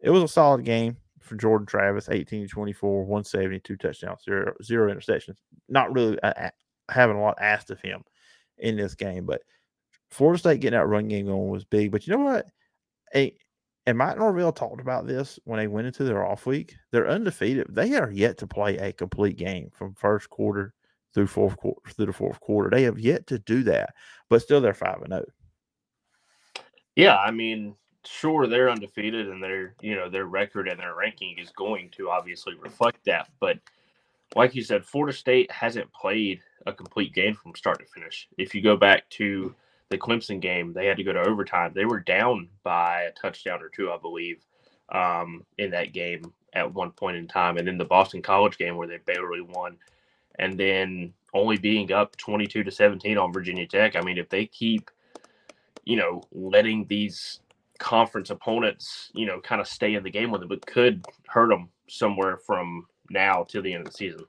It 0.00 0.10
was 0.10 0.24
a 0.24 0.28
solid 0.28 0.64
game 0.64 0.96
for 1.20 1.36
Jordan 1.36 1.66
Travis, 1.66 2.08
18 2.10 2.48
24, 2.48 3.04
170, 3.04 3.60
two 3.60 3.76
touchdowns, 3.76 4.22
zero, 4.24 4.52
zero 4.62 4.92
interceptions. 4.92 5.36
Not 5.68 5.94
really 5.94 6.20
uh, 6.22 6.50
having 6.90 7.16
a 7.16 7.22
lot 7.22 7.38
asked 7.40 7.70
of 7.70 7.80
him 7.80 8.02
in 8.58 8.76
this 8.76 8.96
game, 8.96 9.24
but 9.24 9.40
Florida 10.10 10.38
State 10.40 10.60
getting 10.60 10.78
that 10.78 10.86
run 10.86 11.06
game 11.06 11.26
going 11.26 11.48
was 11.48 11.64
big. 11.64 11.92
But 11.92 12.06
you 12.06 12.16
know 12.16 12.24
what? 12.24 12.46
Hey, 13.12 13.36
and 13.86 13.96
Mike 13.96 14.18
Norvell 14.18 14.52
talked 14.52 14.80
about 14.80 15.06
this 15.06 15.38
when 15.44 15.58
they 15.58 15.68
went 15.68 15.86
into 15.86 16.02
their 16.02 16.26
off 16.26 16.44
week. 16.44 16.74
They're 16.90 17.08
undefeated. 17.08 17.68
They 17.70 17.94
are 17.94 18.10
yet 18.10 18.36
to 18.38 18.48
play 18.48 18.76
a 18.78 18.92
complete 18.92 19.36
game 19.36 19.70
from 19.72 19.94
first 19.94 20.28
quarter 20.28 20.74
through 21.14 21.28
fourth 21.28 21.56
quarter 21.56 21.80
through 21.92 22.06
the 22.06 22.12
fourth 22.12 22.40
quarter. 22.40 22.68
They 22.68 22.82
have 22.82 22.98
yet 22.98 23.28
to 23.28 23.38
do 23.38 23.62
that, 23.64 23.90
but 24.28 24.42
still 24.42 24.60
they're 24.60 24.74
five 24.74 25.02
and 25.02 25.12
zero. 25.12 25.24
Yeah, 26.96 27.16
I 27.16 27.30
mean, 27.30 27.74
sure 28.04 28.46
they're 28.46 28.70
undefeated, 28.70 29.28
and 29.28 29.42
their 29.42 29.74
you 29.80 29.94
know 29.94 30.08
their 30.08 30.26
record 30.26 30.68
and 30.68 30.78
their 30.78 30.94
ranking 30.94 31.38
is 31.38 31.50
going 31.50 31.90
to 31.90 32.10
obviously 32.10 32.54
reflect 32.54 33.04
that. 33.06 33.28
But 33.40 33.58
like 34.34 34.54
you 34.54 34.62
said, 34.62 34.84
Florida 34.84 35.16
State 35.16 35.50
hasn't 35.50 35.92
played 35.92 36.40
a 36.66 36.72
complete 36.72 37.14
game 37.14 37.34
from 37.34 37.54
start 37.54 37.78
to 37.80 37.86
finish. 37.86 38.28
If 38.38 38.54
you 38.54 38.62
go 38.62 38.76
back 38.76 39.08
to 39.10 39.54
the 39.88 39.98
Clemson 39.98 40.40
game, 40.40 40.72
they 40.72 40.86
had 40.86 40.96
to 40.96 41.04
go 41.04 41.12
to 41.12 41.20
overtime. 41.20 41.72
They 41.74 41.84
were 41.84 42.00
down 42.00 42.48
by 42.62 43.02
a 43.02 43.12
touchdown 43.12 43.60
or 43.62 43.68
two, 43.68 43.90
I 43.90 43.98
believe, 43.98 44.44
um, 44.90 45.44
in 45.58 45.70
that 45.72 45.92
game 45.92 46.32
at 46.52 46.72
one 46.72 46.92
point 46.92 47.16
in 47.16 47.26
time. 47.26 47.56
And 47.56 47.66
then 47.66 47.78
the 47.78 47.84
Boston 47.84 48.22
College 48.22 48.56
game 48.56 48.76
where 48.76 48.86
they 48.86 48.98
barely 48.98 49.40
won. 49.40 49.76
And 50.38 50.58
then 50.58 51.12
only 51.34 51.58
being 51.58 51.92
up 51.92 52.16
22 52.16 52.62
to 52.62 52.70
17 52.70 53.18
on 53.18 53.32
Virginia 53.32 53.66
Tech. 53.66 53.96
I 53.96 54.00
mean, 54.00 54.18
if 54.18 54.28
they 54.28 54.46
keep, 54.46 54.90
you 55.84 55.96
know, 55.96 56.22
letting 56.32 56.86
these 56.86 57.40
conference 57.78 58.30
opponents, 58.30 59.10
you 59.14 59.26
know, 59.26 59.40
kind 59.40 59.60
of 59.60 59.66
stay 59.66 59.94
in 59.94 60.02
the 60.02 60.10
game 60.10 60.30
with 60.30 60.42
them, 60.42 60.52
it 60.52 60.64
could 60.66 61.04
hurt 61.26 61.48
them 61.48 61.68
somewhere 61.88 62.36
from 62.36 62.86
now 63.10 63.44
till 63.44 63.62
the 63.62 63.72
end 63.72 63.86
of 63.86 63.92
the 63.92 63.96
season. 63.96 64.24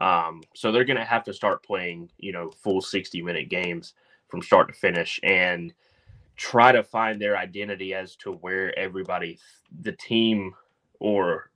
Um, 0.00 0.42
so 0.54 0.70
they're 0.70 0.84
going 0.84 0.98
to 0.98 1.04
have 1.04 1.24
to 1.24 1.32
start 1.32 1.64
playing, 1.64 2.10
you 2.18 2.32
know, 2.32 2.50
full 2.50 2.80
60 2.80 3.22
minute 3.22 3.48
games 3.48 3.94
from 4.28 4.42
start 4.42 4.68
to 4.68 4.74
finish 4.74 5.18
and 5.22 5.72
try 6.36 6.70
to 6.70 6.84
find 6.84 7.20
their 7.20 7.36
identity 7.36 7.94
as 7.94 8.14
to 8.16 8.32
where 8.32 8.76
everybody, 8.78 9.38
the 9.80 9.92
team, 9.92 10.54
or 11.00 11.50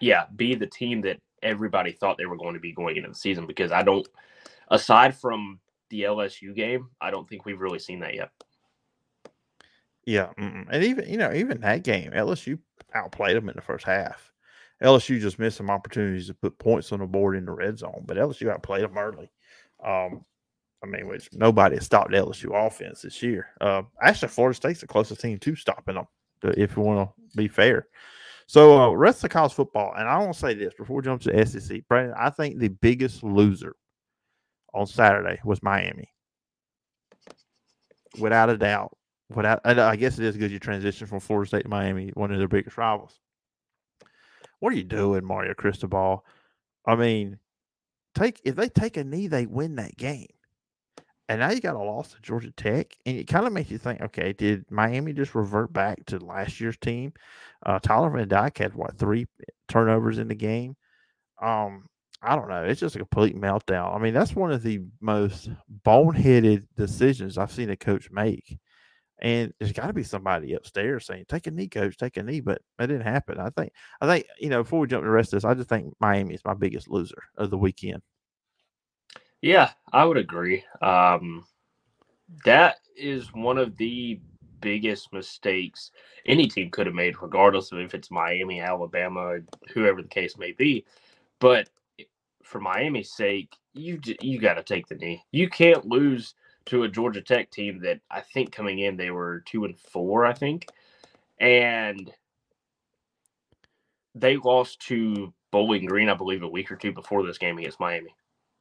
yeah, 0.00 0.24
be 0.36 0.54
the 0.54 0.66
team 0.66 1.00
that 1.02 1.20
everybody 1.42 1.92
thought 1.92 2.18
they 2.18 2.26
were 2.26 2.36
going 2.36 2.54
to 2.54 2.60
be 2.60 2.72
going 2.72 2.96
into 2.96 3.08
the 3.08 3.14
season. 3.14 3.46
Because 3.46 3.72
I 3.72 3.82
don't, 3.82 4.06
aside 4.68 5.16
from 5.16 5.60
the 5.88 6.02
LSU 6.02 6.54
game, 6.54 6.88
I 7.00 7.10
don't 7.10 7.28
think 7.28 7.44
we've 7.44 7.60
really 7.60 7.78
seen 7.78 8.00
that 8.00 8.14
yet. 8.14 8.30
Yeah, 10.06 10.30
and 10.36 10.84
even 10.84 11.08
you 11.08 11.16
know 11.16 11.32
even 11.32 11.60
that 11.60 11.82
game, 11.82 12.12
LSU 12.12 12.58
outplayed 12.94 13.36
them 13.36 13.48
in 13.48 13.56
the 13.56 13.62
first 13.62 13.84
half. 13.84 14.32
LSU 14.82 15.20
just 15.20 15.38
missed 15.38 15.56
some 15.56 15.70
opportunities 15.70 16.26
to 16.26 16.34
put 16.34 16.58
points 16.58 16.92
on 16.92 16.98
the 17.00 17.06
board 17.06 17.36
in 17.36 17.46
the 17.46 17.52
red 17.52 17.78
zone, 17.78 18.04
but 18.06 18.16
LSU 18.16 18.50
outplayed 18.50 18.82
them 18.82 18.98
early. 18.98 19.30
Um, 19.82 20.24
I 20.82 20.86
mean, 20.86 21.08
which 21.08 21.30
nobody 21.32 21.76
has 21.76 21.86
stopped 21.86 22.12
LSU 22.12 22.54
offense 22.54 23.02
this 23.02 23.22
year. 23.22 23.48
Uh, 23.60 23.82
actually, 24.02 24.28
Florida 24.28 24.54
State's 24.54 24.80
the 24.80 24.86
closest 24.86 25.20
team 25.22 25.38
to 25.38 25.56
stopping 25.56 25.94
them, 25.94 26.06
if 26.42 26.76
you 26.76 26.82
want 26.82 27.08
to 27.08 27.36
be 27.36 27.48
fair. 27.48 27.86
So, 28.46 28.78
uh, 28.78 28.90
rest 28.90 29.24
of 29.24 29.30
college 29.30 29.54
football, 29.54 29.94
and 29.96 30.06
I 30.06 30.18
want 30.18 30.34
to 30.34 30.38
say 30.38 30.52
this 30.52 30.74
before 30.74 30.96
we 30.96 31.02
jump 31.02 31.22
to 31.22 31.46
SEC. 31.46 31.80
Brandon, 31.88 32.14
I 32.18 32.28
think 32.28 32.58
the 32.58 32.68
biggest 32.68 33.22
loser 33.22 33.74
on 34.74 34.86
Saturday 34.86 35.40
was 35.44 35.62
Miami, 35.62 36.12
without 38.18 38.50
a 38.50 38.58
doubt. 38.58 38.94
Without, 39.30 39.60
I 39.64 39.96
guess 39.96 40.18
it 40.18 40.24
is 40.24 40.36
because 40.36 40.52
you 40.52 40.58
transition 40.58 41.06
from 41.06 41.20
Florida 41.20 41.48
State 41.48 41.62
to 41.62 41.68
Miami, 41.68 42.10
one 42.14 42.30
of 42.30 42.38
their 42.38 42.48
biggest 42.48 42.76
rivals. 42.76 43.18
What 44.60 44.72
are 44.72 44.76
you 44.76 44.84
doing, 44.84 45.24
Mario 45.24 45.54
Cristobal? 45.54 46.24
I 46.86 46.94
mean, 46.94 47.38
take 48.14 48.40
if 48.44 48.54
they 48.56 48.68
take 48.68 48.96
a 48.96 49.04
knee, 49.04 49.26
they 49.26 49.46
win 49.46 49.76
that 49.76 49.96
game. 49.96 50.26
And 51.28 51.40
now 51.40 51.50
you 51.50 51.60
got 51.60 51.74
a 51.74 51.78
loss 51.78 52.12
to 52.12 52.20
Georgia 52.20 52.50
Tech, 52.50 52.94
and 53.06 53.16
it 53.16 53.26
kind 53.26 53.46
of 53.46 53.52
makes 53.54 53.70
you 53.70 53.78
think, 53.78 54.02
okay, 54.02 54.34
did 54.34 54.70
Miami 54.70 55.14
just 55.14 55.34
revert 55.34 55.72
back 55.72 56.04
to 56.06 56.18
last 56.18 56.60
year's 56.60 56.76
team? 56.76 57.14
Uh, 57.64 57.78
Tyler 57.78 58.10
Van 58.10 58.28
Dyke 58.28 58.58
had 58.58 58.74
what 58.74 58.98
three 58.98 59.26
turnovers 59.66 60.18
in 60.18 60.28
the 60.28 60.34
game. 60.34 60.76
Um, 61.40 61.86
I 62.20 62.36
don't 62.36 62.48
know. 62.48 62.64
It's 62.64 62.80
just 62.80 62.96
a 62.96 62.98
complete 62.98 63.36
meltdown. 63.36 63.94
I 63.94 63.98
mean, 63.98 64.12
that's 64.12 64.36
one 64.36 64.52
of 64.52 64.62
the 64.62 64.80
most 65.00 65.48
boneheaded 65.84 66.66
decisions 66.76 67.38
I've 67.38 67.52
seen 67.52 67.70
a 67.70 67.76
coach 67.76 68.10
make. 68.10 68.58
And 69.20 69.52
there's 69.58 69.72
got 69.72 69.86
to 69.86 69.92
be 69.92 70.02
somebody 70.02 70.54
upstairs 70.54 71.06
saying, 71.06 71.26
"Take 71.28 71.46
a 71.46 71.50
knee, 71.50 71.68
coach. 71.68 71.96
Take 71.96 72.16
a 72.16 72.22
knee." 72.22 72.40
But 72.40 72.62
that 72.78 72.86
didn't 72.86 73.06
happen. 73.06 73.38
I 73.38 73.50
think. 73.50 73.72
I 74.00 74.06
think 74.06 74.26
you 74.38 74.48
know. 74.48 74.62
Before 74.62 74.80
we 74.80 74.88
jump 74.88 75.02
to 75.02 75.06
the 75.06 75.12
rest 75.12 75.32
of 75.32 75.38
this, 75.38 75.44
I 75.44 75.54
just 75.54 75.68
think 75.68 75.94
Miami 76.00 76.34
is 76.34 76.44
my 76.44 76.54
biggest 76.54 76.88
loser 76.88 77.22
of 77.36 77.50
the 77.50 77.58
weekend. 77.58 78.02
Yeah, 79.40 79.70
I 79.92 80.04
would 80.04 80.16
agree. 80.16 80.64
Um, 80.82 81.44
that 82.44 82.76
is 82.96 83.32
one 83.34 83.58
of 83.58 83.76
the 83.76 84.20
biggest 84.60 85.12
mistakes 85.12 85.90
any 86.26 86.46
team 86.46 86.70
could 86.70 86.86
have 86.86 86.94
made, 86.94 87.20
regardless 87.20 87.70
of 87.70 87.78
if 87.78 87.94
it's 87.94 88.10
Miami, 88.10 88.60
Alabama, 88.60 89.38
whoever 89.74 90.00
the 90.00 90.08
case 90.08 90.38
may 90.38 90.52
be. 90.52 90.84
But 91.38 91.68
for 92.42 92.60
Miami's 92.60 93.12
sake, 93.12 93.54
you 93.74 94.00
you 94.20 94.38
got 94.38 94.54
to 94.54 94.62
take 94.62 94.86
the 94.86 94.94
knee. 94.94 95.22
You 95.32 95.48
can't 95.48 95.84
lose 95.84 96.34
to 96.66 96.84
a 96.84 96.88
Georgia 96.88 97.20
Tech 97.20 97.50
team 97.50 97.80
that 97.80 98.00
I 98.10 98.20
think 98.20 98.52
coming 98.52 98.78
in 98.78 98.96
they 98.96 99.10
were 99.10 99.40
two 99.46 99.64
and 99.64 99.78
four, 99.78 100.24
I 100.26 100.32
think, 100.32 100.66
and 101.38 102.10
they 104.14 104.36
lost 104.36 104.80
to 104.80 105.32
Bowling 105.50 105.86
Green, 105.86 106.08
I 106.08 106.14
believe, 106.14 106.42
a 106.42 106.48
week 106.48 106.70
or 106.70 106.76
two 106.76 106.92
before 106.92 107.24
this 107.24 107.38
game 107.38 107.58
against 107.58 107.80
Miami. 107.80 108.14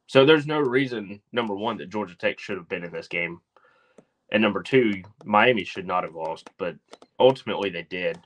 So 0.08 0.26
there's 0.26 0.46
no 0.46 0.60
reason, 0.60 1.22
number 1.32 1.56
one, 1.56 1.78
that 1.78 1.90
Georgia 1.90 2.16
Tech 2.16 2.40
should 2.40 2.58
have 2.58 2.70
been 2.70 2.84
in 2.84 2.92
this 2.92 3.08
game. 3.08 3.40
And 4.32 4.42
number 4.42 4.64
two, 4.64 5.04
Miami 5.24 5.64
should 5.64 5.88
not 5.88 6.04
have 6.04 6.16
lost, 6.16 6.50
but 6.58 6.76
ultimately 7.20 7.70
they 7.70 7.84
did. 7.84 8.20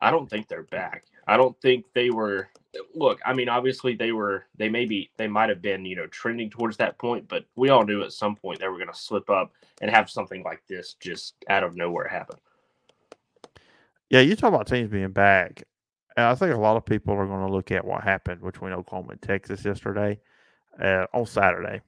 I 0.00 0.10
don't 0.10 0.28
think 0.28 0.48
they're 0.48 0.64
back. 0.64 1.04
I 1.26 1.36
don't 1.36 1.58
think 1.60 1.84
they 1.94 2.10
were 2.10 2.48
look, 2.94 3.20
I 3.24 3.32
mean, 3.32 3.48
obviously 3.48 3.94
they 3.94 4.12
were 4.12 4.46
they 4.56 4.68
maybe 4.68 5.10
they 5.16 5.28
might 5.28 5.48
have 5.48 5.62
been, 5.62 5.84
you 5.84 5.96
know, 5.96 6.06
trending 6.08 6.50
towards 6.50 6.76
that 6.78 6.98
point, 6.98 7.28
but 7.28 7.44
we 7.56 7.68
all 7.68 7.84
knew 7.84 8.02
at 8.02 8.12
some 8.12 8.36
point 8.36 8.60
they 8.60 8.68
were 8.68 8.78
gonna 8.78 8.94
slip 8.94 9.30
up 9.30 9.52
and 9.80 9.90
have 9.90 10.10
something 10.10 10.42
like 10.42 10.62
this 10.68 10.94
just 11.00 11.34
out 11.48 11.64
of 11.64 11.76
nowhere 11.76 12.08
happen. 12.08 12.38
Yeah, 14.10 14.20
you 14.20 14.36
talk 14.36 14.52
about 14.52 14.66
teams 14.66 14.90
being 14.90 15.12
back. 15.12 15.64
And 16.16 16.26
I 16.26 16.34
think 16.34 16.54
a 16.54 16.58
lot 16.58 16.76
of 16.76 16.84
people 16.84 17.14
are 17.14 17.26
going 17.26 17.46
to 17.46 17.52
look 17.52 17.72
at 17.72 17.84
what 17.84 18.04
happened 18.04 18.40
between 18.40 18.72
Oklahoma 18.72 19.12
and 19.12 19.22
Texas 19.22 19.64
yesterday, 19.64 20.20
uh, 20.80 21.06
on 21.12 21.26
Saturday. 21.26 21.80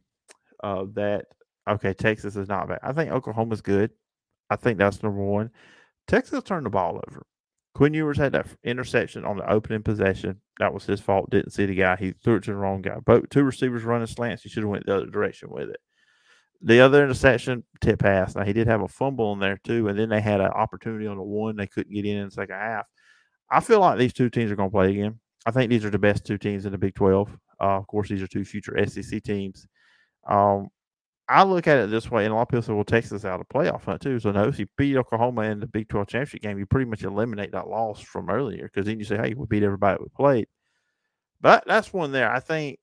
Uh, 0.62 0.86
that 0.94 1.26
okay, 1.68 1.92
Texas 1.92 2.34
is 2.34 2.48
not 2.48 2.68
bad. 2.68 2.80
I 2.82 2.92
think 2.92 3.12
Oklahoma's 3.12 3.60
good. 3.60 3.90
I 4.50 4.56
think 4.56 4.78
that's 4.78 5.02
number 5.02 5.22
one. 5.22 5.50
Texas 6.06 6.42
turned 6.42 6.66
the 6.66 6.70
ball 6.70 7.00
over. 7.06 7.26
Quinn 7.76 7.92
Ewers 7.92 8.16
had 8.16 8.32
that 8.32 8.46
interception 8.64 9.26
on 9.26 9.36
the 9.36 9.52
opening 9.52 9.82
possession. 9.82 10.40
That 10.58 10.72
was 10.72 10.86
his 10.86 10.98
fault. 10.98 11.28
Didn't 11.28 11.52
see 11.52 11.66
the 11.66 11.74
guy. 11.74 11.96
He 11.96 12.12
threw 12.12 12.36
it 12.36 12.44
to 12.44 12.52
the 12.52 12.56
wrong 12.56 12.80
guy. 12.80 12.96
Both 13.04 13.28
two 13.28 13.44
receivers 13.44 13.82
running 13.82 14.06
slants. 14.06 14.42
He 14.42 14.48
should 14.48 14.62
have 14.62 14.70
went 14.70 14.86
the 14.86 14.96
other 14.96 15.10
direction 15.10 15.50
with 15.50 15.68
it. 15.68 15.76
The 16.62 16.80
other 16.80 17.04
interception, 17.04 17.64
tip 17.82 17.98
pass. 17.98 18.34
Now 18.34 18.44
he 18.44 18.54
did 18.54 18.66
have 18.66 18.80
a 18.80 18.88
fumble 18.88 19.34
in 19.34 19.40
there 19.40 19.60
too, 19.62 19.88
and 19.88 19.98
then 19.98 20.08
they 20.08 20.22
had 20.22 20.40
an 20.40 20.46
opportunity 20.46 21.06
on 21.06 21.18
the 21.18 21.22
one 21.22 21.56
they 21.56 21.66
couldn't 21.66 21.92
get 21.92 22.06
in 22.06 22.16
in 22.16 22.24
the 22.24 22.30
second 22.30 22.54
half. 22.54 22.86
I 23.50 23.60
feel 23.60 23.80
like 23.80 23.98
these 23.98 24.14
two 24.14 24.30
teams 24.30 24.50
are 24.50 24.56
going 24.56 24.70
to 24.70 24.74
play 24.74 24.92
again. 24.92 25.20
I 25.44 25.50
think 25.50 25.68
these 25.68 25.84
are 25.84 25.90
the 25.90 25.98
best 25.98 26.24
two 26.24 26.38
teams 26.38 26.64
in 26.64 26.72
the 26.72 26.78
Big 26.78 26.94
12. 26.94 27.28
Uh, 27.60 27.64
of 27.76 27.86
course, 27.88 28.08
these 28.08 28.22
are 28.22 28.26
two 28.26 28.46
future 28.46 28.74
SEC 28.86 29.22
teams. 29.22 29.66
Um, 30.26 30.68
I 31.28 31.42
look 31.42 31.66
at 31.66 31.78
it 31.78 31.90
this 31.90 32.10
way, 32.10 32.24
and 32.24 32.32
a 32.32 32.36
lot 32.36 32.42
of 32.42 32.48
people 32.48 32.62
say, 32.62 32.72
well, 32.72 32.84
Texas 32.84 33.24
out 33.24 33.40
of 33.40 33.48
playoff 33.48 33.84
hunt 33.84 34.00
too. 34.00 34.20
So, 34.20 34.30
no, 34.30 34.44
if 34.44 34.58
you 34.60 34.66
beat 34.78 34.96
Oklahoma 34.96 35.42
in 35.42 35.58
the 35.58 35.66
Big 35.66 35.88
12 35.88 36.06
championship 36.06 36.42
game, 36.42 36.58
you 36.58 36.66
pretty 36.66 36.88
much 36.88 37.02
eliminate 37.02 37.52
that 37.52 37.68
loss 37.68 38.00
from 38.00 38.30
earlier 38.30 38.70
because 38.72 38.86
then 38.86 38.98
you 38.98 39.04
say, 39.04 39.16
hey, 39.16 39.34
we 39.34 39.46
beat 39.46 39.64
everybody 39.64 39.98
we 40.00 40.08
played. 40.16 40.46
But 41.40 41.64
that's 41.66 41.92
one 41.92 42.12
there. 42.12 42.30
I 42.30 42.40
think 42.40 42.78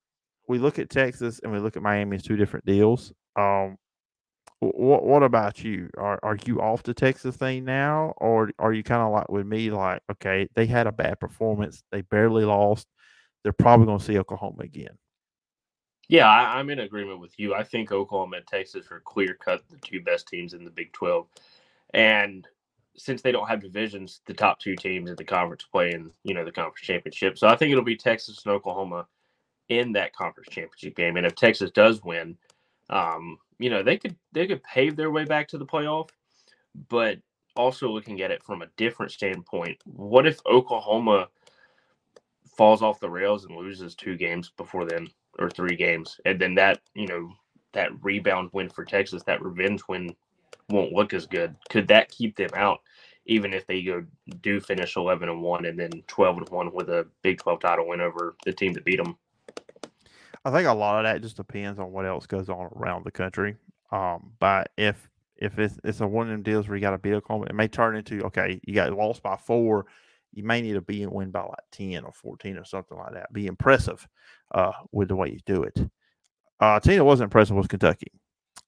we 0.47 0.59
look 0.59 0.77
at 0.79 0.89
Texas 0.89 1.39
and 1.43 1.51
we 1.51 1.59
look 1.59 1.77
at 1.77 1.83
Miami 1.83 2.17
as 2.17 2.23
two 2.23 2.35
different 2.35 2.65
deals. 2.65 3.13
Um, 3.37 3.77
what 4.59 5.03
what 5.05 5.23
about 5.23 5.63
you? 5.63 5.89
Are 5.97 6.19
are 6.23 6.37
you 6.45 6.61
off 6.61 6.83
the 6.83 6.93
Texas 6.93 7.35
thing 7.35 7.65
now, 7.65 8.13
or 8.17 8.51
are 8.59 8.73
you 8.73 8.83
kind 8.83 9.01
of 9.01 9.11
like 9.11 9.29
with 9.29 9.45
me? 9.45 9.71
Like, 9.71 10.01
okay, 10.11 10.47
they 10.55 10.65
had 10.65 10.87
a 10.87 10.91
bad 10.91 11.19
performance, 11.19 11.83
they 11.91 12.01
barely 12.01 12.45
lost. 12.45 12.87
They're 13.43 13.53
probably 13.53 13.87
going 13.87 13.99
to 13.99 14.05
see 14.05 14.17
Oklahoma 14.17 14.63
again. 14.63 14.97
Yeah, 16.09 16.27
I, 16.27 16.59
am 16.59 16.69
in 16.69 16.79
agreement 16.79 17.19
with 17.19 17.37
you. 17.39 17.53
I 17.53 17.63
think 17.63 17.91
Oklahoma 17.91 18.37
and 18.37 18.47
Texas 18.47 18.87
are 18.91 18.99
clear 18.99 19.35
cut 19.35 19.63
the 19.69 19.77
two 19.77 20.01
best 20.01 20.27
teams 20.27 20.53
in 20.53 20.65
the 20.65 20.71
Big 20.71 20.91
12, 20.93 21.27
and 21.93 22.47
since 22.95 23.21
they 23.21 23.31
don't 23.31 23.47
have 23.47 23.61
divisions, 23.61 24.21
the 24.25 24.33
top 24.33 24.59
two 24.59 24.75
teams 24.75 25.09
in 25.09 25.15
the 25.15 25.23
conference 25.23 25.63
play 25.63 25.93
in 25.93 26.11
you 26.23 26.33
know 26.33 26.45
the 26.45 26.51
conference 26.51 26.85
championship. 26.85 27.37
So 27.37 27.47
I 27.47 27.55
think 27.55 27.71
it'll 27.71 27.83
be 27.83 27.95
Texas 27.95 28.43
and 28.45 28.53
Oklahoma 28.53 29.07
in 29.69 29.93
that 29.93 30.15
conference 30.15 30.49
championship 30.49 30.95
game. 30.95 31.17
And 31.17 31.25
if 31.25 31.35
Texas 31.35 31.71
does 31.71 32.03
win, 32.03 32.37
um, 32.89 33.37
you 33.57 33.69
know 33.69 33.81
they 33.81 33.97
could 33.97 34.15
they 34.33 34.45
could 34.45 34.63
pave 34.63 34.95
their 34.95 35.11
way 35.11 35.23
back 35.23 35.47
to 35.49 35.57
the 35.57 35.65
playoff, 35.65 36.09
but 36.89 37.17
also 37.55 37.87
looking 37.89 38.21
at 38.21 38.31
it 38.31 38.43
from 38.43 38.61
a 38.61 38.67
different 38.77 39.11
standpoint, 39.11 39.77
what 39.85 40.27
if 40.27 40.39
Oklahoma 40.45 41.29
falls 42.57 42.81
off 42.81 42.99
the 42.99 43.09
rails 43.09 43.45
and 43.45 43.55
loses 43.55 43.95
two 43.95 44.17
games 44.17 44.51
before 44.57 44.85
then 44.85 45.07
or 45.39 45.49
three 45.49 45.75
games, 45.75 46.19
and 46.25 46.39
then 46.39 46.55
that 46.55 46.79
you 46.93 47.07
know 47.07 47.31
that 47.73 47.89
rebound 48.03 48.49
win 48.53 48.69
for 48.69 48.85
Texas, 48.85 49.23
that 49.23 49.41
revenge 49.41 49.81
win 49.87 50.15
won't 50.69 50.93
look 50.93 51.13
as 51.13 51.25
good. 51.25 51.55
Could 51.69 51.87
that 51.87 52.09
keep 52.09 52.35
them 52.35 52.51
out, 52.55 52.81
even 53.25 53.53
if 53.53 53.65
they 53.67 53.81
go 53.81 54.03
do 54.41 54.59
finish 54.59 54.95
eleven 54.95 55.29
and 55.29 55.41
one 55.41 55.65
and 55.65 55.79
then 55.79 55.91
twelve 56.07 56.37
and 56.37 56.49
one 56.49 56.73
with 56.73 56.89
a 56.89 57.07
Big 57.21 57.39
Twelve 57.39 57.59
title 57.59 57.87
win 57.87 58.01
over 58.01 58.35
the 58.45 58.53
team 58.53 58.73
that 58.73 58.85
beat 58.85 58.97
them? 58.97 59.17
I 60.45 60.51
think 60.51 60.67
a 60.67 60.73
lot 60.73 61.05
of 61.05 61.11
that 61.11 61.21
just 61.21 61.37
depends 61.37 61.79
on 61.79 61.91
what 61.91 62.05
else 62.05 62.25
goes 62.25 62.49
on 62.49 62.69
around 62.75 63.05
the 63.05 63.11
country. 63.11 63.55
Um, 63.91 64.31
but 64.39 64.71
if 64.77 65.09
if 65.37 65.57
it's, 65.59 65.79
it's 65.83 66.01
a 66.01 66.07
one 66.07 66.27
of 66.27 66.31
them 66.31 66.43
deals 66.43 66.67
where 66.67 66.77
you 66.77 66.81
got 66.81 66.91
to 66.91 66.97
beat 66.97 67.13
Oklahoma, 67.13 67.47
it 67.49 67.55
may 67.55 67.67
turn 67.67 67.95
into 67.95 68.23
okay, 68.25 68.59
you 68.65 68.73
got 68.73 68.91
lost 68.93 69.23
by 69.23 69.35
four. 69.35 69.85
You 70.33 70.43
may 70.43 70.61
need 70.61 70.73
to 70.73 70.81
be 70.81 71.03
and 71.03 71.11
win 71.11 71.31
by 71.31 71.41
like 71.41 71.59
ten 71.71 72.03
or 72.03 72.11
fourteen 72.11 72.57
or 72.57 72.65
something 72.65 72.97
like 72.97 73.13
that. 73.13 73.31
Be 73.33 73.47
impressive 73.47 74.07
uh, 74.53 74.71
with 74.91 75.09
the 75.09 75.15
way 75.15 75.29
you 75.29 75.39
do 75.45 75.63
it. 75.63 75.79
Uh, 76.59 76.79
that 76.79 77.05
wasn't 77.05 77.27
impressive 77.27 77.55
was 77.55 77.67
Kentucky, 77.67 78.11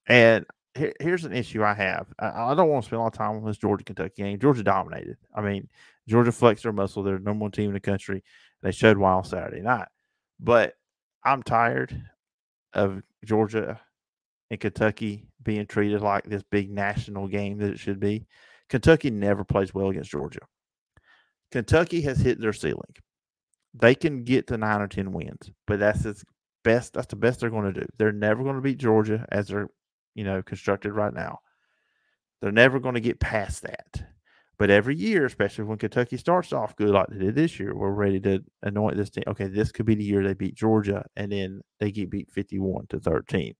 and 0.06 0.44
here, 0.76 0.92
here's 1.00 1.24
an 1.24 1.32
issue 1.32 1.64
I 1.64 1.74
have. 1.74 2.06
I, 2.18 2.50
I, 2.50 2.54
don't 2.54 2.68
want 2.68 2.84
to 2.84 2.86
spend 2.86 2.98
a 2.98 3.02
lot 3.02 3.14
of 3.14 3.18
time 3.18 3.36
on 3.36 3.44
this 3.44 3.58
Georgia 3.58 3.84
Kentucky 3.84 4.22
game. 4.22 4.38
Georgia 4.38 4.62
dominated. 4.62 5.16
I 5.34 5.40
mean, 5.40 5.68
Georgia 6.08 6.32
flexed 6.32 6.64
their 6.64 6.72
muscle. 6.72 7.02
They're 7.02 7.18
the 7.18 7.24
number 7.24 7.42
one 7.42 7.52
team 7.52 7.68
in 7.68 7.74
the 7.74 7.80
country. 7.80 8.22
They 8.62 8.72
showed 8.72 8.98
why 8.98 9.12
on 9.12 9.24
Saturday 9.24 9.62
night, 9.62 9.88
but 10.40 10.74
I'm 11.24 11.42
tired 11.42 12.00
of 12.72 13.02
Georgia 13.24 13.80
and 14.50 14.60
Kentucky 14.60 15.26
being 15.42 15.66
treated 15.66 16.02
like 16.02 16.24
this 16.24 16.42
big 16.50 16.70
national 16.70 17.28
game 17.28 17.58
that 17.58 17.70
it 17.70 17.78
should 17.78 18.00
be. 18.00 18.26
Kentucky 18.68 19.10
never 19.10 19.44
plays 19.44 19.72
well 19.72 19.90
against 19.90 20.10
Georgia. 20.10 20.40
Kentucky 21.52 22.00
has 22.02 22.18
hit 22.18 22.40
their 22.40 22.52
ceiling. 22.52 22.94
They 23.74 23.94
can 23.94 24.24
get 24.24 24.46
to 24.48 24.56
nine 24.56 24.80
or 24.80 24.88
ten 24.88 25.12
wins, 25.12 25.50
but 25.66 25.78
that's 25.78 26.04
its 26.04 26.24
best. 26.64 26.94
That's 26.94 27.06
the 27.06 27.16
best 27.16 27.40
they're 27.40 27.50
going 27.50 27.72
to 27.72 27.80
do. 27.80 27.86
They're 27.98 28.12
never 28.12 28.42
going 28.42 28.56
to 28.56 28.62
beat 28.62 28.78
Georgia 28.78 29.26
as 29.30 29.48
they're, 29.48 29.68
you 30.14 30.24
know, 30.24 30.42
constructed 30.42 30.92
right 30.92 31.12
now. 31.12 31.40
They're 32.40 32.52
never 32.52 32.80
going 32.80 32.94
to 32.94 33.00
get 33.00 33.20
past 33.20 33.62
that. 33.62 34.02
But 34.58 34.70
every 34.70 34.96
year, 34.96 35.26
especially 35.26 35.64
when 35.64 35.76
Kentucky 35.76 36.16
starts 36.16 36.52
off 36.52 36.76
good 36.76 36.88
like 36.88 37.08
they 37.08 37.18
did 37.18 37.34
this 37.34 37.60
year, 37.60 37.74
we're 37.74 37.90
ready 37.90 38.18
to 38.20 38.42
anoint 38.62 38.96
this 38.96 39.10
team. 39.10 39.24
Okay, 39.26 39.48
this 39.48 39.70
could 39.70 39.84
be 39.84 39.94
the 39.94 40.04
year 40.04 40.22
they 40.22 40.32
beat 40.32 40.54
Georgia, 40.54 41.04
and 41.14 41.30
then 41.30 41.60
they 41.78 41.92
get 41.92 42.10
beat 42.10 42.30
51 42.30 42.86
to 42.88 43.00
13. 43.00 43.54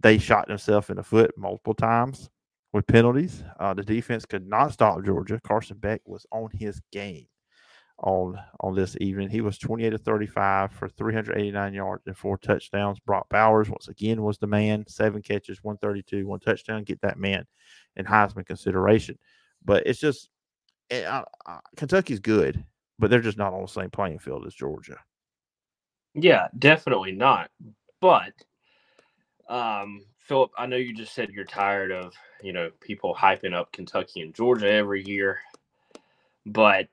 They 0.00 0.18
shot 0.18 0.46
themselves 0.46 0.90
in 0.90 0.96
the 0.96 1.02
foot 1.02 1.32
multiple 1.36 1.74
times 1.74 2.30
with 2.72 2.86
penalties. 2.86 3.42
Uh, 3.60 3.74
the 3.74 3.82
defense 3.82 4.24
could 4.24 4.46
not 4.46 4.72
stop 4.72 5.04
Georgia. 5.04 5.40
Carson 5.44 5.76
Beck 5.76 6.00
was 6.06 6.26
on 6.32 6.50
his 6.52 6.80
game 6.90 7.26
on 7.98 8.38
on 8.60 8.74
this 8.74 8.96
evening. 9.00 9.28
He 9.28 9.40
was 9.40 9.58
28 9.58 9.90
to 9.90 9.98
35 9.98 10.72
for 10.72 10.88
389 10.88 11.74
yards 11.74 12.02
and 12.06 12.16
four 12.16 12.38
touchdowns. 12.38 12.98
Brock 13.00 13.28
Bowers 13.28 13.68
once 13.68 13.88
again 13.88 14.22
was 14.22 14.38
the 14.38 14.46
man. 14.46 14.84
Seven 14.88 15.22
catches, 15.22 15.62
132, 15.62 16.26
one 16.26 16.40
touchdown. 16.40 16.84
Get 16.84 17.00
that 17.02 17.18
man 17.18 17.46
in 17.96 18.04
Heisman 18.04 18.46
consideration. 18.46 19.18
But 19.64 19.86
it's 19.86 20.00
just 20.00 20.28
it, 20.90 21.04
uh, 21.04 21.24
uh, 21.46 21.60
Kentucky's 21.76 22.20
good, 22.20 22.64
but 22.98 23.10
they're 23.10 23.20
just 23.20 23.38
not 23.38 23.54
on 23.54 23.62
the 23.62 23.68
same 23.68 23.90
playing 23.90 24.18
field 24.18 24.46
as 24.46 24.54
Georgia. 24.54 24.98
Yeah, 26.14 26.48
definitely 26.58 27.12
not. 27.12 27.50
But 28.00 28.32
um, 29.48 30.04
Phillip, 30.32 30.52
I 30.56 30.64
know 30.64 30.76
you 30.76 30.94
just 30.94 31.12
said 31.12 31.28
you're 31.28 31.44
tired 31.44 31.92
of 31.92 32.14
you 32.42 32.54
know 32.54 32.70
people 32.80 33.14
hyping 33.14 33.52
up 33.52 33.70
Kentucky 33.70 34.22
and 34.22 34.32
Georgia 34.32 34.66
every 34.66 35.04
year, 35.04 35.40
but 36.46 36.88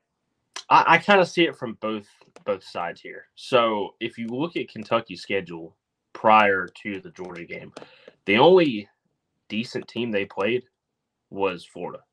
I, 0.70 0.84
I 0.86 0.98
kind 0.98 1.22
of 1.22 1.28
see 1.30 1.46
it 1.46 1.56
from 1.56 1.78
both 1.80 2.06
both 2.44 2.66
sides 2.66 3.00
here. 3.00 3.28
So 3.36 3.96
if 4.02 4.18
you 4.18 4.28
look 4.28 4.58
at 4.58 4.68
Kentucky's 4.68 5.22
schedule 5.22 5.78
prior 6.12 6.68
to 6.84 7.00
the 7.00 7.12
Georgia 7.12 7.46
game, 7.46 7.72
the 8.26 8.40
only 8.40 8.90
decent 9.48 9.88
team 9.88 10.12
they 10.12 10.26
played 10.26 10.66
was 11.30 11.64
Florida. 11.64 12.04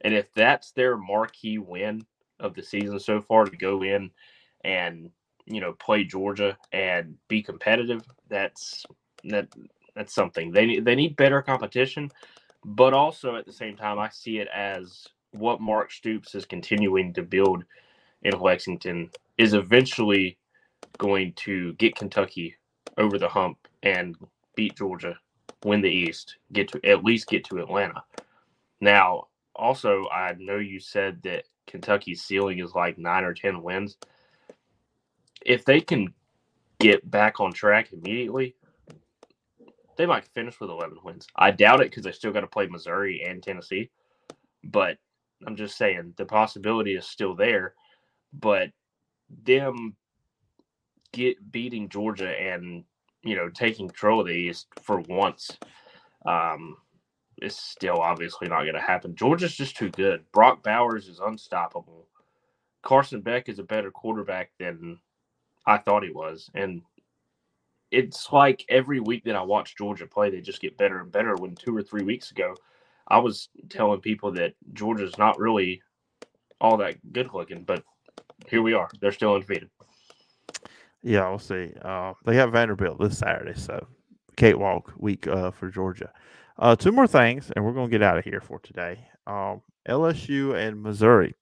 And 0.00 0.14
if 0.14 0.32
that's 0.32 0.70
their 0.70 0.96
marquee 0.96 1.58
win 1.58 2.06
of 2.40 2.54
the 2.54 2.62
season 2.62 2.98
so 2.98 3.20
far 3.20 3.44
to 3.44 3.54
go 3.54 3.82
in 3.82 4.10
and 4.64 5.10
you 5.44 5.60
know 5.60 5.74
play 5.74 6.04
Georgia 6.04 6.56
and 6.72 7.18
be 7.28 7.42
competitive, 7.42 8.00
that's 8.30 8.86
that 9.24 9.48
that's 9.96 10.14
something 10.14 10.52
they 10.52 10.66
need. 10.66 10.84
They 10.84 10.94
need 10.94 11.16
better 11.16 11.42
competition, 11.42 12.10
but 12.64 12.92
also 12.92 13.34
at 13.34 13.46
the 13.46 13.52
same 13.52 13.76
time, 13.76 13.98
I 13.98 14.10
see 14.10 14.38
it 14.38 14.48
as 14.54 15.06
what 15.32 15.60
Mark 15.60 15.90
Stoops 15.90 16.34
is 16.34 16.44
continuing 16.44 17.12
to 17.14 17.22
build 17.22 17.64
in 18.22 18.38
Lexington 18.38 19.10
is 19.38 19.54
eventually 19.54 20.38
going 20.98 21.32
to 21.34 21.72
get 21.74 21.96
Kentucky 21.96 22.56
over 22.98 23.18
the 23.18 23.28
hump 23.28 23.58
and 23.82 24.16
beat 24.54 24.76
Georgia, 24.76 25.18
win 25.64 25.80
the 25.80 25.90
East, 25.90 26.36
get 26.52 26.68
to 26.68 26.80
at 26.84 27.04
least 27.04 27.28
get 27.28 27.44
to 27.44 27.58
Atlanta. 27.58 28.02
Now, 28.80 29.28
also, 29.54 30.06
I 30.10 30.34
know 30.38 30.58
you 30.58 30.80
said 30.80 31.22
that 31.22 31.44
Kentucky's 31.66 32.22
ceiling 32.22 32.58
is 32.58 32.74
like 32.74 32.98
nine 32.98 33.24
or 33.24 33.32
10 33.32 33.62
wins. 33.62 33.96
If 35.44 35.64
they 35.64 35.80
can 35.80 36.12
get 36.78 37.08
back 37.10 37.40
on 37.40 37.52
track 37.52 37.92
immediately, 37.92 38.54
they 39.96 40.06
might 40.06 40.26
finish 40.34 40.60
with 40.60 40.70
11 40.70 40.98
wins. 41.04 41.26
I 41.36 41.50
doubt 41.50 41.80
it 41.80 41.90
because 41.90 42.04
they 42.04 42.12
still 42.12 42.32
got 42.32 42.40
to 42.40 42.46
play 42.46 42.66
Missouri 42.66 43.22
and 43.26 43.42
Tennessee. 43.42 43.90
But 44.64 44.98
I'm 45.46 45.56
just 45.56 45.76
saying 45.76 46.14
the 46.16 46.26
possibility 46.26 46.94
is 46.94 47.06
still 47.06 47.34
there. 47.34 47.74
But 48.32 48.70
them 49.44 49.96
get 51.12 51.50
beating 51.50 51.88
Georgia 51.88 52.28
and 52.30 52.84
you 53.22 53.36
know 53.36 53.48
taking 53.48 53.88
control 53.88 54.20
of 54.20 54.26
the 54.26 54.32
East 54.32 54.66
for 54.82 55.00
once, 55.00 55.56
um, 56.26 56.76
is 57.42 57.56
still 57.56 57.98
obviously 58.00 58.48
not 58.48 58.62
going 58.62 58.74
to 58.74 58.80
happen. 58.80 59.14
Georgia's 59.14 59.56
just 59.56 59.76
too 59.76 59.90
good. 59.90 60.24
Brock 60.32 60.62
Bowers 60.62 61.08
is 61.08 61.20
unstoppable. 61.20 62.06
Carson 62.82 63.20
Beck 63.20 63.48
is 63.48 63.58
a 63.58 63.64
better 63.64 63.90
quarterback 63.90 64.50
than 64.58 64.98
I 65.66 65.78
thought 65.78 66.04
he 66.04 66.10
was, 66.10 66.50
and 66.54 66.82
it's 67.90 68.32
like 68.32 68.64
every 68.68 69.00
week 69.00 69.24
that 69.24 69.36
I 69.36 69.42
watch 69.42 69.76
Georgia 69.76 70.06
play, 70.06 70.30
they 70.30 70.40
just 70.40 70.60
get 70.60 70.76
better 70.76 71.00
and 71.00 71.12
better. 71.12 71.36
When 71.36 71.54
two 71.54 71.76
or 71.76 71.82
three 71.82 72.02
weeks 72.02 72.30
ago, 72.30 72.54
I 73.08 73.18
was 73.18 73.48
telling 73.68 74.00
people 74.00 74.32
that 74.32 74.54
Georgia's 74.72 75.18
not 75.18 75.38
really 75.38 75.82
all 76.60 76.76
that 76.78 76.96
good 77.12 77.32
looking, 77.32 77.62
but 77.62 77.82
here 78.48 78.62
we 78.62 78.74
are. 78.74 78.88
They're 79.00 79.12
still 79.12 79.34
undefeated. 79.34 79.70
Yeah, 81.02 81.28
we'll 81.28 81.38
see. 81.38 81.72
Uh, 81.82 82.14
they 82.24 82.36
have 82.36 82.52
Vanderbilt 82.52 82.98
this 82.98 83.18
Saturday, 83.18 83.58
so 83.58 83.86
cakewalk 84.36 84.92
week 84.96 85.26
uh, 85.28 85.52
for 85.52 85.70
Georgia. 85.70 86.10
Uh, 86.58 86.74
two 86.74 86.90
more 86.90 87.06
things, 87.06 87.52
and 87.54 87.64
we're 87.64 87.72
going 87.72 87.86
to 87.86 87.90
get 87.90 88.02
out 88.02 88.18
of 88.18 88.24
here 88.24 88.40
for 88.40 88.58
today. 88.58 89.06
Um, 89.26 89.62
LSU 89.88 90.54
and 90.54 90.82
Missouri. 90.82 91.34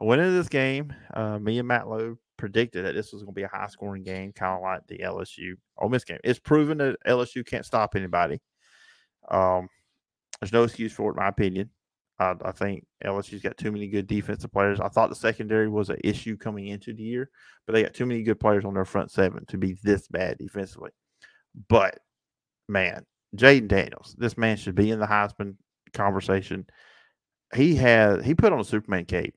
I 0.00 0.04
went 0.04 0.22
into 0.22 0.32
this 0.32 0.48
game. 0.48 0.92
Uh, 1.14 1.38
me 1.38 1.58
and 1.58 1.68
Matt 1.68 1.88
Lowe 1.88 2.18
predicted 2.36 2.84
that 2.84 2.94
this 2.94 3.12
was 3.12 3.22
going 3.22 3.34
to 3.34 3.38
be 3.38 3.44
a 3.44 3.48
high 3.48 3.68
scoring 3.68 4.02
game, 4.02 4.32
kind 4.32 4.56
of 4.56 4.62
like 4.62 4.86
the 4.86 4.98
LSU 4.98 5.54
Ole 5.78 5.88
Miss 5.88 6.04
game. 6.04 6.18
It's 6.24 6.38
proven 6.38 6.78
that 6.78 6.96
LSU 7.06 7.46
can't 7.46 7.66
stop 7.66 7.94
anybody. 7.96 8.40
Um, 9.28 9.68
there's 10.40 10.52
no 10.52 10.64
excuse 10.64 10.92
for 10.92 11.10
it, 11.10 11.14
in 11.14 11.16
my 11.16 11.28
opinion. 11.28 11.70
I, 12.18 12.34
I 12.44 12.52
think 12.52 12.86
LSU's 13.04 13.42
got 13.42 13.56
too 13.56 13.72
many 13.72 13.88
good 13.88 14.06
defensive 14.06 14.52
players. 14.52 14.80
I 14.80 14.88
thought 14.88 15.08
the 15.08 15.14
secondary 15.14 15.68
was 15.68 15.90
an 15.90 15.98
issue 16.02 16.36
coming 16.36 16.68
into 16.68 16.92
the 16.92 17.02
year, 17.02 17.30
but 17.66 17.72
they 17.72 17.82
got 17.82 17.94
too 17.94 18.06
many 18.06 18.22
good 18.22 18.40
players 18.40 18.64
on 18.64 18.74
their 18.74 18.84
front 18.84 19.10
seven 19.10 19.44
to 19.46 19.58
be 19.58 19.76
this 19.82 20.08
bad 20.08 20.38
defensively. 20.38 20.90
But 21.68 21.98
man, 22.68 23.04
Jayden 23.36 23.68
Daniels, 23.68 24.14
this 24.18 24.38
man 24.38 24.56
should 24.56 24.74
be 24.74 24.90
in 24.90 24.98
the 24.98 25.06
Heisman 25.06 25.56
conversation. 25.92 26.66
He 27.54 27.74
had 27.74 28.24
he 28.24 28.34
put 28.34 28.52
on 28.52 28.60
a 28.60 28.64
Superman 28.64 29.04
cape 29.04 29.34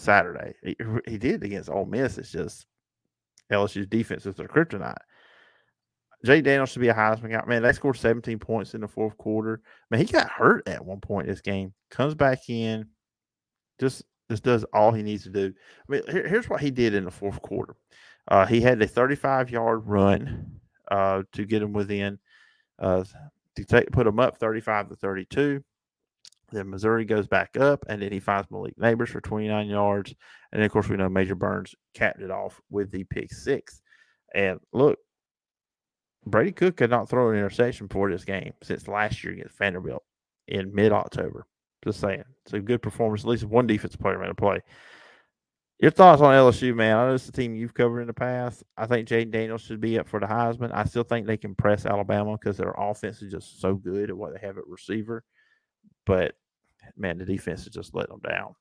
Saturday. 0.00 0.54
He, 0.62 0.76
he 1.06 1.18
did 1.18 1.42
against 1.44 1.68
Ole 1.68 1.86
Miss. 1.86 2.18
It's 2.18 2.32
just 2.32 2.66
LSU's 3.52 3.86
defense 3.86 4.26
is 4.26 4.34
their 4.34 4.48
kryptonite. 4.48 4.96
Jay 6.24 6.40
Daniels 6.40 6.70
should 6.70 6.82
be 6.82 6.88
a 6.88 6.94
Heisman 6.94 7.30
guy. 7.30 7.42
Man, 7.46 7.62
they 7.62 7.72
scored 7.72 7.96
17 7.96 8.38
points 8.38 8.74
in 8.74 8.82
the 8.82 8.88
fourth 8.88 9.16
quarter. 9.16 9.62
Man, 9.90 10.00
he 10.00 10.06
got 10.06 10.28
hurt 10.30 10.68
at 10.68 10.84
one 10.84 11.00
point 11.00 11.26
this 11.26 11.40
game. 11.40 11.72
Comes 11.90 12.14
back 12.14 12.48
in, 12.48 12.86
just 13.78 14.02
just 14.30 14.44
does 14.44 14.64
all 14.72 14.92
he 14.92 15.02
needs 15.02 15.24
to 15.24 15.30
do. 15.30 15.52
I 15.88 15.92
mean, 15.92 16.02
here, 16.08 16.28
here's 16.28 16.48
what 16.48 16.60
he 16.60 16.70
did 16.70 16.94
in 16.94 17.04
the 17.04 17.10
fourth 17.10 17.40
quarter. 17.42 17.74
Uh, 18.28 18.46
he 18.46 18.60
had 18.60 18.80
a 18.80 18.86
35 18.86 19.50
yard 19.50 19.82
run 19.86 20.60
uh, 20.90 21.22
to 21.32 21.44
get 21.44 21.62
him 21.62 21.72
within 21.72 22.18
uh, 22.78 23.02
to 23.56 23.64
take, 23.64 23.90
put 23.90 24.06
him 24.06 24.20
up 24.20 24.36
35 24.36 24.90
to 24.90 24.96
32. 24.96 25.64
Then 26.52 26.70
Missouri 26.70 27.04
goes 27.04 27.26
back 27.26 27.56
up, 27.56 27.84
and 27.88 28.02
then 28.02 28.12
he 28.12 28.20
finds 28.20 28.50
Malik 28.50 28.76
Nabers 28.76 29.08
for 29.08 29.20
29 29.20 29.68
yards. 29.68 30.14
And 30.52 30.60
then, 30.60 30.66
of 30.66 30.72
course, 30.72 30.88
we 30.88 30.96
know 30.96 31.08
Major 31.08 31.34
Burns 31.34 31.74
capped 31.94 32.20
it 32.20 32.30
off 32.30 32.60
with 32.70 32.90
the 32.90 33.04
pick 33.04 33.32
six. 33.32 33.80
And 34.34 34.60
look, 34.72 34.98
Brady 36.26 36.52
Cook 36.52 36.76
could 36.76 36.90
not 36.90 37.08
throw 37.08 37.30
an 37.30 37.36
interception 37.36 37.88
for 37.88 38.10
this 38.10 38.24
game 38.24 38.52
since 38.62 38.88
last 38.88 39.22
year 39.24 39.32
against 39.32 39.58
Vanderbilt 39.58 40.02
in 40.48 40.74
mid 40.74 40.92
October. 40.92 41.46
Just 41.84 42.00
saying. 42.00 42.24
It's 42.44 42.52
a 42.52 42.60
good 42.60 42.82
performance. 42.82 43.22
At 43.22 43.28
least 43.30 43.44
one 43.44 43.66
defensive 43.66 44.00
player 44.00 44.18
made 44.18 44.30
a 44.30 44.34
play. 44.34 44.60
Your 45.80 45.90
thoughts 45.90 46.20
on 46.20 46.34
LSU, 46.34 46.74
man? 46.74 46.94
I 46.94 47.06
know 47.06 47.14
it's 47.14 47.28
a 47.28 47.32
team 47.32 47.54
you've 47.54 47.72
covered 47.72 48.02
in 48.02 48.06
the 48.06 48.12
past. 48.12 48.62
I 48.76 48.86
think 48.86 49.08
Jayden 49.08 49.30
Daniels 49.30 49.62
should 49.62 49.80
be 49.80 49.98
up 49.98 50.08
for 50.08 50.20
the 50.20 50.26
Heisman. 50.26 50.74
I 50.74 50.84
still 50.84 51.04
think 51.04 51.26
they 51.26 51.38
can 51.38 51.54
press 51.54 51.86
Alabama 51.86 52.36
because 52.36 52.58
their 52.58 52.74
offense 52.76 53.22
is 53.22 53.32
just 53.32 53.62
so 53.62 53.74
good 53.74 54.10
at 54.10 54.16
what 54.16 54.34
they 54.34 54.46
have 54.46 54.58
at 54.58 54.66
receiver. 54.66 55.24
But 56.04 56.34
man, 56.96 57.18
the 57.18 57.24
defense 57.24 57.62
is 57.62 57.72
just 57.72 57.94
letting 57.94 58.12
them 58.12 58.30
down. 58.30 58.54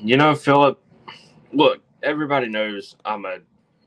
You 0.00 0.16
know, 0.16 0.34
Phillip, 0.34 0.82
look, 1.52 1.82
everybody 2.02 2.48
knows 2.48 2.96
I'm 3.04 3.24
a 3.24 3.38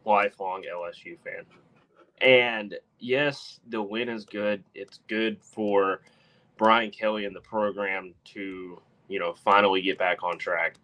lifelong 0.05 0.63
LSU 0.63 1.17
fan. 1.23 1.45
And 2.21 2.75
yes, 2.99 3.59
the 3.67 3.81
win 3.81 4.07
is 4.07 4.25
good. 4.25 4.63
It's 4.73 4.99
good 5.07 5.41
for 5.41 6.01
Brian 6.57 6.91
Kelly 6.91 7.25
and 7.25 7.35
the 7.35 7.41
program 7.41 8.13
to, 8.25 8.81
you 9.07 9.19
know, 9.19 9.33
finally 9.33 9.81
get 9.81 9.97
back 9.97 10.23
on 10.23 10.37
track. 10.37 10.75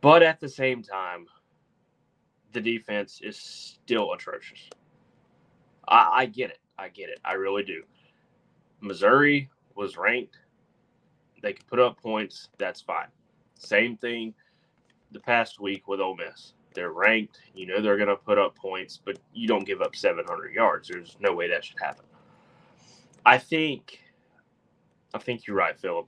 But 0.00 0.22
at 0.22 0.40
the 0.40 0.48
same 0.48 0.82
time, 0.82 1.26
the 2.52 2.60
defense 2.60 3.20
is 3.22 3.36
still 3.36 4.12
atrocious. 4.12 4.68
I, 5.86 6.08
I 6.12 6.26
get 6.26 6.50
it. 6.50 6.58
I 6.78 6.88
get 6.88 7.08
it. 7.08 7.20
I 7.24 7.34
really 7.34 7.62
do. 7.62 7.82
Missouri 8.80 9.50
was 9.78 9.96
ranked. 9.96 10.36
They 11.40 11.52
could 11.52 11.66
put 11.68 11.78
up 11.78 12.02
points. 12.02 12.48
That's 12.58 12.80
fine. 12.80 13.06
Same 13.54 13.96
thing 13.96 14.34
the 15.12 15.20
past 15.20 15.60
week 15.60 15.86
with 15.88 16.00
Ole 16.00 16.16
Miss. 16.16 16.52
They're 16.74 16.92
ranked. 16.92 17.40
You 17.54 17.66
know 17.66 17.80
they're 17.80 17.96
going 17.96 18.08
to 18.08 18.16
put 18.16 18.38
up 18.38 18.56
points, 18.56 19.00
but 19.02 19.18
you 19.32 19.48
don't 19.48 19.64
give 19.64 19.80
up 19.80 19.96
700 19.96 20.52
yards. 20.52 20.88
There's 20.88 21.16
no 21.20 21.32
way 21.32 21.48
that 21.48 21.64
should 21.64 21.78
happen. 21.80 22.04
I 23.24 23.38
think, 23.38 24.00
I 25.14 25.18
think 25.18 25.46
you're 25.46 25.56
right, 25.56 25.78
Phillip. 25.78 26.06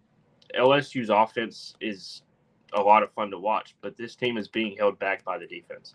LSU's 0.59 1.11
offense 1.11 1.75
is 1.81 2.23
a 2.73 2.81
lot 2.81 3.03
of 3.03 3.13
fun 3.13 3.31
to 3.31 3.39
watch, 3.39 3.77
but 3.81 3.97
this 3.97 4.17
team 4.17 4.37
is 4.37 4.49
being 4.49 4.77
held 4.77 4.99
back 4.99 5.25
by 5.25 5.39
the 5.39 5.47
defense. 5.47 5.95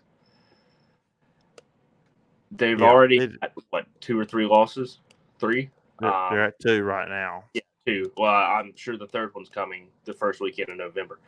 They've 2.52 2.80
yeah, 2.80 2.86
already 2.86 3.18
had, 3.18 3.38
what 3.70 3.86
two 4.00 4.18
or 4.18 4.24
three 4.24 4.46
losses, 4.46 5.00
three. 5.38 5.70
They're, 6.00 6.14
um, 6.14 6.34
they're, 6.34 6.44
at 6.44 6.54
two 6.60 6.82
right 6.82 7.08
now. 7.08 7.44
Yeah, 7.54 7.62
two. 7.86 8.12
Well, 8.16 8.32
I'm 8.32 8.72
sure 8.74 8.96
the 8.96 9.06
third 9.06 9.34
one's 9.34 9.48
coming 9.48 9.88
the 10.04 10.12
first 10.12 10.40
weekend 10.40 10.68
of 10.70 10.76
November. 10.76 11.20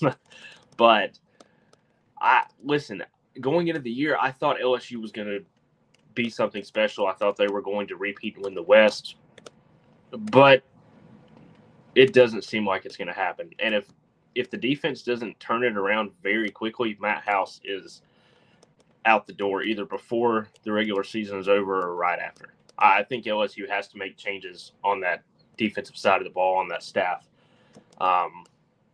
but 0.76 1.18
I 2.20 2.44
listen. 2.62 3.04
Going 3.40 3.68
into 3.68 3.80
the 3.80 3.90
year, 3.90 4.18
I 4.20 4.30
thought 4.30 4.58
LSU 4.58 5.00
was 5.00 5.10
going 5.10 5.28
to 5.28 5.42
be 6.14 6.28
something 6.28 6.62
special. 6.62 7.06
I 7.06 7.14
thought 7.14 7.36
they 7.36 7.46
were 7.46 7.62
going 7.62 7.86
to 7.88 7.96
repeat 7.96 8.34
and 8.36 8.44
win 8.44 8.54
the 8.54 8.62
West, 8.62 9.16
but 10.10 10.62
it 11.94 12.12
doesn't 12.12 12.44
seem 12.44 12.66
like 12.66 12.84
it's 12.84 12.96
going 12.96 13.08
to 13.08 13.14
happen. 13.14 13.50
And 13.58 13.74
if 13.74 13.88
if 14.34 14.50
the 14.50 14.56
defense 14.56 15.02
doesn't 15.02 15.38
turn 15.40 15.62
it 15.64 15.76
around 15.76 16.10
very 16.22 16.50
quickly, 16.50 16.96
Matt 17.00 17.22
House 17.22 17.60
is 17.64 18.02
out 19.04 19.26
the 19.26 19.32
door 19.32 19.62
either 19.62 19.84
before 19.84 20.48
the 20.62 20.72
regular 20.72 21.04
season 21.04 21.38
is 21.38 21.48
over 21.48 21.82
or 21.82 21.94
right 21.94 22.18
after. 22.18 22.54
I 22.78 23.02
think 23.02 23.24
LSU 23.26 23.68
has 23.68 23.88
to 23.88 23.98
make 23.98 24.16
changes 24.16 24.72
on 24.82 25.00
that 25.00 25.22
defensive 25.68 25.96
side 25.96 26.18
of 26.18 26.24
the 26.24 26.30
ball 26.30 26.56
on 26.56 26.68
that 26.68 26.82
staff. 26.82 27.28
Um, 28.00 28.44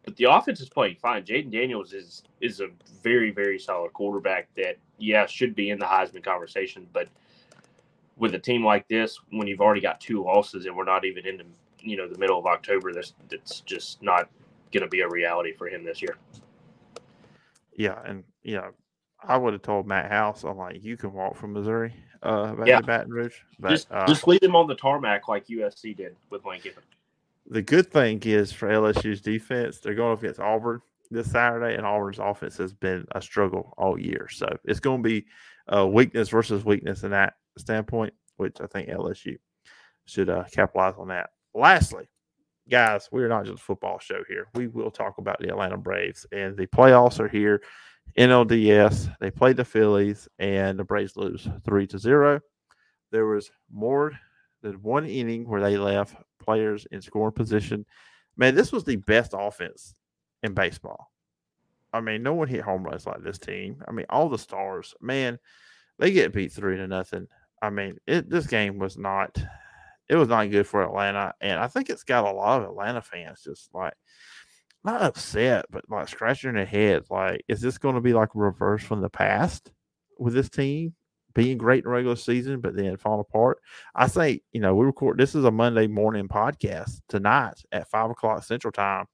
but 0.05 0.17
the 0.17 0.25
offense 0.25 0.61
is 0.61 0.69
playing 0.69 0.97
fine. 0.97 1.23
Jayden 1.23 1.51
Daniels 1.51 1.93
is 1.93 2.23
is 2.41 2.61
a 2.61 2.69
very 3.03 3.31
very 3.31 3.59
solid 3.59 3.93
quarterback 3.93 4.49
that 4.57 4.77
yeah 4.99 5.27
should 5.27 5.55
be 5.55 5.71
in 5.71 5.79
the 5.79 5.87
Heisman 5.87 6.23
conversation. 6.23 6.87
But 6.93 7.09
with 8.17 8.35
a 8.35 8.39
team 8.39 8.65
like 8.65 8.89
this, 8.89 9.19
when 9.31 9.47
you've 9.47 9.61
already 9.61 9.81
got 9.81 10.01
two 10.01 10.23
losses 10.25 10.67
and 10.67 10.77
we're 10.77 10.85
not 10.85 11.05
even 11.05 11.27
in 11.27 11.37
the 11.39 11.45
you 11.81 11.97
know 11.97 12.09
the 12.09 12.19
middle 12.19 12.39
of 12.39 12.47
October, 12.47 12.93
that's 12.93 13.15
that's 13.29 13.61
just 13.61 14.03
not 14.03 14.29
going 14.73 14.83
to 14.83 14.89
be 14.89 15.01
a 15.01 15.09
reality 15.09 15.53
for 15.53 15.69
him 15.69 15.85
this 15.85 16.03
year. 16.03 16.17
Yeah, 17.77 17.99
and 18.05 18.25
yeah, 18.43 18.71
I 19.23 19.37
would 19.37 19.53
have 19.53 19.63
told 19.63 19.87
Matt 19.87 20.11
House, 20.11 20.43
I'm 20.43 20.59
like, 20.59 20.83
you 20.83 20.97
can 20.97 21.13
walk 21.13 21.37
from 21.37 21.53
Missouri 21.53 21.95
uh, 22.23 22.53
back 22.55 22.67
yeah. 22.67 22.81
to 22.81 22.87
Baton 22.87 23.13
Rouge. 23.13 23.35
But, 23.59 23.71
just, 23.71 23.91
uh, 23.91 24.07
just 24.07 24.27
leave 24.27 24.43
him 24.43 24.57
on 24.57 24.67
the 24.67 24.75
tarmac 24.75 25.29
like 25.29 25.47
USC 25.47 25.97
did 25.97 26.17
with 26.31 26.45
Lane 26.45 26.61
Kiffin. 26.61 26.83
The 27.51 27.63
good 27.63 27.91
thing 27.91 28.21
is 28.25 28.53
for 28.53 28.69
LSU's 28.69 29.21
defense, 29.21 29.79
they're 29.79 29.95
going 29.95 30.13
up 30.13 30.23
against 30.23 30.41
Auburn 30.41 30.83
this 31.11 31.31
Saturday, 31.31 31.77
and 31.77 31.87
Auburn's 31.87 32.19
offense 32.19 32.59
has 32.59 32.75
been 32.75 33.07
a 33.13 33.23
struggle 33.23 33.75
all 33.79 33.99
year. 33.99 34.29
So 34.31 34.47
it's 34.65 34.81
going 34.81 35.03
to 35.03 35.09
be 35.09 35.27
a 35.69 35.87
weakness 35.87 36.29
versus 36.29 36.65
weakness 36.65 37.05
in 37.05 37.11
that 37.13 37.35
standpoint, 37.57 38.13
which 38.37 38.61
I 38.61 38.67
think 38.67 38.89
LSU 38.89 39.39
should 40.05 40.29
uh, 40.29 40.45
capitalize 40.53 40.95
on 40.99 41.09
that. 41.09 41.31
Lastly, 41.55 42.09
guys, 42.69 43.09
we 43.11 43.23
are 43.23 43.29
not 43.29 43.47
just 43.47 43.59
a 43.59 43.65
football 43.65 43.99
show 43.99 44.23
here. 44.29 44.49
We 44.55 44.67
will 44.67 44.91
talk 44.91 45.19
about 45.19 45.41
the 45.41 45.49
Atlanta 45.49 45.77
Braves, 45.77 46.27
and 46.33 46.57
the 46.57 46.67
playoffs 46.67 47.21
are 47.21 47.29
here. 47.29 47.63
NLDS, 48.17 49.15
they 49.21 49.31
played 49.31 49.57
the 49.57 49.65
Phillies, 49.65 50.29
and 50.39 50.79
the 50.79 50.85
Braves 50.85 51.17
lose 51.17 51.49
three 51.65 51.87
to 51.89 51.99
zero. 51.99 52.41
There 53.11 53.27
was 53.27 53.51
more 53.71 54.13
than 54.63 54.83
one 54.83 55.07
inning 55.07 55.49
where 55.49 55.61
they 55.61 55.77
left 55.77 56.17
players 56.41 56.87
in 56.91 57.01
scoring 57.01 57.33
position. 57.33 57.87
Man, 58.37 58.55
this 58.55 58.73
was 58.73 58.85
the 58.85 58.97
best 58.97 59.35
offense 59.37 59.95
in 60.43 60.55
baseball. 60.55 61.11
I 61.93 62.01
mean, 62.01 62.23
no 62.23 62.35
one 62.35 62.49
hit 62.49 62.61
home 62.63 62.85
runs 62.85 63.07
like 63.07 63.23
this 63.23 63.39
team. 63.39 63.83
I 63.87 63.93
mean, 63.93 64.07
all 64.11 64.29
the 64.29 64.39
stars, 64.39 64.95
man, 65.01 65.39
they 65.99 66.13
get 66.13 66.33
beat 66.33 66.53
three 66.53 66.77
to 66.77 66.87
nothing. 66.87 67.27
I 67.63 67.71
mean, 67.71 67.99
it 68.07 68.29
this 68.29 68.47
game 68.47 68.79
was 68.79 68.97
not 68.97 69.43
it 70.09 70.17
was 70.17 70.29
not 70.29 70.51
good 70.51 70.67
for 70.67 70.83
Atlanta, 70.83 71.35
and 71.41 71.59
I 71.59 71.67
think 71.67 71.91
it's 71.91 72.05
got 72.05 72.25
a 72.25 72.33
lot 72.33 72.63
of 72.63 72.69
Atlanta 72.69 73.03
fans 73.03 73.43
just 73.43 73.69
like 73.75 73.95
not 74.85 75.03
upset, 75.03 75.67
but 75.71 75.85
like 75.89 76.09
scratching 76.09 76.55
their 76.55 76.65
heads. 76.67 77.11
Like, 77.11 77.43
is 77.49 77.61
this 77.61 77.79
going 77.79 77.95
to 77.95 78.01
be 78.01 78.13
like 78.13 78.31
reverse 78.35 78.83
from 78.83 79.01
the 79.01 79.11
past 79.11 79.71
with 80.19 80.35
this 80.35 80.49
team 80.49 80.95
being 81.35 81.59
great 81.59 81.85
in 81.85 81.91
regular 81.91 82.17
season, 82.17 82.61
but 82.61 82.77
then 82.77 82.97
falling 82.97 83.21
apart? 83.29 83.59
I 83.95 84.07
say, 84.07 84.43
you 84.53 84.61
know, 84.61 84.75
we 84.75 84.87
record 84.87 85.19
this 85.19 85.35
is 85.35 85.45
a 85.45 85.51
Monday 85.51 85.87
morning 85.87 86.29
podcast 86.29 87.01
tonight 87.09 87.63
at 87.73 87.91
five 87.91 88.11
o'clock 88.11 88.45
Central 88.45 88.73
Time. 88.73 89.07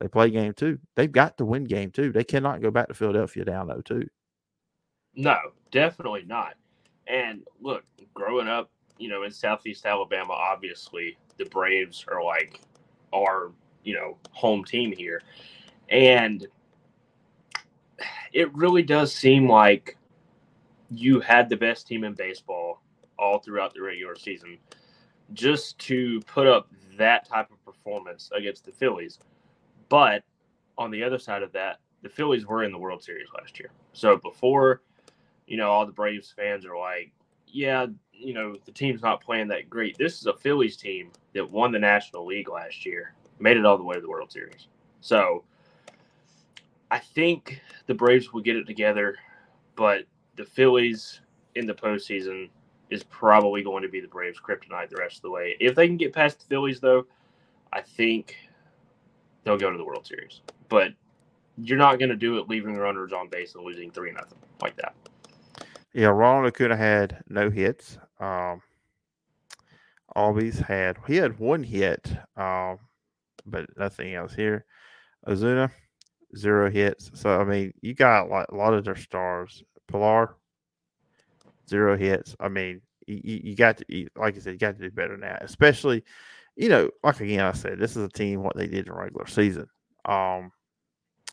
They 0.00 0.08
play 0.08 0.30
game 0.30 0.54
two. 0.54 0.78
They've 0.96 1.12
got 1.12 1.36
to 1.38 1.44
win 1.44 1.64
game 1.64 1.90
two. 1.90 2.10
They 2.10 2.24
cannot 2.24 2.62
go 2.62 2.70
back 2.70 2.88
to 2.88 2.94
Philadelphia 2.94 3.44
down 3.44 3.66
0 3.66 3.82
2. 3.84 4.06
No, 5.14 5.36
definitely 5.70 6.24
not. 6.26 6.54
And 7.06 7.42
look, 7.60 7.84
growing 8.14 8.48
up, 8.48 8.70
you 8.98 9.08
know, 9.08 9.24
in 9.24 9.30
Southeast 9.30 9.84
Alabama, 9.84 10.32
obviously 10.32 11.18
the 11.36 11.44
Braves 11.46 12.04
are 12.08 12.24
like 12.24 12.60
our, 13.12 13.52
you 13.84 13.94
know, 13.94 14.16
home 14.32 14.64
team 14.64 14.92
here. 14.92 15.22
And 15.88 16.46
it 18.32 18.54
really 18.54 18.82
does 18.82 19.12
seem 19.14 19.48
like 19.48 19.96
you 20.90 21.20
had 21.20 21.48
the 21.48 21.56
best 21.56 21.86
team 21.86 22.04
in 22.04 22.14
baseball 22.14 22.82
all 23.18 23.38
throughout 23.38 23.74
the 23.74 23.82
regular 23.82 24.16
season 24.16 24.58
just 25.32 25.78
to 25.78 26.20
put 26.22 26.46
up 26.46 26.68
that 26.96 27.28
type 27.28 27.50
of 27.50 27.64
performance 27.64 28.30
against 28.34 28.64
the 28.64 28.72
Phillies. 28.72 29.18
But 29.88 30.24
on 30.78 30.90
the 30.90 31.02
other 31.02 31.18
side 31.18 31.42
of 31.42 31.52
that, 31.52 31.78
the 32.02 32.08
Phillies 32.08 32.46
were 32.46 32.64
in 32.64 32.72
the 32.72 32.78
World 32.78 33.02
Series 33.02 33.28
last 33.38 33.58
year. 33.58 33.70
So 33.92 34.16
before, 34.16 34.82
you 35.46 35.56
know, 35.56 35.70
all 35.70 35.86
the 35.86 35.92
Braves 35.92 36.32
fans 36.34 36.64
are 36.64 36.76
like, 36.76 37.12
yeah, 37.46 37.86
you 38.12 38.34
know, 38.34 38.56
the 38.64 38.72
team's 38.72 39.02
not 39.02 39.22
playing 39.22 39.48
that 39.48 39.68
great. 39.68 39.98
This 39.98 40.20
is 40.20 40.26
a 40.26 40.34
Phillies 40.34 40.76
team 40.76 41.10
that 41.34 41.50
won 41.50 41.72
the 41.72 41.78
National 41.78 42.26
League 42.26 42.48
last 42.48 42.86
year, 42.86 43.14
made 43.40 43.56
it 43.56 43.64
all 43.66 43.76
the 43.76 43.84
way 43.84 43.94
to 43.94 44.00
the 44.00 44.08
World 44.08 44.30
Series. 44.30 44.68
So 45.00 45.44
I 46.90 46.98
think 46.98 47.60
the 47.86 47.94
Braves 47.94 48.32
will 48.32 48.42
get 48.42 48.56
it 48.56 48.66
together, 48.66 49.16
but 49.76 50.04
the 50.36 50.44
Phillies 50.44 51.20
in 51.54 51.66
the 51.66 51.74
postseason 51.74 52.50
is 52.90 53.02
probably 53.04 53.62
going 53.62 53.82
to 53.82 53.88
be 53.88 54.00
the 54.00 54.08
Braves' 54.08 54.40
kryptonite 54.40 54.90
the 54.90 54.96
rest 54.96 55.16
of 55.16 55.22
the 55.22 55.30
way. 55.30 55.56
If 55.60 55.74
they 55.74 55.86
can 55.86 55.96
get 55.96 56.12
past 56.12 56.40
the 56.40 56.46
Phillies, 56.46 56.80
though, 56.80 57.06
I 57.72 57.80
think 57.80 58.36
they'll 59.44 59.56
go 59.56 59.70
to 59.70 59.78
the 59.78 59.84
World 59.84 60.06
Series. 60.06 60.40
But 60.68 60.92
you're 61.56 61.78
not 61.78 61.98
going 61.98 62.08
to 62.08 62.16
do 62.16 62.38
it 62.38 62.48
leaving 62.48 62.74
runners 62.74 63.12
on 63.12 63.28
base 63.28 63.54
and 63.54 63.64
losing 63.64 63.90
three 63.90 64.12
nothing 64.12 64.38
like 64.60 64.76
that. 64.76 64.94
Yeah, 65.92 66.08
Ronald 66.08 66.46
Acuna 66.46 66.76
had 66.76 67.22
no 67.28 67.50
hits. 67.50 67.98
Um, 68.18 68.62
Albies 70.16 70.64
had 70.66 70.98
he 71.06 71.16
had 71.16 71.38
one 71.38 71.62
hit, 71.62 72.12
um, 72.36 72.78
but 73.50 73.66
nothing 73.76 74.14
else 74.14 74.34
here. 74.34 74.64
Ozuna 75.26 75.70
zero 76.36 76.70
hits. 76.70 77.10
So 77.14 77.40
I 77.40 77.44
mean, 77.44 77.72
you 77.80 77.94
got 77.94 78.30
like 78.30 78.48
a 78.48 78.54
lot 78.54 78.74
of 78.74 78.84
their 78.84 78.96
stars. 78.96 79.62
Pilar 79.88 80.36
zero 81.68 81.96
hits. 81.96 82.36
I 82.40 82.48
mean, 82.48 82.80
you, 83.06 83.40
you 83.44 83.56
got 83.56 83.78
to 83.78 83.84
you, 83.88 84.08
like 84.16 84.36
I 84.36 84.38
said, 84.40 84.52
you 84.52 84.58
got 84.58 84.76
to 84.76 84.82
do 84.82 84.90
better 84.90 85.16
now. 85.16 85.38
Especially, 85.40 86.04
you 86.56 86.68
know, 86.68 86.90
like 87.02 87.20
again 87.20 87.40
I 87.40 87.52
said, 87.52 87.78
this 87.78 87.96
is 87.96 88.04
a 88.04 88.08
team 88.08 88.42
what 88.42 88.56
they 88.56 88.66
did 88.66 88.86
in 88.86 88.92
regular 88.92 89.26
season. 89.26 89.68
Um, 90.04 90.52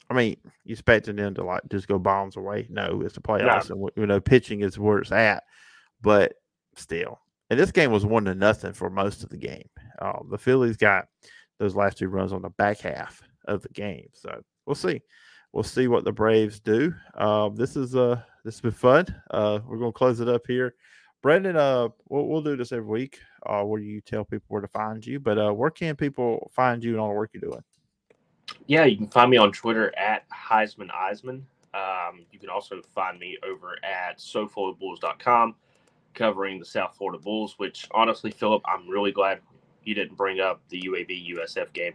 I 0.10 0.14
mean, 0.14 0.38
you 0.64 0.74
expecting 0.74 1.18
them 1.18 1.34
to 1.36 1.44
like 1.44 1.64
just 1.70 1.88
go 1.88 2.00
bombs 2.00 2.38
away? 2.38 2.68
No, 2.70 3.02
it's 3.04 3.16
the 3.16 3.22
playoffs, 3.22 3.70
no. 3.70 3.76
and 3.76 3.92
you 3.96 4.06
know, 4.08 4.20
pitching 4.20 4.62
is 4.62 4.80
where 4.80 5.00
it's 5.00 5.12
at. 5.12 5.44
But 6.02 6.34
still, 6.76 7.20
and 7.50 7.60
this 7.60 7.72
game 7.72 7.92
was 7.92 8.06
one 8.06 8.26
to 8.26 8.36
nothing 8.36 8.74
for 8.74 8.90
most 8.90 9.24
of 9.24 9.30
the 9.30 9.38
game. 9.38 9.70
Uh, 10.00 10.20
the 10.30 10.38
Phillies 10.38 10.78
got 10.78 11.08
those 11.60 11.76
last 11.76 11.98
two 11.98 12.10
runs 12.10 12.34
on 12.34 12.42
the 12.42 12.50
back 12.52 12.80
half 12.80 13.22
of 13.46 13.62
the 13.62 13.70
game, 13.70 14.08
so 14.14 14.42
we'll 14.66 14.76
see. 14.76 15.02
We'll 15.54 15.64
see 15.64 15.88
what 15.88 16.04
the 16.04 16.12
Braves 16.12 16.60
do. 16.60 16.94
Uh, 17.16 17.50
this 17.50 17.76
is 17.76 17.96
uh 17.96 18.22
this 18.44 18.56
has 18.56 18.62
been 18.62 18.72
fun. 18.72 19.06
Uh, 19.32 19.60
we're 19.66 19.78
gonna 19.78 19.92
close 19.92 20.20
it 20.20 20.30
up 20.30 20.46
here. 20.48 20.76
Brandon, 21.22 21.56
uh, 21.58 21.90
we'll, 22.10 22.28
we'll 22.28 22.42
do 22.42 22.56
this 22.56 22.72
every 22.72 22.88
week. 22.88 23.20
Uh, 23.46 23.64
where 23.64 23.82
you 23.82 24.02
tell 24.02 24.26
people 24.26 24.46
where 24.50 24.62
to 24.62 24.68
find 24.68 25.06
you, 25.06 25.20
but 25.20 25.38
uh, 25.38 25.52
where 25.52 25.72
can 25.72 25.96
people 25.96 26.52
find 26.54 26.84
you 26.84 26.92
and 26.92 27.00
all 27.00 27.10
the 27.10 27.14
work 27.16 27.32
you're 27.34 27.42
doing? 27.42 27.64
Yeah, 28.68 28.86
you 28.86 28.98
can 28.98 29.08
find 29.08 29.32
me 29.32 29.38
on 29.38 29.52
Twitter 29.52 29.98
at 29.98 30.26
Heisman 30.30 30.90
Eisman. 30.90 31.44
Um, 31.74 32.26
you 32.32 32.40
can 32.40 32.50
also 32.50 32.82
find 32.94 33.20
me 33.20 33.38
over 33.44 33.78
at 33.84 34.20
SoFloridaBulls.com 34.20 35.56
covering 36.14 36.60
the 36.60 36.66
South 36.66 36.96
Florida 36.98 37.22
Bulls, 37.22 37.56
which 37.58 37.88
honestly, 37.92 38.32
Phillip, 38.32 38.64
I'm 38.66 38.90
really 38.90 39.12
glad 39.12 39.40
you 39.88 39.96
didn't 39.96 40.18
bring 40.18 40.40
up 40.40 40.62
the 40.70 40.82
UAB 40.82 41.36
USF 41.36 41.72
game 41.74 41.94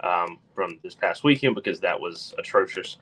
um, 0.00 0.38
from 0.54 0.78
this 0.82 0.94
past 0.94 1.24
weekend 1.24 1.54
because 1.54 1.80
that 1.80 1.98
was 1.98 2.34
atrocious. 2.38 2.98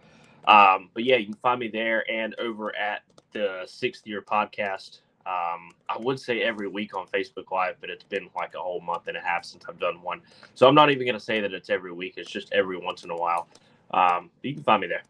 Um, 0.46 0.90
but 0.94 1.04
yeah, 1.04 1.16
you 1.16 1.26
can 1.26 1.34
find 1.34 1.60
me 1.60 1.68
there 1.68 2.04
and 2.10 2.34
over 2.38 2.76
at 2.76 3.02
the 3.32 3.62
sixth 3.66 4.06
year 4.06 4.20
podcast 4.20 5.00
um, 5.24 5.70
I 5.88 5.98
would 6.00 6.18
say 6.18 6.42
every 6.42 6.66
week 6.66 6.96
on 6.96 7.06
Facebook 7.06 7.52
Live, 7.52 7.76
but 7.80 7.90
it's 7.90 8.02
been 8.02 8.28
like 8.34 8.54
a 8.54 8.58
whole 8.58 8.80
month 8.80 9.06
and 9.06 9.16
a 9.16 9.20
half 9.20 9.44
since 9.44 9.64
I've 9.68 9.78
done 9.78 10.02
one. 10.02 10.20
So 10.54 10.66
I'm 10.66 10.74
not 10.74 10.90
even 10.90 11.06
going 11.06 11.18
to 11.18 11.24
say 11.24 11.40
that 11.40 11.52
it's 11.52 11.70
every 11.70 11.92
week. 11.92 12.14
It's 12.16 12.30
just 12.30 12.52
every 12.52 12.76
once 12.76 13.04
in 13.04 13.10
a 13.10 13.16
while. 13.16 13.46
Um, 13.92 14.30
you 14.42 14.54
can 14.54 14.64
find 14.64 14.80
me 14.80 14.88
there. 14.88 15.02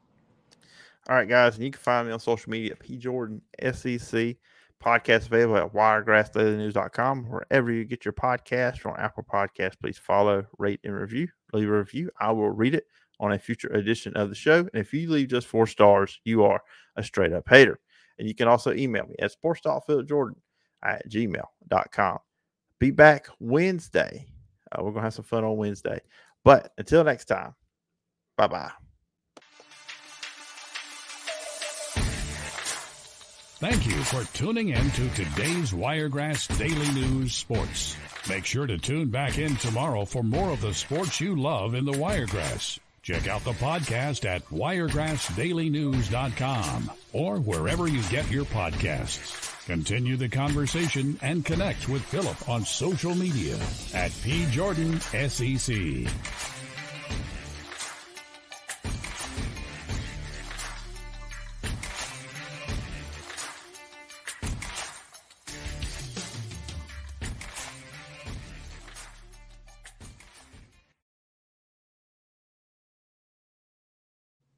All 1.09 1.17
right, 1.17 1.29
guys. 1.29 1.55
And 1.55 1.65
you 1.65 1.71
can 1.71 1.81
find 1.81 2.07
me 2.07 2.13
on 2.13 2.21
social 2.21 2.51
media 2.51 2.73
at 2.73 2.79
P 2.79 2.97
Jordan 2.99 3.41
SEC. 3.73 4.37
Podcast 4.83 5.27
available 5.27 5.57
at 5.57 5.73
wiregrassdailynews.com. 5.73 7.25
Wherever 7.31 7.73
you 7.73 7.85
get 7.85 8.05
your 8.05 8.13
podcast 8.13 8.85
or 8.85 8.91
on 8.91 9.01
Apple 9.01 9.25
Podcasts, 9.25 9.79
please 9.81 9.99
follow, 9.99 10.45
rate, 10.59 10.81
and 10.85 10.95
review. 10.95 11.29
Leave 11.53 11.69
a 11.69 11.79
review. 11.79 12.11
I 12.21 12.33
will 12.33 12.51
read 12.51 12.75
it 12.75 12.87
on 13.21 13.33
a 13.33 13.39
future 13.39 13.69
edition 13.69 14.15
of 14.17 14.29
the 14.29 14.35
show. 14.35 14.59
And 14.59 14.71
if 14.75 14.93
you 14.93 15.11
leave 15.11 15.29
just 15.29 15.47
four 15.47 15.67
stars, 15.67 16.21
you 16.25 16.45
are 16.45 16.61
a 16.97 17.03
straight 17.03 17.33
up 17.33 17.49
hater. 17.49 17.79
And 18.19 18.29
you 18.29 18.35
can 18.35 18.49
also 18.49 18.73
email 18.73 19.07
me 19.07 19.15
at 19.21 19.33
sports.philipjordan 19.33 20.35
at 20.85 21.09
gmail.com. 21.09 22.19
Be 22.79 22.91
back 22.91 23.29
Wednesday. 23.39 24.27
Uh, 24.71 24.83
we're 24.83 24.91
going 24.91 25.03
to 25.03 25.03
have 25.03 25.15
some 25.15 25.25
fun 25.25 25.45
on 25.45 25.57
Wednesday. 25.57 26.01
But 26.45 26.73
until 26.77 27.05
next 27.05 27.27
time, 27.27 27.55
bye 28.37 28.49
bye. 28.49 28.82
Thank 33.63 33.87
you 33.87 34.03
for 34.03 34.25
tuning 34.37 34.71
in 34.71 34.91
to 34.91 35.09
today's 35.11 35.73
Wiregrass 35.73 36.49
Daily 36.59 36.91
News 36.95 37.33
Sports. 37.33 37.97
Make 38.29 38.45
sure 38.45 38.67
to 38.67 38.77
tune 38.77 39.11
back 39.11 39.39
in 39.39 39.55
tomorrow 39.55 40.05
for 40.05 40.25
more 40.25 40.51
of 40.51 40.61
the 40.61 40.75
sports 40.75 41.21
you 41.21 41.37
love 41.37 41.77
in 41.77 41.85
the 41.85 41.93
Wiregrass. 41.93 42.81
Check 43.03 43.29
out 43.29 43.45
the 43.45 43.53
podcast 43.53 44.25
at 44.25 44.45
wiregrassdailynews.com 44.47 46.91
or 47.13 47.37
wherever 47.37 47.87
you 47.87 48.03
get 48.11 48.29
your 48.33 48.47
podcasts. 48.47 49.65
Continue 49.67 50.17
the 50.17 50.29
conversation 50.29 51.17
and 51.23 51.45
connect 51.45 51.89
with 51.89 52.03
Phillip 52.03 52.49
on 52.49 52.65
social 52.65 53.15
media 53.15 53.55
at 53.95 54.11
pjordansec. 54.11 56.11